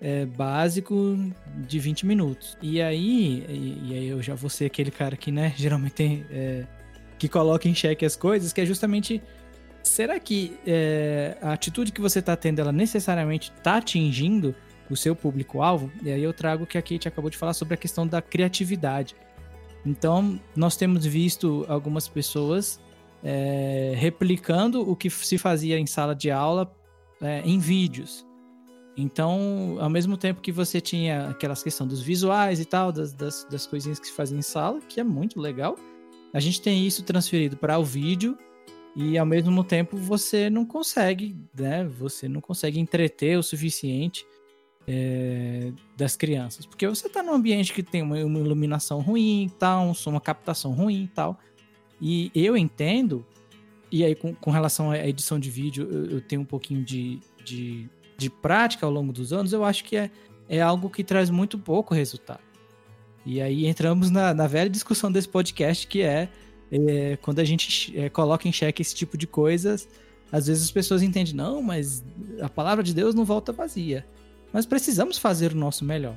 [0.00, 1.18] é, básico
[1.66, 2.56] de 20 minutos.
[2.62, 6.24] E aí, e, e, aí eu já vou ser aquele cara que, né, geralmente tem,
[6.30, 6.64] é,
[7.18, 9.20] que coloca em xeque as coisas, que é justamente
[9.82, 14.54] será que é, a atitude que você está tendo, ela necessariamente está atingindo
[14.90, 17.76] o seu público-alvo, e aí eu trago que a Kate acabou de falar sobre a
[17.76, 19.16] questão da criatividade.
[19.84, 22.80] Então, nós temos visto algumas pessoas
[23.22, 26.74] é, replicando o que se fazia em sala de aula
[27.20, 28.26] é, em vídeos.
[28.96, 33.44] Então, ao mesmo tempo que você tinha aquelas questões dos visuais e tal, das, das,
[33.50, 35.76] das coisinhas que se fazia em sala, que é muito legal,
[36.32, 38.38] a gente tem isso transferido para o vídeo
[38.94, 41.84] e ao mesmo tempo você não consegue, né?
[41.98, 44.24] Você não consegue entreter o suficiente
[44.86, 46.66] é, das crianças.
[46.66, 51.04] Porque você está num ambiente que tem uma, uma iluminação ruim, tal, uma captação ruim
[51.04, 51.38] e tal.
[52.00, 53.24] E eu entendo,
[53.90, 57.20] e aí com, com relação à edição de vídeo, eu, eu tenho um pouquinho de,
[57.44, 60.10] de, de, prática ao longo dos anos, eu acho que é,
[60.48, 62.42] é algo que traz muito pouco resultado.
[63.24, 66.28] E aí entramos na, na velha discussão desse podcast, que é,
[66.70, 69.88] é quando a gente é, coloca em xeque esse tipo de coisas,
[70.30, 72.04] às vezes as pessoas entendem, não, mas
[72.42, 74.04] a palavra de Deus não volta vazia.
[74.54, 76.14] Mas precisamos fazer o nosso melhor.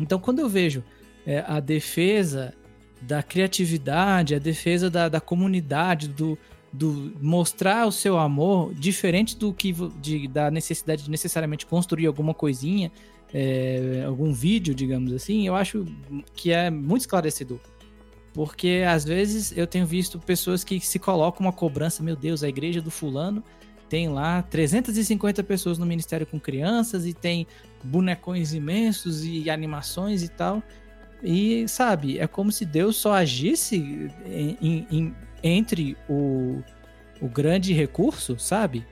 [0.00, 0.82] Então, quando eu vejo
[1.24, 2.52] é, a defesa
[3.00, 6.36] da criatividade, a defesa da, da comunidade, do,
[6.72, 12.34] do mostrar o seu amor, diferente do que de, da necessidade de necessariamente construir alguma
[12.34, 12.90] coisinha,
[13.32, 15.86] é, algum vídeo, digamos assim, eu acho
[16.34, 17.60] que é muito esclarecedor.
[18.32, 22.48] Porque às vezes eu tenho visto pessoas que se colocam uma cobrança, meu Deus, a
[22.48, 23.44] igreja do fulano
[23.88, 27.46] tem lá 350 pessoas no Ministério com crianças e tem
[27.82, 30.62] bonecões imensos e animações e tal.
[31.22, 36.62] E, sabe, é como se Deus só agisse em, em, entre o,
[37.20, 38.86] o grande recurso, sabe?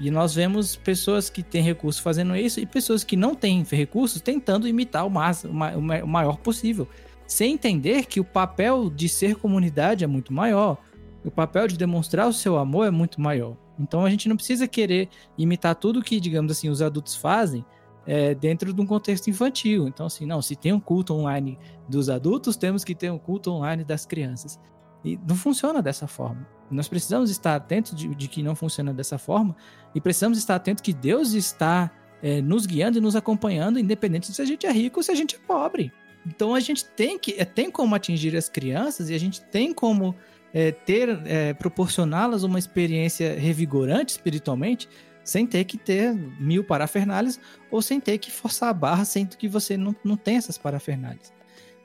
[0.00, 4.20] E nós vemos pessoas que têm recurso fazendo isso e pessoas que não têm recursos
[4.20, 6.88] tentando imitar o, mais, o maior possível.
[7.26, 10.78] Sem entender que o papel de ser comunidade é muito maior.
[11.24, 13.56] O papel de demonstrar o seu amor é muito maior.
[13.78, 17.64] Então a gente não precisa querer imitar tudo que, digamos assim, os adultos fazem
[18.06, 19.86] é, dentro de um contexto infantil.
[19.86, 23.50] Então, assim, não, se tem um culto online dos adultos, temos que ter um culto
[23.50, 24.58] online das crianças.
[25.04, 26.46] E não funciona dessa forma.
[26.70, 29.54] Nós precisamos estar atentos de, de que não funciona dessa forma
[29.94, 31.90] e precisamos estar atentos que Deus está
[32.22, 35.14] é, nos guiando e nos acompanhando, independente se a gente é rico ou se a
[35.14, 35.92] gente é pobre.
[36.26, 39.72] Então a gente tem que é, tem como atingir as crianças e a gente tem
[39.72, 40.14] como
[40.52, 44.88] é, ter, é, proporcioná-las uma experiência revigorante espiritualmente,
[45.24, 47.38] sem ter que ter mil parafernálias
[47.70, 51.32] ou sem ter que forçar a barra, sendo que você não, não tem essas parafernálias.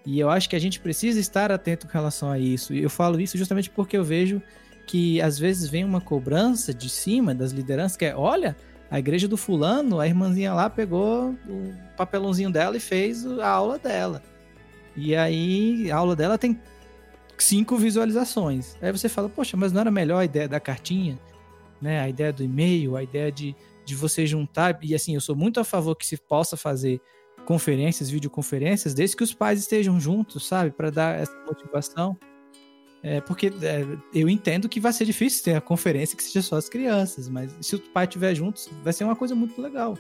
[0.06, 2.73] E eu acho que a gente precisa estar atento com relação a isso.
[2.73, 4.41] E eu falo isso justamente porque eu vejo
[4.85, 8.56] que às vezes vem uma cobrança de cima das lideranças que é, olha,
[8.91, 13.80] a igreja do fulano, a irmãzinha lá pegou o papelãozinho dela e fez a aula
[13.80, 14.22] dela.
[14.95, 16.60] E aí a aula dela tem
[17.44, 18.76] cinco visualizações.
[18.82, 21.20] Aí você fala, poxa, mas não era melhor a ideia da cartinha,
[21.82, 21.99] né?
[21.99, 23.56] A ideia do e-mail, a ideia de,
[23.86, 24.80] de você juntar.
[24.82, 27.02] E assim, eu sou muito a favor que se possa fazer
[27.45, 30.72] conferências, videoconferências, desde que os pais estejam juntos, sabe?
[30.72, 32.18] Para dar essa motivação.
[33.02, 36.56] É, porque é, eu entendo que vai ser difícil ter a conferência que seja só
[36.56, 39.98] as crianças, mas se o pai estiver juntos, vai ser uma coisa muito legal.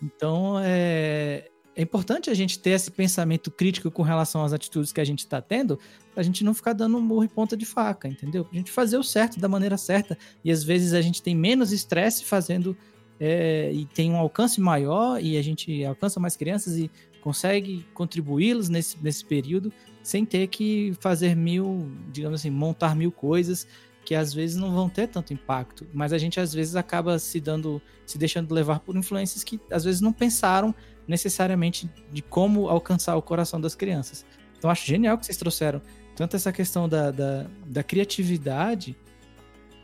[0.00, 5.00] Então, é, é importante a gente ter esse pensamento crítico com relação às atitudes que
[5.00, 5.78] a gente está tendo,
[6.14, 8.44] pra gente não ficar dando um murro e ponta de faca, entendeu?
[8.44, 10.16] Pra gente fazer o certo da maneira certa.
[10.44, 12.76] E às vezes a gente tem menos estresse fazendo
[13.18, 16.90] é, e tem um alcance maior e a gente alcança mais crianças e
[17.20, 19.72] consegue contribuí-los nesse, nesse período
[20.02, 23.66] sem ter que fazer mil, digamos assim, montar mil coisas
[24.04, 27.40] que às vezes não vão ter tanto impacto, mas a gente às vezes acaba se
[27.40, 30.74] dando, se deixando levar por influências que às vezes não pensaram
[31.06, 34.24] necessariamente de como alcançar o coração das crianças.
[34.58, 35.80] Então acho genial que vocês trouxeram
[36.16, 38.96] tanto essa questão da, da, da criatividade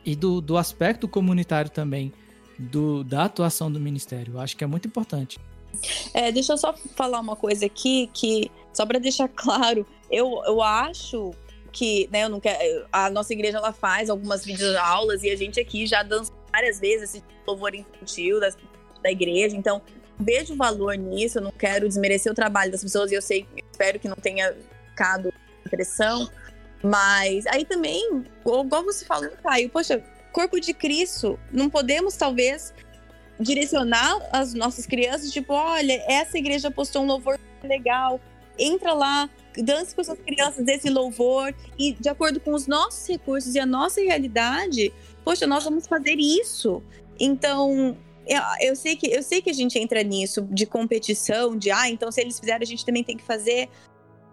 [0.04, 2.12] e do, do aspecto comunitário também
[2.58, 4.34] do, da atuação do ministério.
[4.34, 5.38] Eu acho que é muito importante.
[6.12, 10.62] É, deixa eu só falar uma coisa aqui que só para deixar claro, eu, eu
[10.62, 11.32] acho
[11.72, 15.60] que, né, eu não quero, a nossa igreja ela faz algumas videoaulas e a gente
[15.60, 18.50] aqui já dança várias vezes esse louvor infantil da,
[19.02, 19.80] da igreja, então
[20.20, 23.98] vejo valor nisso, eu não quero desmerecer o trabalho das pessoas e eu sei, espero
[23.98, 24.54] que não tenha
[24.90, 25.32] ficado
[25.66, 26.28] impressão,
[26.82, 30.02] mas aí também, igual você falou, Caio, poxa,
[30.32, 32.72] corpo de Cristo, não podemos talvez
[33.38, 38.20] direcionar as nossas crianças, tipo, olha, essa igreja postou um louvor legal,
[38.58, 43.54] entra lá, dance com suas crianças desse louvor e de acordo com os nossos recursos
[43.54, 44.92] e a nossa realidade,
[45.24, 46.82] poxa, nós vamos fazer isso.
[47.18, 47.96] Então,
[48.30, 51.90] eu, eu, sei que eu sei que a gente entra nisso de competição, de ah,
[51.90, 53.68] então se eles fizerem a gente também tem que fazer.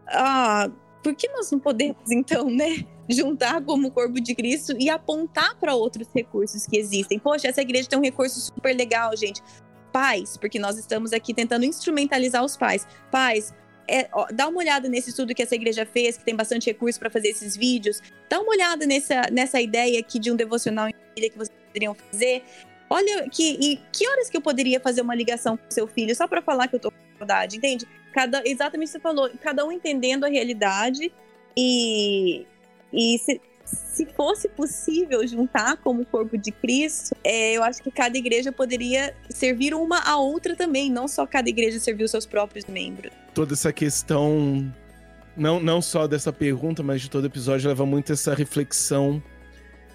[0.07, 0.69] Ah,
[1.03, 5.74] por que nós não podemos então, né, juntar como corpo de Cristo e apontar para
[5.74, 7.18] outros recursos que existem?
[7.18, 9.41] Poxa, essa igreja tem um recurso super legal, gente.
[9.91, 12.86] Pais, porque nós estamos aqui tentando instrumentalizar os pais.
[13.10, 13.52] Pais,
[13.90, 16.99] é, ó, dá uma olhada nesse estudo que essa igreja fez, que tem bastante recurso
[16.99, 17.99] para fazer esses vídeos.
[18.30, 21.95] Dá uma olhada nessa, nessa ideia aqui de um devocional em família que vocês poderiam
[21.95, 22.44] fazer.
[22.90, 26.28] Olha, que, e que horas que eu poderia fazer uma ligação com seu filho só
[26.28, 27.86] para falar que eu tô com saudade, entende?
[28.14, 31.12] Cada, exatamente você falou, cada um entendendo a realidade
[31.56, 32.46] e,
[32.94, 38.18] e se, se fosse possível juntar como corpo de Cristo, é, eu acho que cada
[38.18, 42.66] igreja poderia servir uma a outra também, não só cada igreja servir os seus próprios
[42.66, 43.12] membros.
[43.34, 44.72] Toda essa questão,
[45.36, 49.22] não, não só dessa pergunta, mas de todo episódio, leva muito essa reflexão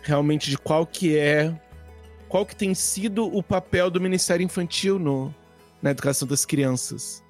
[0.03, 1.55] realmente de qual que é,
[2.33, 5.35] qual que tem sido o papel do Ministério Infantil no,
[5.83, 7.23] na educação das crianças.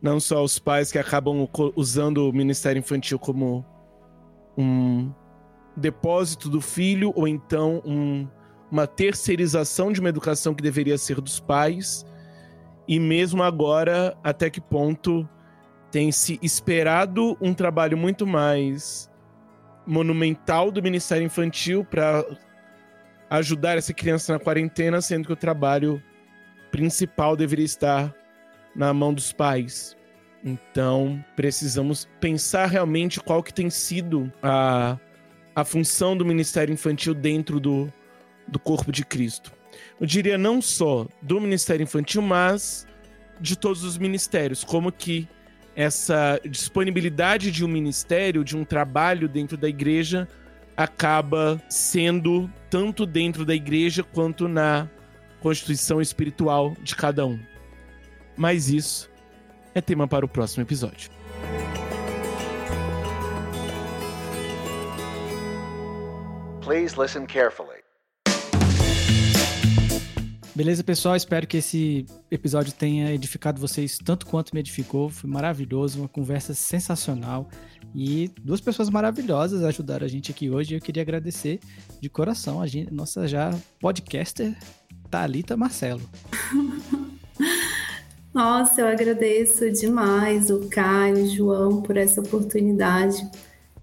[0.00, 3.66] Não só os pais que acabam usando o Ministério Infantil como
[4.56, 5.12] um
[5.76, 8.28] depósito do filho ou então um,
[8.70, 12.06] uma terceirização de uma educação que deveria ser dos pais.
[12.86, 15.28] E mesmo agora, até que ponto
[15.90, 19.10] tem se esperado um trabalho muito mais
[19.84, 22.24] monumental do Ministério Infantil para
[23.38, 26.02] ajudar essa criança na quarentena, sendo que o trabalho
[26.70, 28.14] principal deveria estar
[28.76, 29.96] na mão dos pais.
[30.44, 34.98] Então, precisamos pensar realmente qual que tem sido a,
[35.54, 37.90] a função do Ministério Infantil dentro do,
[38.46, 39.52] do corpo de Cristo.
[39.98, 42.86] Eu diria não só do Ministério Infantil, mas
[43.40, 45.26] de todos os ministérios, como que
[45.74, 50.28] essa disponibilidade de um ministério, de um trabalho dentro da igreja,
[50.76, 54.88] acaba sendo tanto dentro da igreja quanto na
[55.40, 57.38] constituição espiritual de cada um.
[58.36, 59.10] Mas isso
[59.74, 61.10] é tema para o próximo episódio.
[66.62, 67.81] Please listen carefully.
[70.54, 71.16] Beleza, pessoal?
[71.16, 75.08] Espero que esse episódio tenha edificado vocês tanto quanto me edificou.
[75.08, 77.48] Foi maravilhoso, uma conversa sensacional.
[77.94, 80.74] E duas pessoas maravilhosas ajudaram a gente aqui hoje.
[80.74, 81.58] Eu queria agradecer
[81.98, 83.50] de coração a gente, nossa já
[83.80, 84.54] podcaster
[85.10, 86.02] Talita Marcelo.
[88.32, 93.28] Nossa, eu agradeço demais o Caio, o João por essa oportunidade,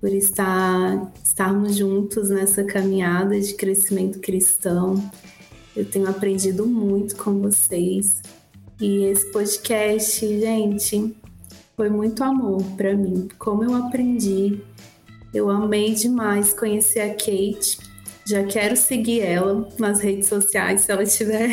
[0.02, 4.96] por estar estarmos juntos nessa caminhada de crescimento cristão.
[5.76, 8.22] Eu tenho aprendido muito com vocês.
[8.80, 11.16] E esse podcast, gente,
[11.76, 13.28] foi muito amor para mim.
[13.38, 14.62] Como eu aprendi,
[15.34, 17.78] eu amei demais conhecer a Kate.
[18.26, 21.50] Já quero seguir ela nas redes sociais se ela tiver.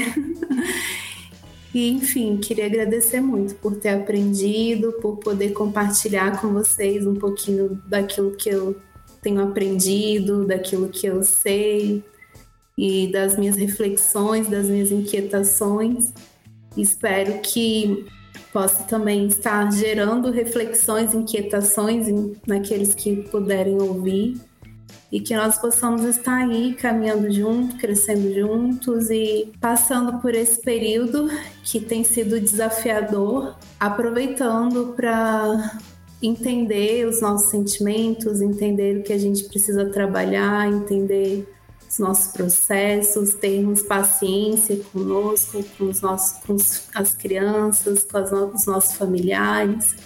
[1.74, 7.80] e enfim, queria agradecer muito por ter aprendido, por poder compartilhar com vocês um pouquinho
[7.86, 8.76] daquilo que eu
[9.22, 12.04] tenho aprendido, daquilo que eu sei,
[12.76, 16.12] e das minhas reflexões, das minhas inquietações.
[16.76, 18.06] Espero que
[18.52, 22.06] possa também estar gerando reflexões, inquietações
[22.46, 24.36] naqueles que puderem ouvir
[25.10, 31.28] e que nós possamos estar aí caminhando juntos, crescendo juntos e passando por esse período
[31.64, 35.78] que tem sido desafiador, aproveitando para
[36.22, 41.46] entender os nossos sentimentos, entender o que a gente precisa trabalhar, entender
[41.96, 46.56] os nossos processos, termos paciência conosco, com, os nossos, com
[46.94, 49.96] as crianças, com as, os nossos familiares.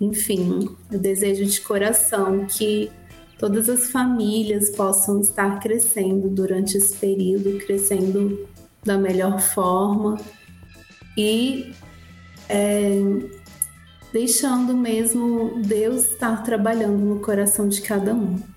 [0.00, 2.90] Enfim, eu desejo de coração que
[3.38, 8.46] todas as famílias possam estar crescendo durante esse período, crescendo
[8.84, 10.16] da melhor forma
[11.18, 11.72] e
[12.48, 13.00] é,
[14.12, 18.55] deixando mesmo Deus estar trabalhando no coração de cada um.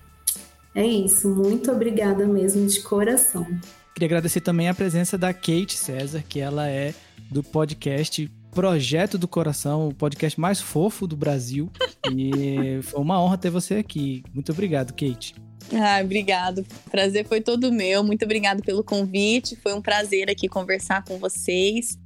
[0.74, 3.46] É isso, muito obrigada mesmo de coração.
[3.94, 6.94] Queria agradecer também a presença da Kate César, que ela é
[7.30, 11.70] do podcast Projeto do Coração, o podcast mais fofo do Brasil.
[12.10, 14.22] E foi uma honra ter você aqui.
[14.32, 15.34] Muito obrigado, Kate.
[15.72, 16.64] Ah, obrigado.
[16.90, 18.02] Prazer foi todo meu.
[18.02, 19.56] Muito obrigado pelo convite.
[19.56, 21.98] Foi um prazer aqui conversar com vocês.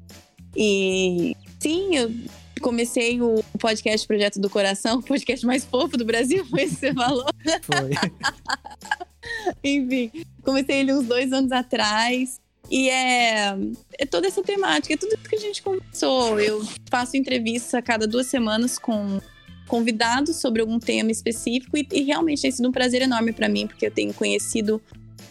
[0.57, 2.13] E sim, eu
[2.61, 6.81] comecei o podcast Projeto do Coração, o podcast mais fofo do Brasil, foi isso que
[6.81, 7.27] você falou?
[7.63, 7.91] Foi.
[9.63, 10.11] Enfim,
[10.43, 12.41] comecei ele uns dois anos atrás.
[12.71, 13.55] E é,
[13.99, 16.41] é toda essa temática, é tudo que a gente conversou.
[16.41, 19.21] Eu faço entrevista a cada duas semanas com
[19.67, 23.67] convidados sobre algum tema específico e, e realmente tem sido um prazer enorme para mim,
[23.67, 24.81] porque eu tenho conhecido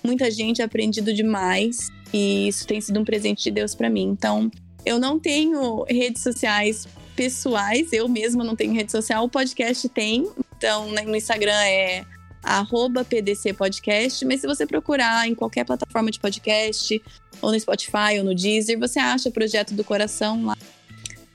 [0.04, 4.04] muita gente, aprendido demais e isso tem sido um presente de Deus para mim.
[4.04, 4.52] Então,
[4.86, 10.30] eu não tenho redes sociais pessoais, eu mesma não tenho rede social, o podcast tem.
[10.57, 12.06] Então, né, no Instagram é
[12.44, 17.02] arroba PDC Podcast, mas se você procurar em qualquer plataforma de podcast,
[17.41, 20.57] ou no Spotify, ou no Deezer, você acha o Projeto do Coração lá.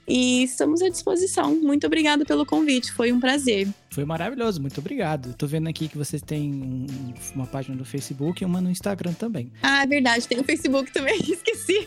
[0.06, 1.54] E estamos à disposição.
[1.54, 3.68] Muito obrigada pelo convite, foi um prazer.
[3.90, 5.34] Foi maravilhoso, muito obrigado.
[5.34, 6.86] Tô vendo aqui que vocês têm
[7.34, 9.52] uma página no Facebook e uma no Instagram também.
[9.62, 11.86] Ah, é verdade, tem o Facebook também, esqueci.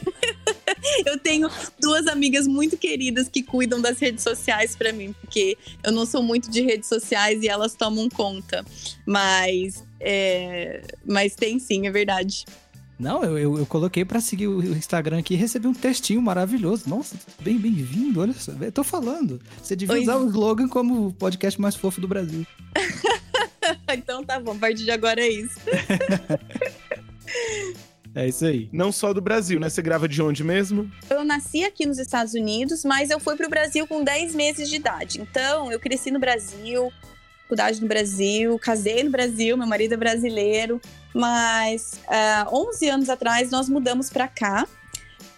[1.06, 1.50] eu tenho
[1.80, 6.24] duas amigas muito queridas que cuidam das redes sociais para mim, porque eu não sou
[6.24, 8.66] muito de redes sociais e elas tomam conta.
[9.06, 12.46] Mas É, mas tem sim, é verdade.
[13.02, 16.88] Não, eu, eu, eu coloquei para seguir o Instagram aqui e recebi um textinho maravilhoso.
[16.88, 18.52] Nossa, bem bem-vindo, olha só.
[18.52, 19.42] Eu tô falando.
[19.62, 20.04] Você devia Oi.
[20.04, 22.46] usar o slogan como o podcast mais fofo do Brasil.
[23.92, 25.60] então tá bom, a partir de agora é isso.
[28.14, 28.70] É isso aí.
[28.74, 29.70] Não só do Brasil, né?
[29.70, 30.92] Você grava de onde mesmo?
[31.10, 34.76] Eu nasci aqui nos Estados Unidos, mas eu fui pro Brasil com 10 meses de
[34.76, 35.22] idade.
[35.22, 36.92] Então, eu cresci no Brasil,
[37.44, 40.82] faculdade no Brasil, casei no Brasil, meu marido é brasileiro.
[41.14, 44.68] Mas uh, é, 11 anos atrás nós mudamos para cá.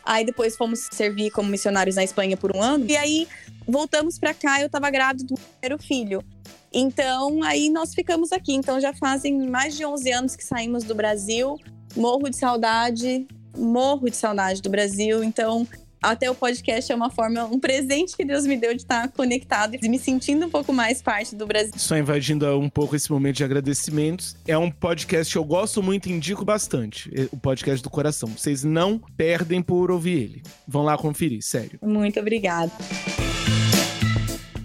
[0.05, 2.85] Aí depois fomos servir como missionários na Espanha por um ano.
[2.87, 3.27] E aí
[3.67, 6.23] voltamos para cá, eu tava grávida do primeiro filho.
[6.71, 8.53] Então, aí nós ficamos aqui.
[8.53, 11.59] Então, já fazem mais de 11 anos que saímos do Brasil
[11.95, 15.23] morro de saudade, morro de saudade do Brasil.
[15.23, 15.67] Então,
[16.01, 19.77] até o podcast é uma forma, um presente que Deus me deu de estar conectado
[19.81, 21.73] e me sentindo um pouco mais parte do Brasil.
[21.77, 24.35] Só invadindo um pouco esse momento de agradecimentos.
[24.45, 27.09] É um podcast que eu gosto muito e indico bastante.
[27.15, 28.29] É o podcast do coração.
[28.29, 30.43] Vocês não perdem por ouvir ele.
[30.67, 31.79] Vão lá conferir, sério.
[31.81, 32.71] Muito obrigada.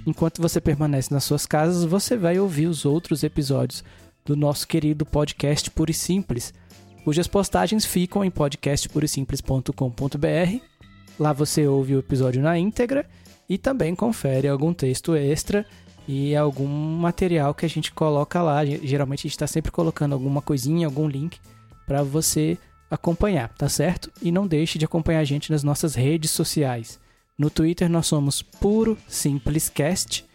[0.05, 3.85] Enquanto você permanece nas suas casas, você vai ouvir os outros episódios
[4.25, 6.53] do nosso querido podcast Puro e Simples
[7.09, 10.63] cujas postagens ficam em podcastpurosimples.com.br.
[11.19, 13.09] Lá você ouve o episódio na íntegra
[13.49, 15.65] e também confere algum texto extra
[16.07, 18.63] e algum material que a gente coloca lá.
[18.63, 21.39] Geralmente a gente está sempre colocando alguma coisinha, algum link
[21.87, 22.59] para você
[22.91, 24.13] acompanhar, tá certo?
[24.21, 27.01] E não deixe de acompanhar a gente nas nossas redes sociais.
[27.39, 30.27] No Twitter nós somos Puro Simplescast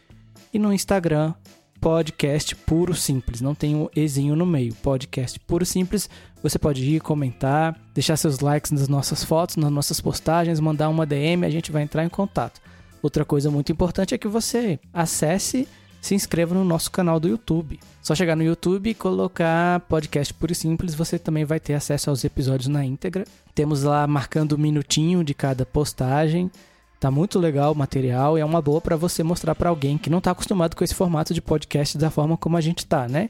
[0.52, 1.36] e no Instagram
[1.84, 4.74] podcast puro simples, não tem um ezinho no meio.
[4.76, 6.10] Podcast puro simples,
[6.44, 11.06] você pode ir comentar, deixar seus likes nas nossas fotos, nas nossas postagens, mandar uma
[11.06, 12.60] DM, a gente vai entrar em contato.
[13.02, 15.66] Outra coisa muito importante é que você acesse,
[16.02, 17.80] se inscreva no nosso canal do YouTube.
[18.02, 22.10] Só chegar no YouTube e colocar podcast puro e simples, você também vai ter acesso
[22.10, 23.24] aos episódios na íntegra.
[23.56, 26.52] Temos lá marcando um minutinho de cada postagem.
[27.00, 30.10] Tá muito legal o material e é uma boa para você mostrar para alguém que
[30.10, 33.30] não está acostumado com esse formato de podcast da forma como a gente tá, né?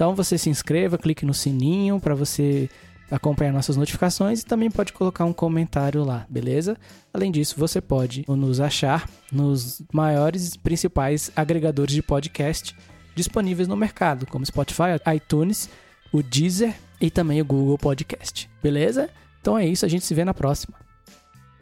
[0.00, 2.70] Então você se inscreva, clique no sininho para você
[3.10, 6.74] acompanhar nossas notificações e também pode colocar um comentário lá, beleza?
[7.12, 12.74] Além disso, você pode nos achar nos maiores principais agregadores de podcast
[13.14, 15.68] disponíveis no mercado, como Spotify, iTunes,
[16.10, 19.10] o Deezer e também o Google Podcast, beleza?
[19.42, 20.78] Então é isso, a gente se vê na próxima.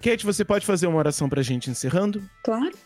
[0.00, 2.22] Kate, você pode fazer uma oração pra gente encerrando?
[2.44, 2.78] Claro.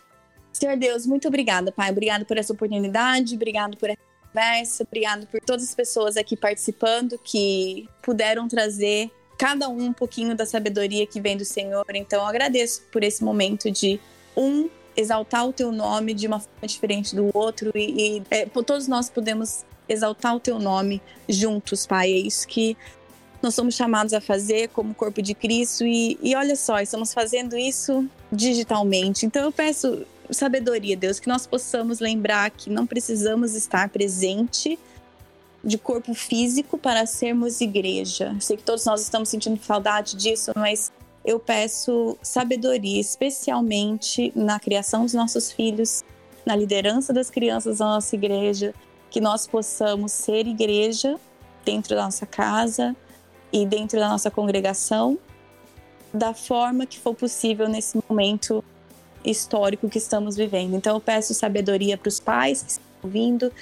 [0.50, 1.90] Senhor Deus, muito obrigada, Pai.
[1.90, 7.18] Obrigado por essa oportunidade, obrigado por essa conversa, obrigado por todas as pessoas aqui participando
[7.22, 11.84] que puderam trazer cada um um pouquinho da sabedoria que vem do Senhor.
[11.94, 14.00] Então, eu agradeço por esse momento de
[14.36, 18.86] um exaltar o teu nome de uma forma diferente do outro e, e é, todos
[18.86, 22.12] nós podemos exaltar o teu nome juntos, Pai.
[22.12, 22.76] É isso que
[23.42, 27.56] nós somos chamados a fazer como corpo de Cristo e, e olha só, estamos fazendo
[27.56, 29.26] isso digitalmente.
[29.26, 34.78] Então eu peço sabedoria, Deus, que nós possamos lembrar que não precisamos estar presente
[35.64, 38.36] de corpo físico para sermos igreja.
[38.40, 40.92] Sei que todos nós estamos sentindo saudade disso, mas
[41.24, 46.02] eu peço sabedoria, especialmente na criação dos nossos filhos,
[46.44, 48.74] na liderança das crianças da nossa igreja,
[49.10, 51.18] que nós possamos ser igreja
[51.64, 52.96] dentro da nossa casa,
[53.52, 55.18] e dentro da nossa congregação
[56.12, 58.64] da forma que for possível nesse momento
[59.24, 60.74] histórico que estamos vivendo.
[60.74, 63.52] Então eu peço sabedoria para os pais que estão ouvindo,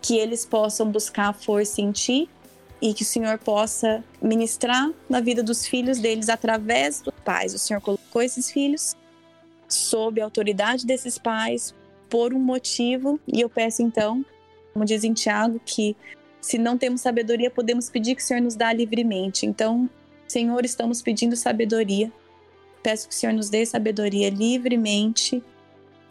[0.00, 2.28] que eles possam buscar força em ti
[2.80, 7.54] e que o Senhor possa ministrar na vida dos filhos deles através dos pais.
[7.54, 8.96] O Senhor colocou esses filhos
[9.68, 11.74] sob a autoridade desses pais
[12.10, 14.24] por um motivo e eu peço então,
[14.72, 15.96] como diz em Tiago, que
[16.40, 19.46] se não temos sabedoria, podemos pedir que o Senhor nos dá livremente.
[19.46, 19.88] Então,
[20.26, 22.12] Senhor, estamos pedindo sabedoria.
[22.82, 25.42] Peço que o Senhor nos dê sabedoria livremente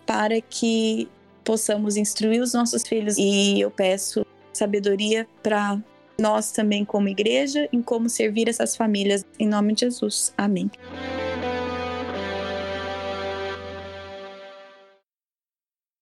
[0.05, 1.07] para que
[1.43, 3.17] possamos instruir os nossos filhos.
[3.17, 5.79] E eu peço sabedoria para
[6.19, 9.25] nós também, como igreja, em como servir essas famílias.
[9.39, 10.33] Em nome de Jesus.
[10.37, 10.69] Amém.